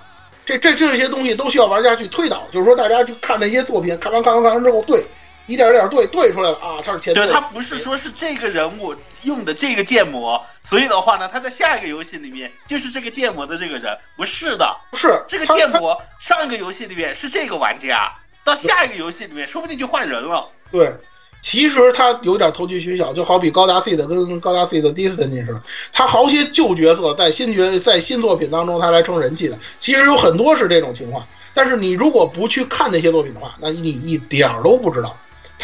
[0.45, 5.05] 这这这些东西都需要玩家去推导，就是说大家去看这些作品，看完看完看完之后，对，
[5.45, 18.13] 一点一点对对出来了啊，他是前对，他不是说是这个人物用的这个建模，所以的话呢，他在下一个游戏里面就是这个建模的这个人，不是的，不是这个建模上一个游戏里面是这个玩家，
[18.45, 20.47] 到下一个游戏里面说不定就换人了。
[20.71, 20.95] 对，
[21.41, 31.27] 其实他有点投机取巧，就好比高达 C 的跟高达 C 的 Destiny 似的，他好些旧角色在新角在新作品当中他来撑人气的，其实有很多是这种情况。
[31.53, 35.15] 但是你如果不去看那些作品的话，那你一点儿都不知道。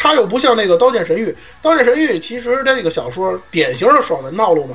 [0.02, 1.26] 他又不像那个《刀剑神域》，
[1.60, 4.74] 《刀剑神域》其实这个小说典型的爽文套路嘛，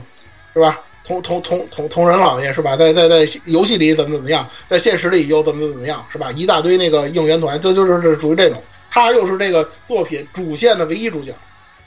[0.54, 0.80] 是吧？
[1.04, 2.78] 同同同同同人老爷是吧？
[2.78, 6.32] 在在在游戏里怎么怎么样，在现实里又怎么怎么样，是吧？
[6.32, 8.62] 一大堆那个应援团，这就是是属于这种。
[8.92, 11.34] 他又是这个作品主线的唯一主角，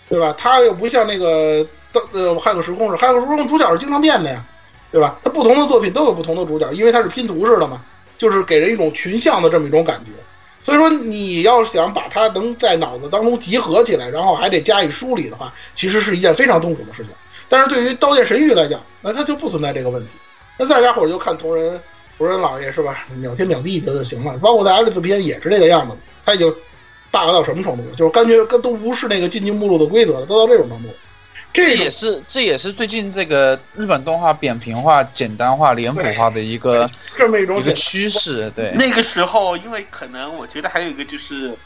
[0.09, 0.35] 对吧？
[0.36, 4.44] 他又不像那个刀呃《骇客时空》是《骇客时空》主角是经常变的呀，
[4.90, 5.16] 对吧？
[5.23, 7.81] 他不同的作品都有不同的主角，因为他是拼图式的嘛，
[8.19, 10.10] 就是给人一种群像的这么一种感觉。
[10.69, 17.12] 所以说，你要想把它能在脑子当中集合起来，然后还得加以梳理的话，其实是一件非常痛苦的事情。
[17.49, 20.12] 但是对于《刀剑神域》来讲，那它就不存在这个问题。
[20.59, 21.81] 那大家伙就看同人
[22.19, 24.36] 同人老爷是吧，秒天秒地就就行了。
[24.40, 25.97] 包括在爱丽丝篇也是这个样子，
[26.27, 26.47] 他已经
[27.11, 27.97] bug 到什么程度了？
[27.97, 30.89] 就是感觉跟都无视那个进京目录的规则了，都到这种程度。
[30.89, 30.99] 这种
[31.52, 38.50] 这也是这也是最近这个日本动画扁平化、简单化、脸谱化的一个这么一种一个趋势。
[38.54, 41.56] 对，那个时候，因为可能我觉得还有一个就是，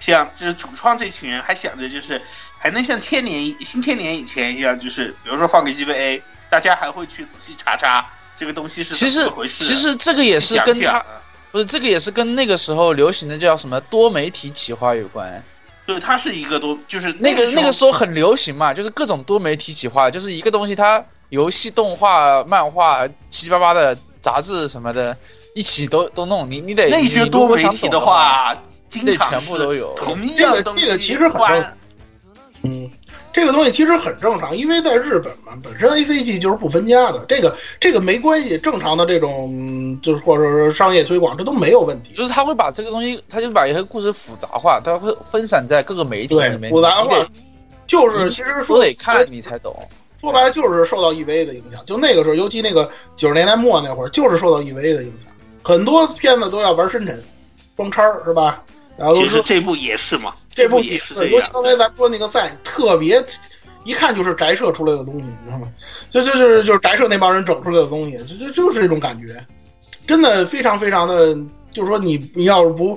[0.00, 2.22] 像就是主创这群人还想着就是
[2.58, 9.64] 还能像千年新千年以前一样，就是比如说放个 GBA，大家还会去仔细查查这个东西是其实怎么回事。
[9.64, 11.06] 其实这个也是跟他讲
[11.50, 15.44] 不是这个也是跟那个时候流行的叫什么多媒体企划有关。
[15.92, 25.16] 对，它是一个多，就是那个个那个时候很流行嘛，就是各种多媒体企划，就是一个东西它游戏、动画、漫画、七七八八的杂志什么的，
[25.54, 26.50] 一起都都弄。
[26.50, 28.56] 你你得那些多媒体的，话，
[28.88, 31.76] 经得常全部都有同一样的东西这个其实很换嗯，
[33.32, 42.14] 这个东西其实很正常，因为在日本嘛，本身 A C G 就是不分家的，这个这个没关系，正常的这种嗯就是或者说商业推广，这都没有问题。
[42.14, 47.26] 就是他会把这个东西，他就把一些故事复杂化，他会分散在各个媒体里面，复杂化
[47.86, 49.74] 就是其实说得看你才懂。
[50.20, 55.32] 说白了就是受到 E V A 的影响，就那个时候，尤其那个九十年代末那会儿，就是受到 E V A 的影响，
[55.64, 57.20] 很多片子都要玩深沉，
[57.76, 58.62] 装叉儿是吧？
[59.02, 61.50] 然后其实这部也是嘛，这部也是这样。
[61.52, 63.20] 刚才咱说那个赛，特别
[63.82, 65.68] 一看就是宅社出来的东西，你知道吗？
[66.08, 69.44] 就就就是就是宅社那帮人整出来的东西，就就就是这种感觉，
[70.06, 71.34] 真的非常非常的，
[71.72, 72.96] 就是说你你要是不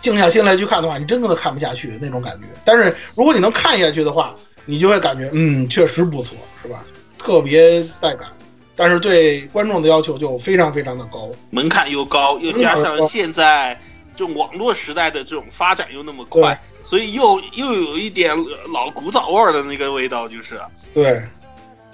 [0.00, 2.46] 静下心来去看的话，你真的看不下去那种感觉。
[2.64, 6.84] 但是如果你能看下去的话，你就会感觉嗯，确实不错，是吧？
[7.18, 8.28] 特别带感。
[8.76, 13.76] 但是对观众的要求就非常非常的高，门槛又高，又加上现在
[14.16, 18.36] 这种网络时代的这种发展又那么快，所以又又有一点
[18.72, 20.60] 老古早味儿的那个味道，就是
[20.92, 21.22] 对，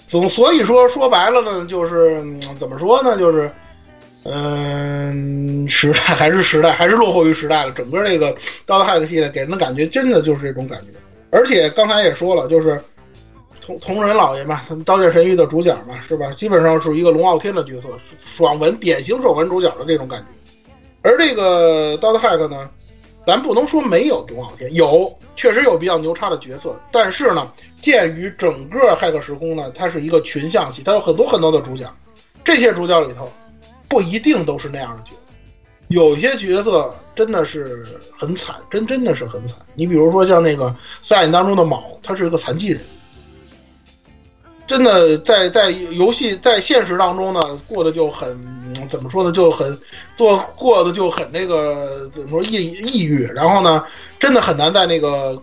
[0.07, 3.51] 总所以说说白了呢，就是、嗯怎么说呢，就是
[4.25, 7.73] 嗯，时代还是时代，还是落后于时代了。
[7.73, 8.35] 整个这个
[8.67, 10.89] 《刀的 hack》系列给人的感觉，真的就是这种感觉。
[11.31, 12.79] 而且刚才也说了，就是
[13.63, 16.31] 同同人老爷嘛，他们《刀剑神域》的主角嘛，是吧？
[16.35, 17.89] 基本上是一个龙傲天的角色，
[18.27, 20.27] 爽文典型爽文主角的这种感觉。
[21.03, 22.71] 而这个《刀的 hack》呢，
[23.27, 31.87] 咱不能说没有龙傲天，有确实有比较牛叉的角色，但是呢，鉴于整个骇客时空呢，它是一个群像戏，它有很多很多的主角，
[32.45, 33.31] 这些主角里头。
[33.89, 35.35] 不一定都是那样的角色，
[35.89, 37.85] 有些角色真的是
[38.17, 39.57] 很惨，真真的是很惨。
[39.75, 40.73] 你比如说像那个
[41.03, 42.81] 赛演当中的卯，他是一个残疾人，
[44.71, 48.39] 真的在在游戏在现实当中呢，过得就很
[48.89, 49.77] 怎么说呢，就很
[50.17, 53.85] 做过得就很那个怎么说抑抑郁，然后呢，
[54.21, 55.43] 真的很难在那个。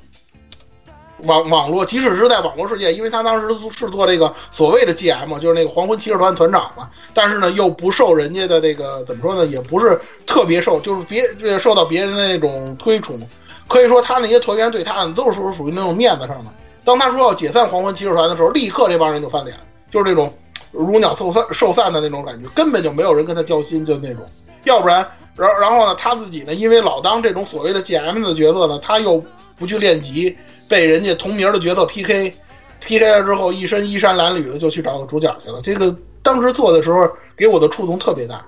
[1.23, 13.19] 网网络，即使是在网络世界，因为他当时是做这个所谓的 GM，就是那个黄昏骑士团团长嘛，但是呢，又不受人家的这个怎么说呢，也不是特别受，就是别受到别人的那种推崇。
[13.67, 16.51] 可以说，他那些团员对他都是属属于那种面子上的。
[16.87, 19.53] 当他说要解散黄昏骑士团的时候，立刻这帮人就翻脸，
[19.91, 20.33] 就是那种
[20.71, 24.23] 如鸟兽散兽散的那种感觉，根本就没有人跟他交心，就那种。
[24.63, 25.05] 要不然，
[25.35, 29.21] 然然后呢，他自己呢，因为老当这种所谓的 GM 的角色呢，他又
[29.57, 30.37] 不去练级。
[30.69, 35.61] 被人家同名的角色 PK，PK 了之后，一身衣衫褴褛的就去找个主角去了。
[35.61, 38.45] 这个当时做的时候，给我的触动特别大，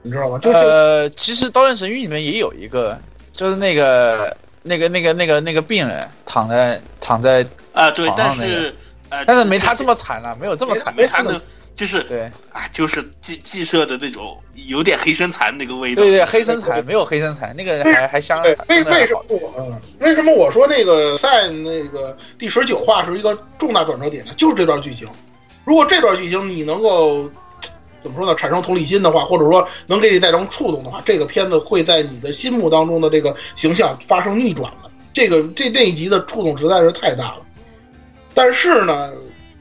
[0.00, 0.38] 你知道吗？
[0.38, 2.98] 就是呃，其实《刀剑神域》里面也有一个，
[3.32, 7.46] 就是那个那个那个那个那个病人躺在躺在
[7.78, 8.74] 啊，对，但是
[9.08, 11.40] 呃，但是没他这么惨了，没有这么惨，没他能。
[11.76, 12.22] 就是对
[12.52, 14.36] 啊，就是寄寄设的那种
[14.66, 16.02] 有点黑身残那个味道。
[16.02, 18.42] 对对，黑身残没有黑身残，那个还还香。
[18.42, 24.32] 为为什么我为什么我说那个在那个第十九话是一个重大转折点呢？
[24.36, 25.06] 就是这段剧情。
[25.64, 27.30] 如果这段剧情你能够
[28.02, 28.34] 怎么说呢？
[28.34, 34.90] 产生同理心的话，或者说能给你带成触动的话，这个片子会在你的心目当中的这个形象发生逆转的。
[35.12, 37.38] 这个这这一集的触动实在是太大了。
[38.38, 39.10] 但是呢？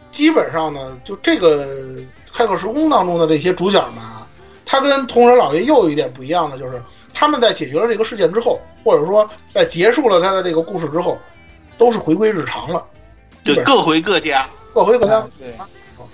[0.10, 1.66] 基本上呢，就这个
[2.34, 4.26] 《骇客时空》当中的这些主角们啊，
[4.66, 6.82] 他跟同人老爷又有一点不一样的，就是
[7.14, 11.20] 他们在解决了这个事件之后，或者说在结束了他的这个故事之后，
[11.78, 12.84] 都是回归日常了，
[13.44, 15.54] 就，各回各家，各回各家，对，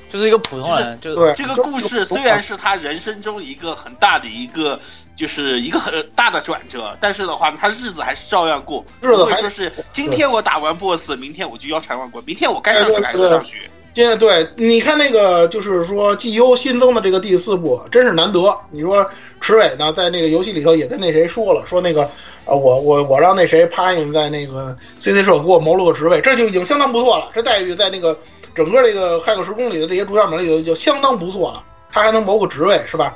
[0.10, 4.78] 就是一个普通人，就对这个故事虽然是他人生中一个很大的一个。
[5.16, 8.84] 就是一个很大的转折，但是的话，他日子还是照样过。
[9.02, 13.58] 日子还说是今天我打完 BOSS，明天我就腰缠万贯，明天我该上学还是上学。
[13.94, 18.60] 现在对，你看那个，就是说 GU 新增的这个第四部，真是难得。
[18.72, 19.08] 你说
[19.40, 22.10] 池伟呢，在那个游戏里头也跟那谁说了，说那个，
[22.46, 27.30] 呃，我我我让那谁帕因在那个 CC 社给我谋了个职位，这就已经相当不错了。
[27.36, 28.18] 这待遇在那个
[28.56, 31.64] 整个这个骇客时空里的这些主角们里头就相当不错了。
[31.92, 33.16] 他还能谋个职位，是吧？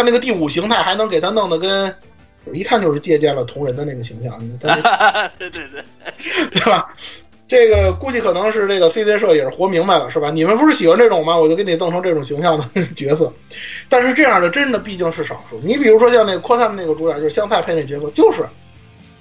[0.00, 1.94] 他那个第五形态还能给他弄得跟，
[2.54, 5.84] 一看就是借鉴了同人的那个形象， 对对对，
[6.54, 6.90] 对吧？
[7.46, 10.30] 这个估计可能是这个 C C 社也是活明白了，是吧？
[10.30, 11.36] 你们不是喜欢这种吗？
[11.36, 12.64] 我就给你弄成这种形象的
[12.96, 13.30] 角色。
[13.90, 15.60] 但是这样的真的毕竟是少数。
[15.62, 18.42] 你比如说像那个 cos 那个主角，就是香菜配那角色，就是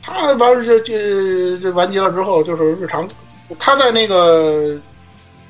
[0.01, 3.05] 他完了就就就完结了之后，就是日常
[3.57, 4.79] 他在那个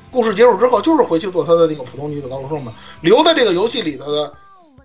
[0.10, 4.34] 故事结束之后，就是回去做他的那个普通女子高中生嘛，留在这个游戏里头的。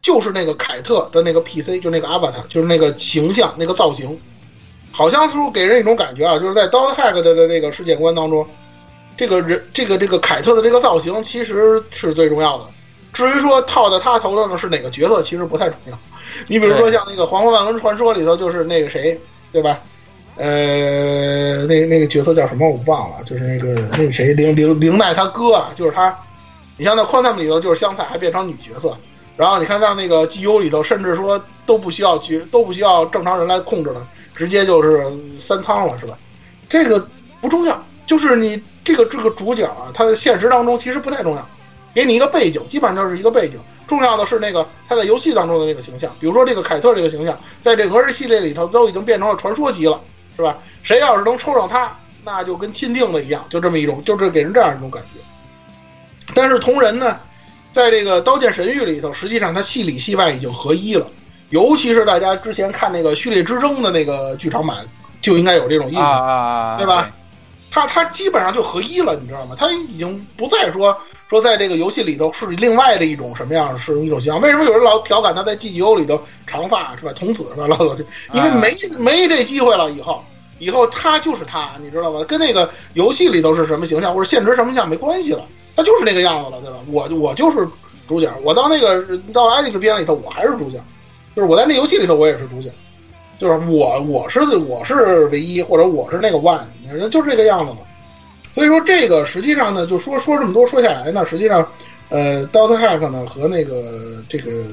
[0.05, 4.21] 就是那个凯特的那个 PC，就那个 Avatar，就是那个形象、那个造型，
[4.93, 8.47] 好像是给人一种感觉啊，就是在 Dot Hack 的的这个世界观当中，
[9.17, 12.67] 这个人、这个这个凯特的这个造型其实是最重要的。
[13.15, 15.99] 至于说套在他头上的是哪个角色，其实不太重要。
[16.49, 19.19] 你比如说像那个《黄昏万轮传说》里头，就是那个谁，
[19.53, 19.81] 对吧？
[20.37, 26.15] 呃，那那个角色叫什么我忘了，就是那个那个谁，灵灵灵奈他哥啊，就是他。
[26.77, 28.95] 你像那《宽 m 里头，就是香菜还变成女角色。
[29.37, 35.05] 然后你看，像那个 GU 里头，甚至说都不需要去，都不需要正常人来控制了，直接就是
[35.39, 36.17] 三仓了，是吧？
[36.69, 37.09] 这个
[37.41, 41.49] 不重要，就是你这个这个主角啊，他的现实当中其实不太重要，
[41.93, 43.59] 给你一个背景，基本上就是一个背景。
[43.87, 50.01] 重要的是那个他在游戏当中的那个形象，比如说这个凯特这个形象，在这个儿系列里头都已经变成了传说级了，
[50.37, 50.57] 是吧？
[50.83, 51.95] 谁要是能抽上他，
[52.25, 55.21] 那就跟钦定的一样，就这么一种，就是给人这样一种感觉。
[56.35, 57.19] 但是同人呢？
[57.75, 61.05] 在这个《刀剑神域》里头，实际上它戏里戏外已经合一了。
[61.51, 64.87] 尤其是大家之前看那个《序列之争》的那个剧场版，
[65.21, 67.11] 就应该有这种印象，对吧？
[67.73, 69.57] 它它基本上就合一了，你知道吗？
[69.59, 70.97] 它已经不再说
[71.29, 74.41] 说在这个游戏里头是另外的一种什么样，是一种形象。
[74.41, 77.13] 为什么有人老调侃他在 G G O 里头长发是吧？
[77.13, 77.67] 童子是吧？
[77.67, 80.25] 老老就因为没没这机会了，以后
[80.61, 82.23] 以后他就是他，你知道吗？
[82.23, 85.45] 跟那个游戏里头是什么形象或者现实什么形象没关系了。
[85.77, 86.77] 他就是那个样子了，对吧？
[86.91, 87.67] 我我就是
[88.07, 88.33] 主角。
[88.43, 90.83] 我到那个到爱丽丝篇里头，我还是主角，
[91.35, 92.71] 就是我在那游戏里头我也是主角，
[93.39, 96.61] 就是我我是我是唯一，或者我是那个 one，
[97.11, 97.79] 就是这个样子嘛。
[98.53, 101.67] 所以说这个实际上呢，就说说这么多说下来呢，实际上，
[102.09, 104.51] 呃，Dota Hack 呢和那个这个《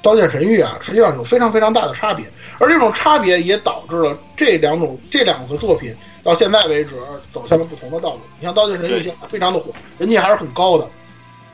[0.00, 2.24] 刀剑神域》啊，实际上有非常非常大的差别，
[2.58, 6.92] 而这种差别也导致了这两种这两个作品到现在为止
[7.34, 8.20] 走向了不同的道路。
[8.38, 10.90] 你像《刀剑神域》现在非常的火，人气还是很高的，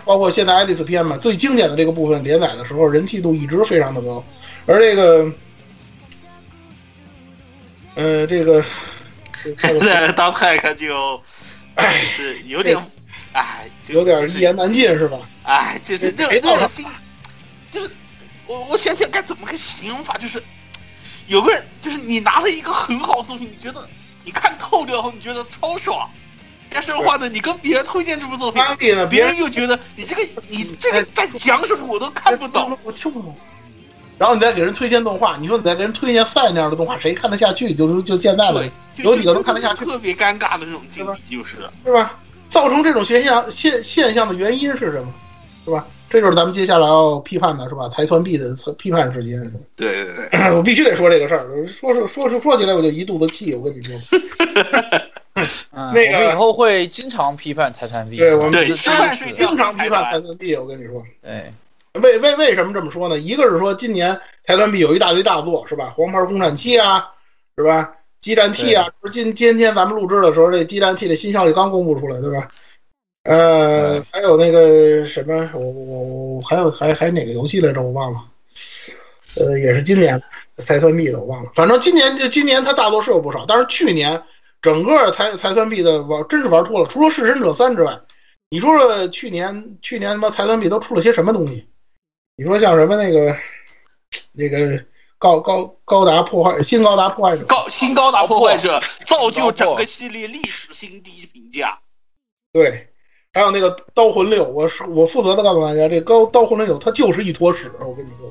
[0.05, 4.23] 包括现在《爱丽丝篇》嘛，最经典的这个部分连载的时候，人气度一直非常的高，
[4.67, 5.33] 而这个，
[7.97, 8.63] 呃，这个。
[9.57, 11.19] 这当泰克就，
[11.75, 12.77] 哎是有点，
[13.33, 15.19] 哎，有点一言难尽是吧？
[15.45, 16.85] 哎，就是这这种心，
[17.71, 17.91] 就是
[18.47, 20.43] 我我想想该怎么个形容法，就是
[21.27, 23.89] 有个人，就是你拿了一个很好的作品，你觉得
[24.25, 26.09] 你看透掉后，你觉得超爽，
[26.71, 32.77] 但是的话呢，你跟别人推荐这部作品，别人又觉得你这个你这个在讲什么，我都看不懂。
[32.83, 33.37] 我听不懂。
[34.19, 37.75] 然后你再给人推荐动画，你说你再给人推荐赛那样的动画，谁看得下去？
[37.75, 42.19] 就是就现在的有几个能看得下去，特别尴尬的这种境地，就是是吧？
[42.49, 45.15] 造成这种现象现现象的原因是什么？
[45.65, 45.87] 是吧？
[46.11, 47.89] 这就是咱们接下来要批判的，是吧？
[47.89, 49.41] 财团币的批判时间。
[49.77, 51.47] 对对对， 我必须得说这个事儿。
[51.69, 53.95] 说说说说说起来我就一肚子气，我跟你说。
[55.95, 58.17] 那个以后会经常批判财团币。
[58.17, 58.75] 对，我们是
[59.33, 61.03] 经常批判财团币，我跟你说。
[61.23, 61.55] 对。
[61.95, 63.17] 为为为什么这么说呢？
[63.17, 65.91] 一个是说今年财团币有一大堆大作，是吧？
[65.97, 67.09] 黄牌共产七啊，
[67.57, 67.93] 是吧？
[68.21, 72.49] 激战 T 啊，不是今今天咱们录制的时候，这激战 T 的新消息刚公布出来，对吧？
[73.25, 76.03] 呃，还有那个什么，我我
[76.37, 77.83] 我还有还还哪个游戏来着？
[77.83, 78.25] 我忘了。
[79.37, 80.21] 呃，也是今年
[80.57, 81.53] 财团币的，我忘了。
[81.55, 84.23] 反正今年这今年它大多是有不少，但是去年
[84.63, 87.99] 整个财财团币的玩真是玩脱了，除了弑神者三之外，
[88.49, 91.69] 你说说去年去年他妈财团币都出了些什么东西？
[92.37, 93.37] 你说像什么那个，
[94.33, 94.85] 那个
[95.19, 101.79] 高高高达破坏新高达破坏者高新高达破坏者造就整个系列历史新低评价。
[102.53, 102.90] 对，
[103.33, 108.31] 还有那个刀魂六，我是我负责的告诉大家，这高刀魂六它就是一坨屎，我跟你说。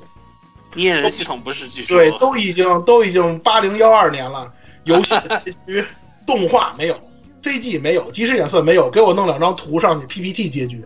[0.76, 4.52] 捏人系统不是据说对，都已经都已经八零幺二年了，
[4.84, 5.16] 游戏
[5.46, 5.86] 结局
[6.28, 6.96] 动画没有
[7.42, 10.84] ，CG 没有，即时演算没有，给我弄两张图上去 PPT 结局，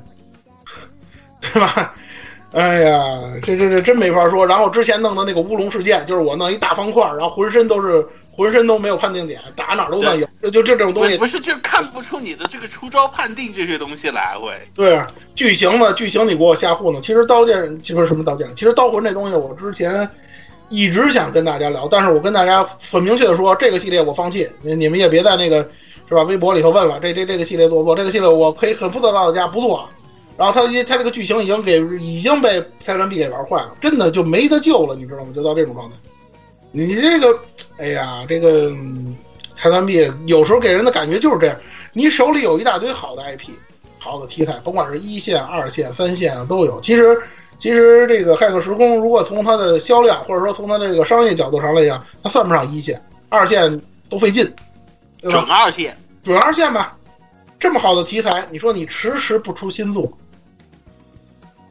[1.41, 1.95] 对吧？
[2.53, 2.99] 哎呀，
[3.41, 4.45] 这这这真没法说。
[4.45, 10.27] 然后之前弄的那个乌龙事件，就是我弄一大方块，然后浑身都是，浑身都没有判定点，打哪都算赢。
[10.41, 14.53] 就就这种东西，不是就看不出你的这个出招判定这些东西来会。
[14.75, 14.99] 对，
[15.35, 15.93] 剧情呢？
[15.93, 17.01] 剧情你给我瞎糊弄。
[17.01, 18.49] 其实刀剑，其实什么刀剑？
[18.55, 20.09] 其实刀魂这东西，我之前
[20.69, 24.49] 一直想跟大家聊，但是我跟大家很明确的说，这个系列我放弃。
[24.61, 25.57] 你你们也别在那个
[26.09, 26.23] 是吧？
[26.23, 27.95] 微博里头问了，这这这个系列做不做？
[27.95, 29.87] 这个系列我可以很负责告诉大家，不做。
[30.35, 35.27] 然后他他这个剧情已经给已经被财团币给玩坏了，真的就没得救了，你知道吗？
[35.33, 35.95] 就到这种状态。
[36.75, 37.39] 你这个，
[37.77, 38.73] 哎呀，这个
[39.53, 41.55] 财团币有时候给人的感觉就是这样。
[41.93, 43.51] 你手里有一大堆好的 IP，
[43.99, 46.81] 好的题材，甭管是一线、二线、三线啊都有。
[46.81, 47.15] 其实，
[47.59, 53.79] 其实这个《骇客时空》如果从它的销量或者说从它这个商业角度上来讲，它算不上一线，二线
[54.09, 54.51] 都费劲，
[55.29, 56.97] 准二线，准二线吧。
[57.59, 60.11] 这么好的题材，你说你迟迟不出新作？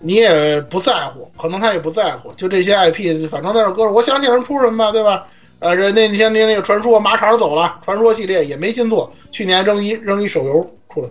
[0.03, 3.91] 你也不在乎，可能他也不在乎，就这些 IP，反正在这搁着。
[3.93, 5.27] 我想起人出什么吧，对吧？
[5.61, 11.09] 呃，人那天那那个传说马场走了，传说系列也没新作，去年扔一扔一手游出来，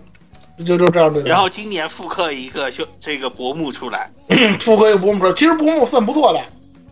[0.64, 1.22] 就就这样的。
[1.22, 4.10] 然后今年复刻一个就这个薄木出来，
[4.60, 6.40] 复刻一个薄木出来，其实薄木算不错的，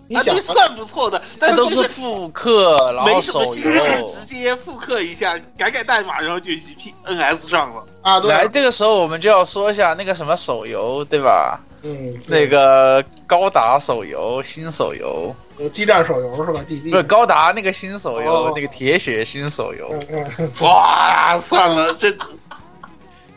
[0.08, 8.18] 你想算不错的，但都是复刻，然后手游直接复刻一下，改改代码，然后就 P NS 上了啊。
[8.18, 11.60] 对，来这个时候我们就要说一下那个什么手游，对吧？
[11.82, 16.64] 嗯，那个高达手游新手游，呃，激战手游是吧？
[16.90, 19.98] 不是高达那个新手游，那个铁血新手游。
[20.60, 22.14] 哇，算了，这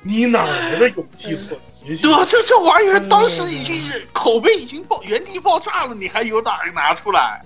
[0.02, 1.58] 你哪来的勇气做？
[2.02, 7.42] 对啊，这这玩意儿当时已经是口碑已经爆原地爆炸了，你还有胆拿出来？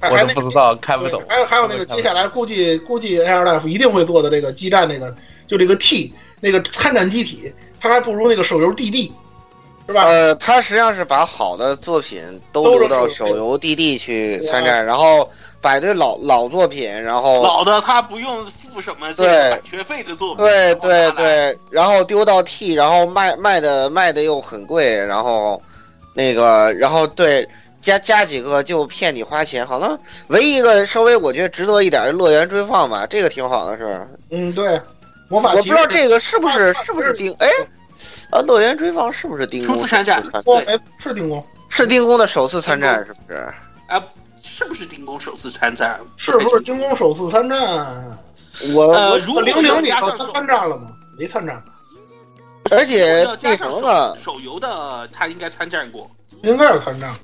[0.00, 1.22] 我都不知道，看不懂。
[1.26, 5.14] 还有还有那个接下来估计估计 Air Life 一定会做的这个激战那个，
[5.46, 7.50] 就这个 T 那个参战机体，
[7.80, 9.10] 它还不如那个手游 DD。
[9.86, 10.02] 是吧？
[10.04, 15.28] 呃，他实际上是把好的作品都留到手游 DD 去参战，然后
[15.60, 25.60] 摆对老老作品，然后老的他不用付什么对学费的作品，对对对，然后丢到 T，然后卖卖的卖的又很贵，然后
[26.14, 27.46] 那个然后对
[27.78, 29.98] 加加几个就骗你花钱，好像
[30.28, 34.08] 唯一一个稍微我觉得值得一点的乐园追放吧，这个挺好的是。
[34.30, 34.80] 嗯，对，
[35.28, 37.48] 魔法我不知道这个是不是是不是顶哎。
[38.30, 43.52] 啊，乐园追放是不是丁公初次参战首次我没是丁工，是丁工的首次参战，是不是？
[44.42, 45.98] 是不是丁工首次参战？
[46.16, 48.18] 是不是丁工首次参战？
[48.74, 50.90] 我如果零零里加上手头他参战了吗？
[51.18, 51.64] 没参战吧，
[52.70, 56.10] 而且那什么嘛，手游的，他应该参战过，
[56.42, 57.14] 应该是参战。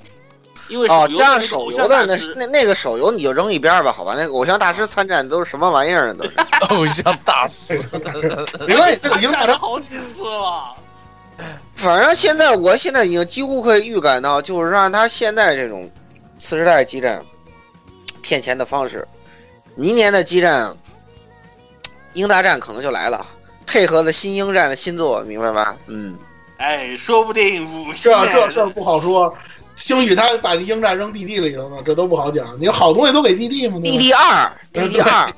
[0.70, 4.14] 因为哦，手游加上那个偶手游的那那那个手游你就扔一边儿吧，好吧？
[4.16, 6.24] 那个偶像大师参战都是什么玩意儿呢？
[6.24, 6.36] 都是。
[6.74, 7.78] 偶像大师，
[8.66, 10.74] 没关系，这个参赢大战战了好几次了。
[11.74, 15.90] 反正现在，我现在已经几乎可以预感到，就是让他现在这种
[16.38, 17.24] 次时代激战
[18.22, 19.06] 骗钱的方式，
[19.74, 20.76] 明年的激战
[22.12, 23.24] 英大战可能就来了，
[23.66, 25.74] 配合了新英战的新作，明白吧？
[25.86, 26.16] 嗯，
[26.58, 29.34] 哎，说不定五星这这事儿不好说。
[29.82, 32.56] 星宇他把那鹰战扔 DD 里头呢，这都不好讲。
[32.60, 33.80] 你好东西都给 DD 吗？
[33.82, 35.32] 对吧 DD 二，DD 二，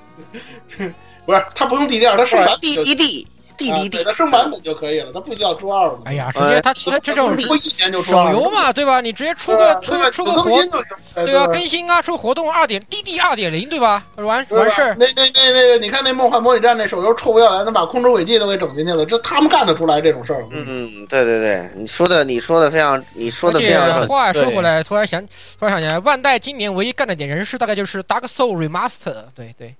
[1.24, 3.26] 不是他不用 DD 二，他升版本就 DDD。
[3.52, 5.98] 啊 DDD，对他升版本就可以了，他不需要出二嘛。
[6.04, 9.00] 哎呀，直接他他这种出一年就出手游嘛，对吧？
[9.00, 11.46] 你直接出个出出个活更新，就行，对吧？
[11.46, 14.04] 更新啊，出活动二点 DD 二点零，对吧？
[14.16, 14.96] 完完事儿。
[14.98, 20.44] 那那那那个，你看那《梦幻模拟战》那手游臭不要脸，能把空中轨迹都给整进去了，这他们干得出来这种事儿？
[20.50, 25.24] 嗯，对对对，你说的你说的非常，你说的非常话说回来，突然想，
[25.58, 29.74] 突然想起来，万代今年唯一干的点人事，大概就是 Dark Soul Remaster，对对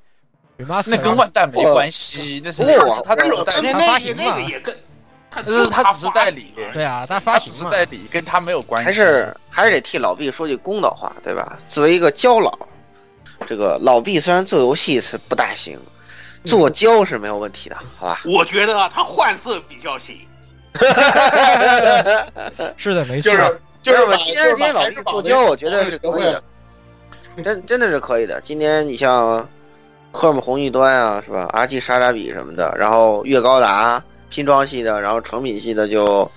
[0.86, 4.74] 那跟万代没关系，那是不过我他只是代理那，发行嘛那个也跟
[5.30, 8.86] 他但是他只是代理对啊，他发他只行，是代理，跟他没有关系。
[8.86, 11.58] 还是还是得替老毕说句公道话，对吧？
[11.66, 12.56] 作为一个胶老，
[13.46, 15.78] 这个老毕虽然做游戏是不大行，
[16.44, 18.20] 做胶是没有问题的，好吧？
[18.24, 20.18] 我觉得啊，他换色比较行。
[22.76, 23.38] 是的，没错就。
[23.38, 26.40] 是就就是是把今天今天老毕做胶，我觉得是可以的，
[27.42, 28.40] 真真的是可以的。
[28.40, 29.48] 今天你像
[30.12, 36.30] 赫姆红玉端啊，是吧？R G 沙扎比什么的，然后月高达拼装系的，然后成品系的就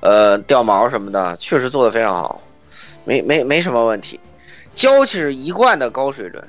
[0.00, 2.42] 呃掉毛什么的，确实做的非常好，
[3.04, 4.18] 没没没什么问题。
[4.74, 6.42] 胶是一贯的高水准，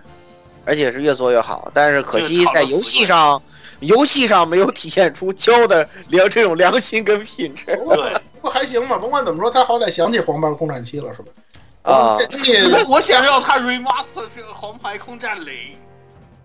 [0.65, 3.41] 而且是越做越好，但是可惜在游戏上。
[3.81, 11.31] 游戏上没有体现出胶的良这种良心跟品质不过对不还行吧，甭管怎么说，他好歹想起黄牌空战七了，是吧？
[11.81, 12.15] 啊。
[12.15, 15.75] 我我想要他 remaster 这个黄牌空战零。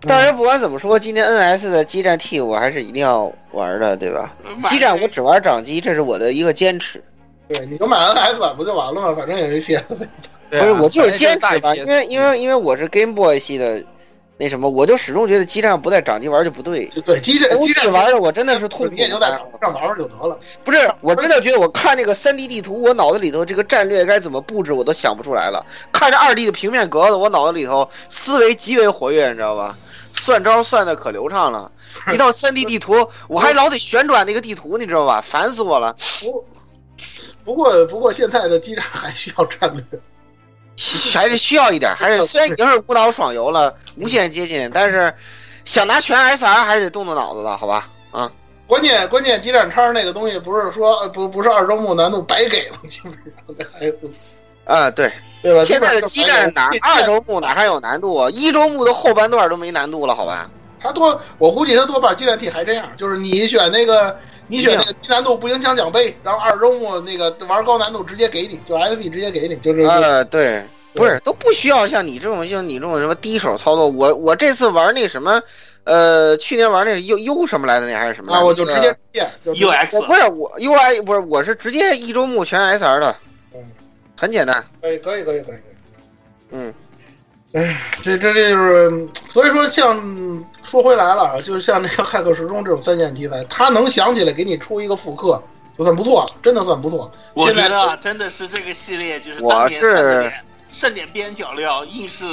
[0.07, 4.35] 但是不管怎么说，今年 NS 的激战 T 我还是一定要玩的，对吧？
[4.65, 7.03] 激战我只玩掌机，这是我的一个坚持。
[7.49, 9.15] 对，你就买 NS 版不就完了吗？
[9.16, 9.85] 反正也没 PS。
[10.51, 13.83] 对啊不是，我就是坚持吧，因为因为因为我是 Game Boy 系的，
[14.37, 16.87] 那什么，我就始终觉得激战不在掌机玩就不对。
[16.87, 19.41] 就对，激战游戏玩的我真的是痛苦你也就在上
[19.74, 20.39] 玩玩就得了。
[20.62, 25.65] 不是，我真的觉得我看那个三 D 地图，我脑子里头这个战略该怎么布置，我都想不出来了。
[25.91, 29.77] 看着二 D 的平面格子，我脑子里头思维极为活跃，你知道吧？
[30.27, 31.70] 算招算的可流畅了。
[32.12, 35.20] 一到三 D 地图，我还老得旋转那个地图，你知道吧？
[35.20, 35.94] 烦死我了。
[36.20, 36.44] 不
[37.44, 40.01] 不过不过现在的基站还需要战略。
[41.15, 45.15] 还是需要一点， 还是虽然已经是无脑爽游了，无限接近，但是
[45.65, 47.89] 想拿全 SR 还是得动动脑子的，好吧？
[48.11, 48.31] 啊，
[48.66, 53.94] 关键关键基站叉那个东西不是说呃不不是二周目难度白给了，基本上
[54.65, 55.11] 啊，对，
[55.43, 55.63] 对吧？
[55.65, 58.31] 现在的激战哪二周目哪还有难度啊？
[58.31, 60.51] 一周目的后半段都没难度了，好吧？
[60.79, 70.65] 他多，我估计他多半激战 T 还这样，就是你选那个你选那个低难度不影响奖杯，然后二周目那个玩高难度直接给你，就 SP 直接给你，就是呃，对，
[70.95, 73.89] 不是都不需要像你这种像你这种什么低手操作。
[73.89, 75.41] 我我这次玩那什么，
[75.85, 78.47] 呃，去年玩那 U U 什么来的那还是什么来啊，着？
[78.47, 83.26] 我就直接变，UX 我不是我 UI 不是我是直接一周目全 SR 的嗯，
[84.17, 84.65] 很简单。
[84.81, 85.57] 可以可以可以可以。
[86.51, 86.73] 嗯，
[87.53, 95.43] 哎，这这这就是，所以说像说回来了，就是像那个《骇客时钟》这种三线题材，他能想起来给你出一个复刻，
[95.77, 97.13] 就算不错了，真的算不错了。
[97.35, 100.33] 我现在觉得啊真的是这个系列就是我是
[100.73, 102.25] 剩的点边角料，硬是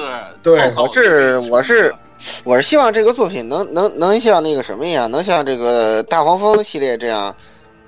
[0.42, 1.94] 对我是我是
[2.44, 7.36] 我是希望这个作品能能能像那个什么一样，能像这个大黄蜂系列这样，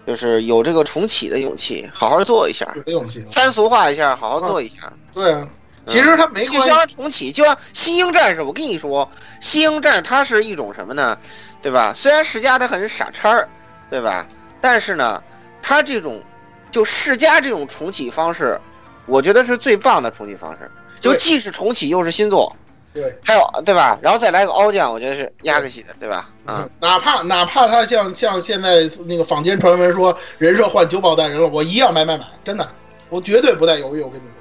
[0.06, 3.26] 就是有这个重启的勇气，好好做一下，有勇气。
[3.28, 4.92] 三俗化一下，好好做一下。
[5.14, 5.48] 对啊，
[5.86, 6.96] 其实他没就像关系。
[6.96, 9.10] 重启，就像新鹰战士，我跟你说，
[9.42, 11.18] 新鹰战它是一种什么呢？
[11.62, 11.94] 对吧？
[11.96, 13.50] 虽然世家它很傻叉儿，
[13.90, 14.28] 对吧？
[14.62, 15.22] 但是呢，
[15.62, 16.22] 它这种
[16.70, 18.60] 就世家这种重启方式，
[19.08, 20.70] 我觉得是最棒的重启方式。
[21.02, 22.56] 就既是重启又是新作，
[22.96, 24.00] 对，还有对吧？
[24.02, 26.30] 然后再来个凹酱，我觉得是压个戏的，对吧？
[26.48, 32.68] 嗯，哪怕哪怕他像像现在那个坊间传闻说人设换九保带人了，我一样买买买，真的，
[33.10, 34.02] 我绝对不带犹豫。
[34.02, 34.32] 我跟你说，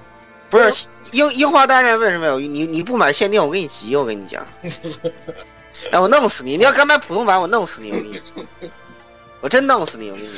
[0.49, 4.47] 不是樱樱花大战为什么有你你不买限定，我给你急，我跟你讲。
[5.91, 6.57] 哎，我弄死你！
[6.57, 7.91] 你要敢买普通版，我弄死你！
[7.91, 8.45] 我跟你说。
[9.45, 10.11] 我真弄死你！
[10.11, 10.31] 我跟你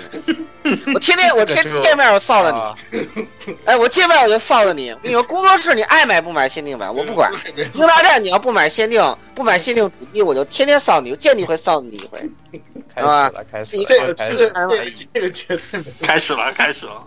[0.74, 4.90] 说， 我天天我天见面我臊了啊你，哎，我见面我就臊了你。
[4.90, 7.32] 我跟你说，工作室你爱买不买限定版我不管，
[7.74, 9.00] 英大战你要不买限定，
[9.32, 12.18] 不买限定主机，我就天天臊你，我见你一回臊你一回。
[12.92, 14.68] 开始了，开始这了，开始了。
[15.14, 15.60] 这个绝对
[16.02, 17.06] 开始了，开始了。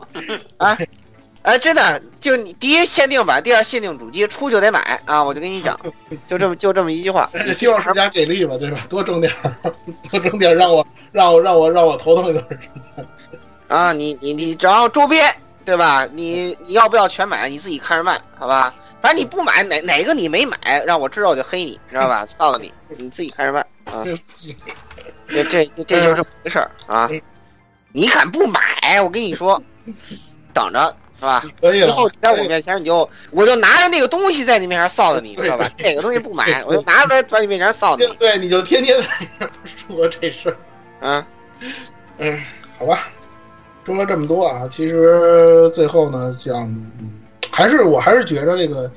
[1.42, 5.24] 哎，真的，就你第一限定版，第二限定主机出就得买啊！
[5.24, 5.80] 我就跟你讲，
[6.28, 7.30] 就这么就这么一句话。
[7.48, 8.80] 就希望厂家给力吧，对吧？
[8.90, 9.34] 多挣点，
[10.12, 12.58] 多挣点，让我让我让我让我头疼一段时
[12.96, 13.08] 间。
[13.68, 15.34] 啊，你你你只要周边
[15.64, 16.08] 对吧？
[16.12, 17.48] 你你要不要全买？
[17.48, 18.74] 你自己看着办，好吧？
[19.02, 22.26] 反正你不买哪哪个你没买，让我知道我就黑你，知道吧？
[22.26, 24.04] 臊了你， 你自己看着办啊！
[25.30, 27.10] 这这这这就是这么回事儿啊！
[27.94, 29.02] 你敢不买？
[29.02, 29.62] 我跟你说，
[30.54, 31.44] 等着是吧？
[31.60, 35.70] 可以了以后，你在我面前，你就我就拿着那个东西在你面前臊的你，知道吧？
[35.80, 38.06] 哪个东西不买，我就拿出来在你面前臊你。
[38.06, 39.08] 对对，你就天天在
[39.40, 39.52] 那儿
[39.88, 41.08] 说这事儿。
[41.08, 41.28] 啊，
[42.18, 42.42] 嗯，
[42.78, 43.10] 好吧，
[43.86, 46.56] 说了这么多啊，其实最后呢，想，
[47.00, 47.14] 嗯
[47.52, 48.88] 还是我还是觉得这个《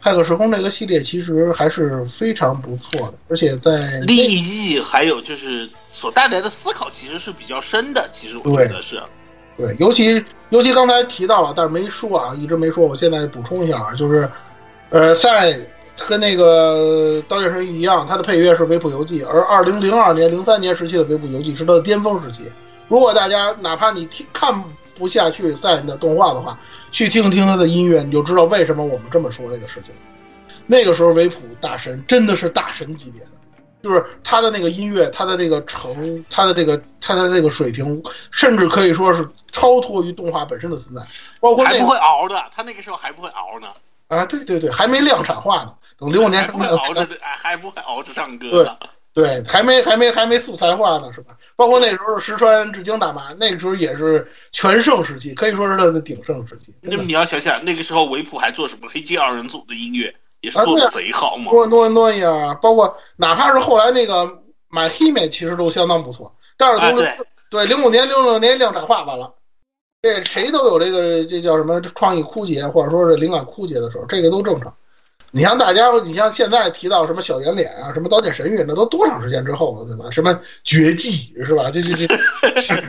[0.00, 8.08] 骇客时空》这个系列其实还是非常不错的，而且在利益还有就是所带来的思考，其实是比较深的。
[8.12, 9.02] 其实我觉得是，
[9.56, 14.28] 对，尤其尤其刚才提到了，但是没说啊，一直没说，我现在补充一下啊，就是，
[14.90, 15.54] 呃，赛
[16.06, 22.42] 跟那个《刀剑神域》一样，它的配乐是维普游记，而二零零二年、零三年时期的维普游记是它的巅峰时期。
[22.88, 24.62] 如果大家哪怕你听看
[24.94, 26.58] 不下去赛的动画的话，
[26.92, 29.94] 去听听他的音乐，你就知道为什么我们这么说这个事情。
[30.66, 33.30] 那个时候维普大神真的是大神级别的，
[33.82, 41.02] 就是他的那个音乐，他的这个成，他的这个他的这个水平，甚至可以说是超脱于动画本身的存在，
[41.40, 43.68] 包括那个还不会熬的，他那个时候还不会熬呢，
[44.08, 48.76] 啊，对对对，还没量产化呢，等零五年还不会熬着，哎还不会熬着唱歌呢。
[49.14, 51.34] 对，还没还没还没素材化呢，是吧？
[51.56, 56.74] 包括那时候石川智经大妈，那个时候也是全盛时期，可以说是他的鼎盛时期。
[56.82, 61.50] 那么你要想想，那个时候维普还做什么黑街二人组的音乐，也是做的贼好嘛。
[61.50, 66.34] 诺诺诺伊尔，包括哪怕是后来那个买黑美，其实都相当不错。
[66.56, 67.16] 但是从哎对
[67.50, 69.34] 对零五年、零六年量产化完了，
[70.02, 74.74] 这谁都有这个这叫什么创意枯竭，或者说是灵感枯竭的时候，这个都正常。
[75.36, 80.10] 你像大家，你像现在提到什么小圆脸啊，什么刀剑神域，那都多长时间之后了，对吧？
[80.10, 81.70] 什么绝技是吧？
[81.70, 82.06] 这这这，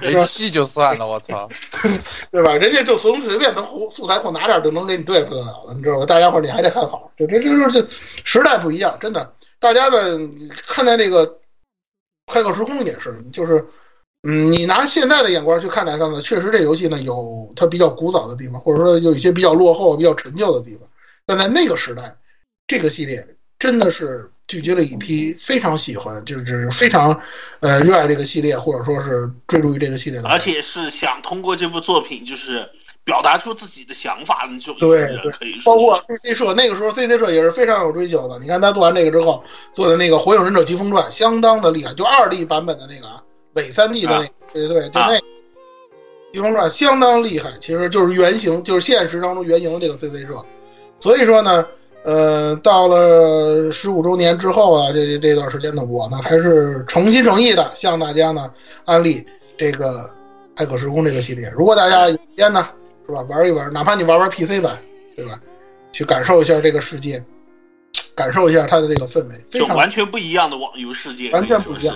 [0.02, 1.50] 没气就算了，我操！
[2.32, 2.56] 对吧？
[2.56, 6.06] 人家就随随便能素材库拿点就能给你对付得了了，你知道吧？
[6.06, 7.86] 大家伙儿你还得看好，这这这这
[8.24, 9.30] 时代不一样，真的。
[9.60, 10.18] 大家的
[10.68, 11.28] 看待那个
[12.28, 13.66] 《快乐时空》也是，就是
[14.24, 20.88] 嗯，你拿现在的眼光去看待它呢，确实这游戏呢有它比较古早的地方，或者说有一些比较落后、比较陈旧的地方。
[21.26, 22.16] 但在那个时代，
[22.68, 23.26] 这个系列
[23.58, 27.20] 真的是聚集了一批非常喜欢，就是非常
[27.62, 32.70] 呃热爱这个系列，或者说是追逐于这个系列的，而且是想通过这部作品，就是
[33.04, 38.38] 表达出自己的想法的这种对人对可以说包括 CC 社，那个时候 CC 社也是非常有追求的。
[38.40, 43.24] 你看他做完这个之后，做的那个《火影忍者疾风传》相当的厉害，就二 D 版本的那个啊，
[43.54, 45.16] 伪三 D 的那个，对对对，就那
[46.34, 50.46] 《疾风传》相当厉害，其实就是原型，就是现实当中原型的这个 CC 社。
[51.00, 51.66] 所以说呢，
[52.08, 58.50] 呃，到了十五周年之后啊，这这这段时间呢，我呢还是诚心诚意的向大家呢
[58.86, 59.28] 安利
[59.58, 60.10] 这个
[60.58, 61.50] 《骇客时空》这个系列。
[61.54, 62.66] 如果大家有时间呢，
[63.06, 64.80] 是吧，玩一玩，哪怕你玩玩 PC 版，
[65.18, 65.38] 对吧？
[65.92, 67.22] 去感受一下这个世界，
[68.16, 71.94] 感受一下它的这个氛围，非常就完全不一样的网游世界，完全不一样。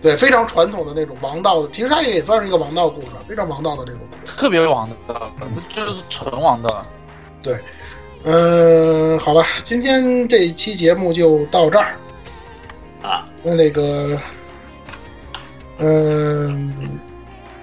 [0.00, 4.38] 对，非常传统的那种王道的，其实它也算是一个王道故事，非常王道的这种故事。
[4.38, 5.30] 特别王道，
[5.68, 6.82] 这就是纯王道。
[8.24, 11.96] 嗯，好吧，今天这一期节目就到这儿。
[13.02, 14.18] 啊，那那个，
[15.78, 17.00] 嗯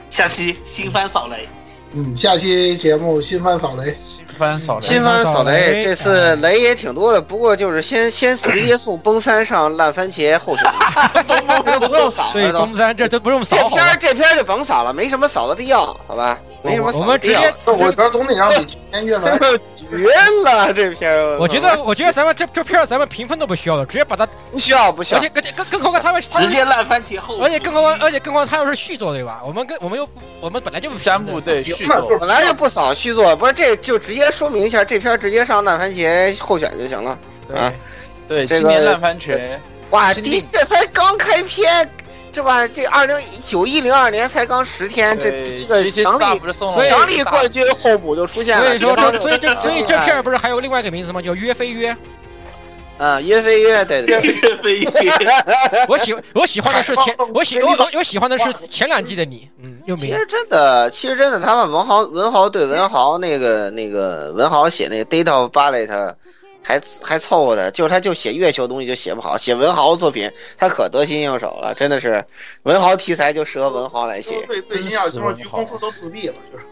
[0.09, 1.47] 下期新番扫雷，
[1.91, 10.65] 嗯，下期节目新番扫雷，新番扫雷新，番扫雷，这次雷也挺多的，不过就是先 先直接送崩三上烂番茄候选，
[11.63, 12.59] 这都不用扫对，了都。
[12.65, 13.95] 东三这都不用扫这片儿？
[13.99, 16.39] 这片儿就甭扫了，没什么扫的必要，好吧？
[16.68, 17.53] 没什么我们直接。
[17.65, 18.77] 我觉得总得让你绝
[20.44, 21.38] 了，这片儿！
[21.39, 25.30] 我觉得，我觉得咱们这这片儿咱们评分都不需要了，直接把它，不需要，不需要而且。
[25.30, 29.41] 更更更何况他们直接烂番茄后，而且更何况，而且更何况他又是续作对吧？
[29.45, 30.07] 我们跟我们又
[30.39, 37.18] 我们本来就不三部对续作，本来就不扫续作，不是这就直接说明一下，这片儿直接上烂番茄候选就行了。
[37.56, 37.72] 啊
[38.27, 39.57] 对，今年烂番茄，
[39.91, 41.89] 哇，第这才刚开篇，
[42.38, 42.68] 是吧？
[42.68, 46.39] 这二零九一零二年才刚十天，这对第一个强力
[46.88, 48.64] 强力冠军候补就出现了。
[48.64, 51.19] 所以说这所以这所以这哎片儿不是还有另外一个名字吗？
[51.19, 51.97] 叫约飞约？
[52.99, 54.91] 啊，约飞约，对对对，越飞约
[55.89, 65.88] 我喜我喜欢的是前我喜我我我喜欢的是前两季的你，嗯，又没其实真的，其实真的，他们文豪文豪对文豪那个那个文豪写那个 Data of Ballet
[66.68, 72.22] 还还凑合的，就是他就写月球东西就写不好，写文豪作品他可得心应手了，真的是
[72.64, 74.45] 文豪题材就适合文豪来写。
[74.45, 76.65] 最最近要就是公司都自闭了，就是。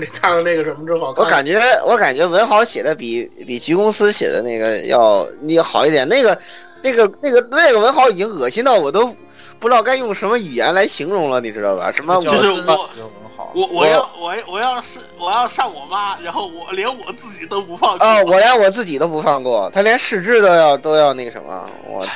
[0.00, 6.08] 你 看了那个什么之后，我感觉我感觉文豪写的比比局公司写的那个要你好一点。
[6.08, 6.36] 那个
[6.82, 9.14] 那个那个那个文豪已经恶心到我都
[9.60, 11.90] 不知道该用什么语言来形容了，你知道吧？
[11.92, 22.06] 什么就是真我实文豪我我要我我要是我要上我妈，然后我连我自己都不放过啊、我连我自己都不放过，他连试制都要都要那个什么，我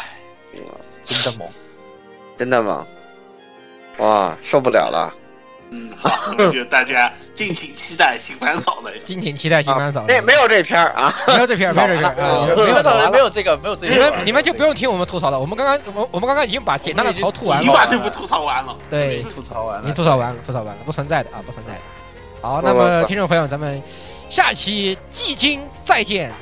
[1.04, 1.48] 真的猛。
[2.36, 2.86] 真的吗？
[3.98, 5.12] 哇，受不了了！
[5.70, 8.90] 嗯，好，就大家敬请期待新番嫂》的。
[9.04, 10.14] 敬请期待新番扫雷。
[10.14, 13.98] 那没有这片儿啊，没有这片儿，没有这片儿啊，没有基本上扫完了没有这个，没有这个你。
[13.98, 18.76] 们你们就不用听我们吐槽了，我们刚刚我我们刚刚已经把简单的槽吐完已经了，把这部吐槽完了。
[18.88, 21.80] 对，吐槽完了，吐槽完了，吐槽完了，不存在的啊，不存在的。
[22.40, 23.82] 好，那么听众朋友，咱们
[24.30, 26.32] 下期季经再见。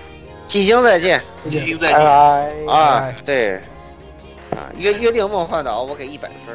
[0.46, 1.98] 季星再见基金再见。
[1.98, 2.52] 拜。
[2.68, 3.14] 啊哎！
[3.24, 3.54] 对，
[4.52, 6.54] 啊，约约定梦幻岛，我给一百分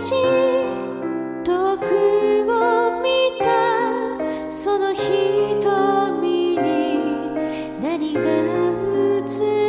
[0.00, 0.14] し
[1.76, 1.84] く
[2.50, 6.96] を見たその瞳に
[7.82, 9.59] 何が映る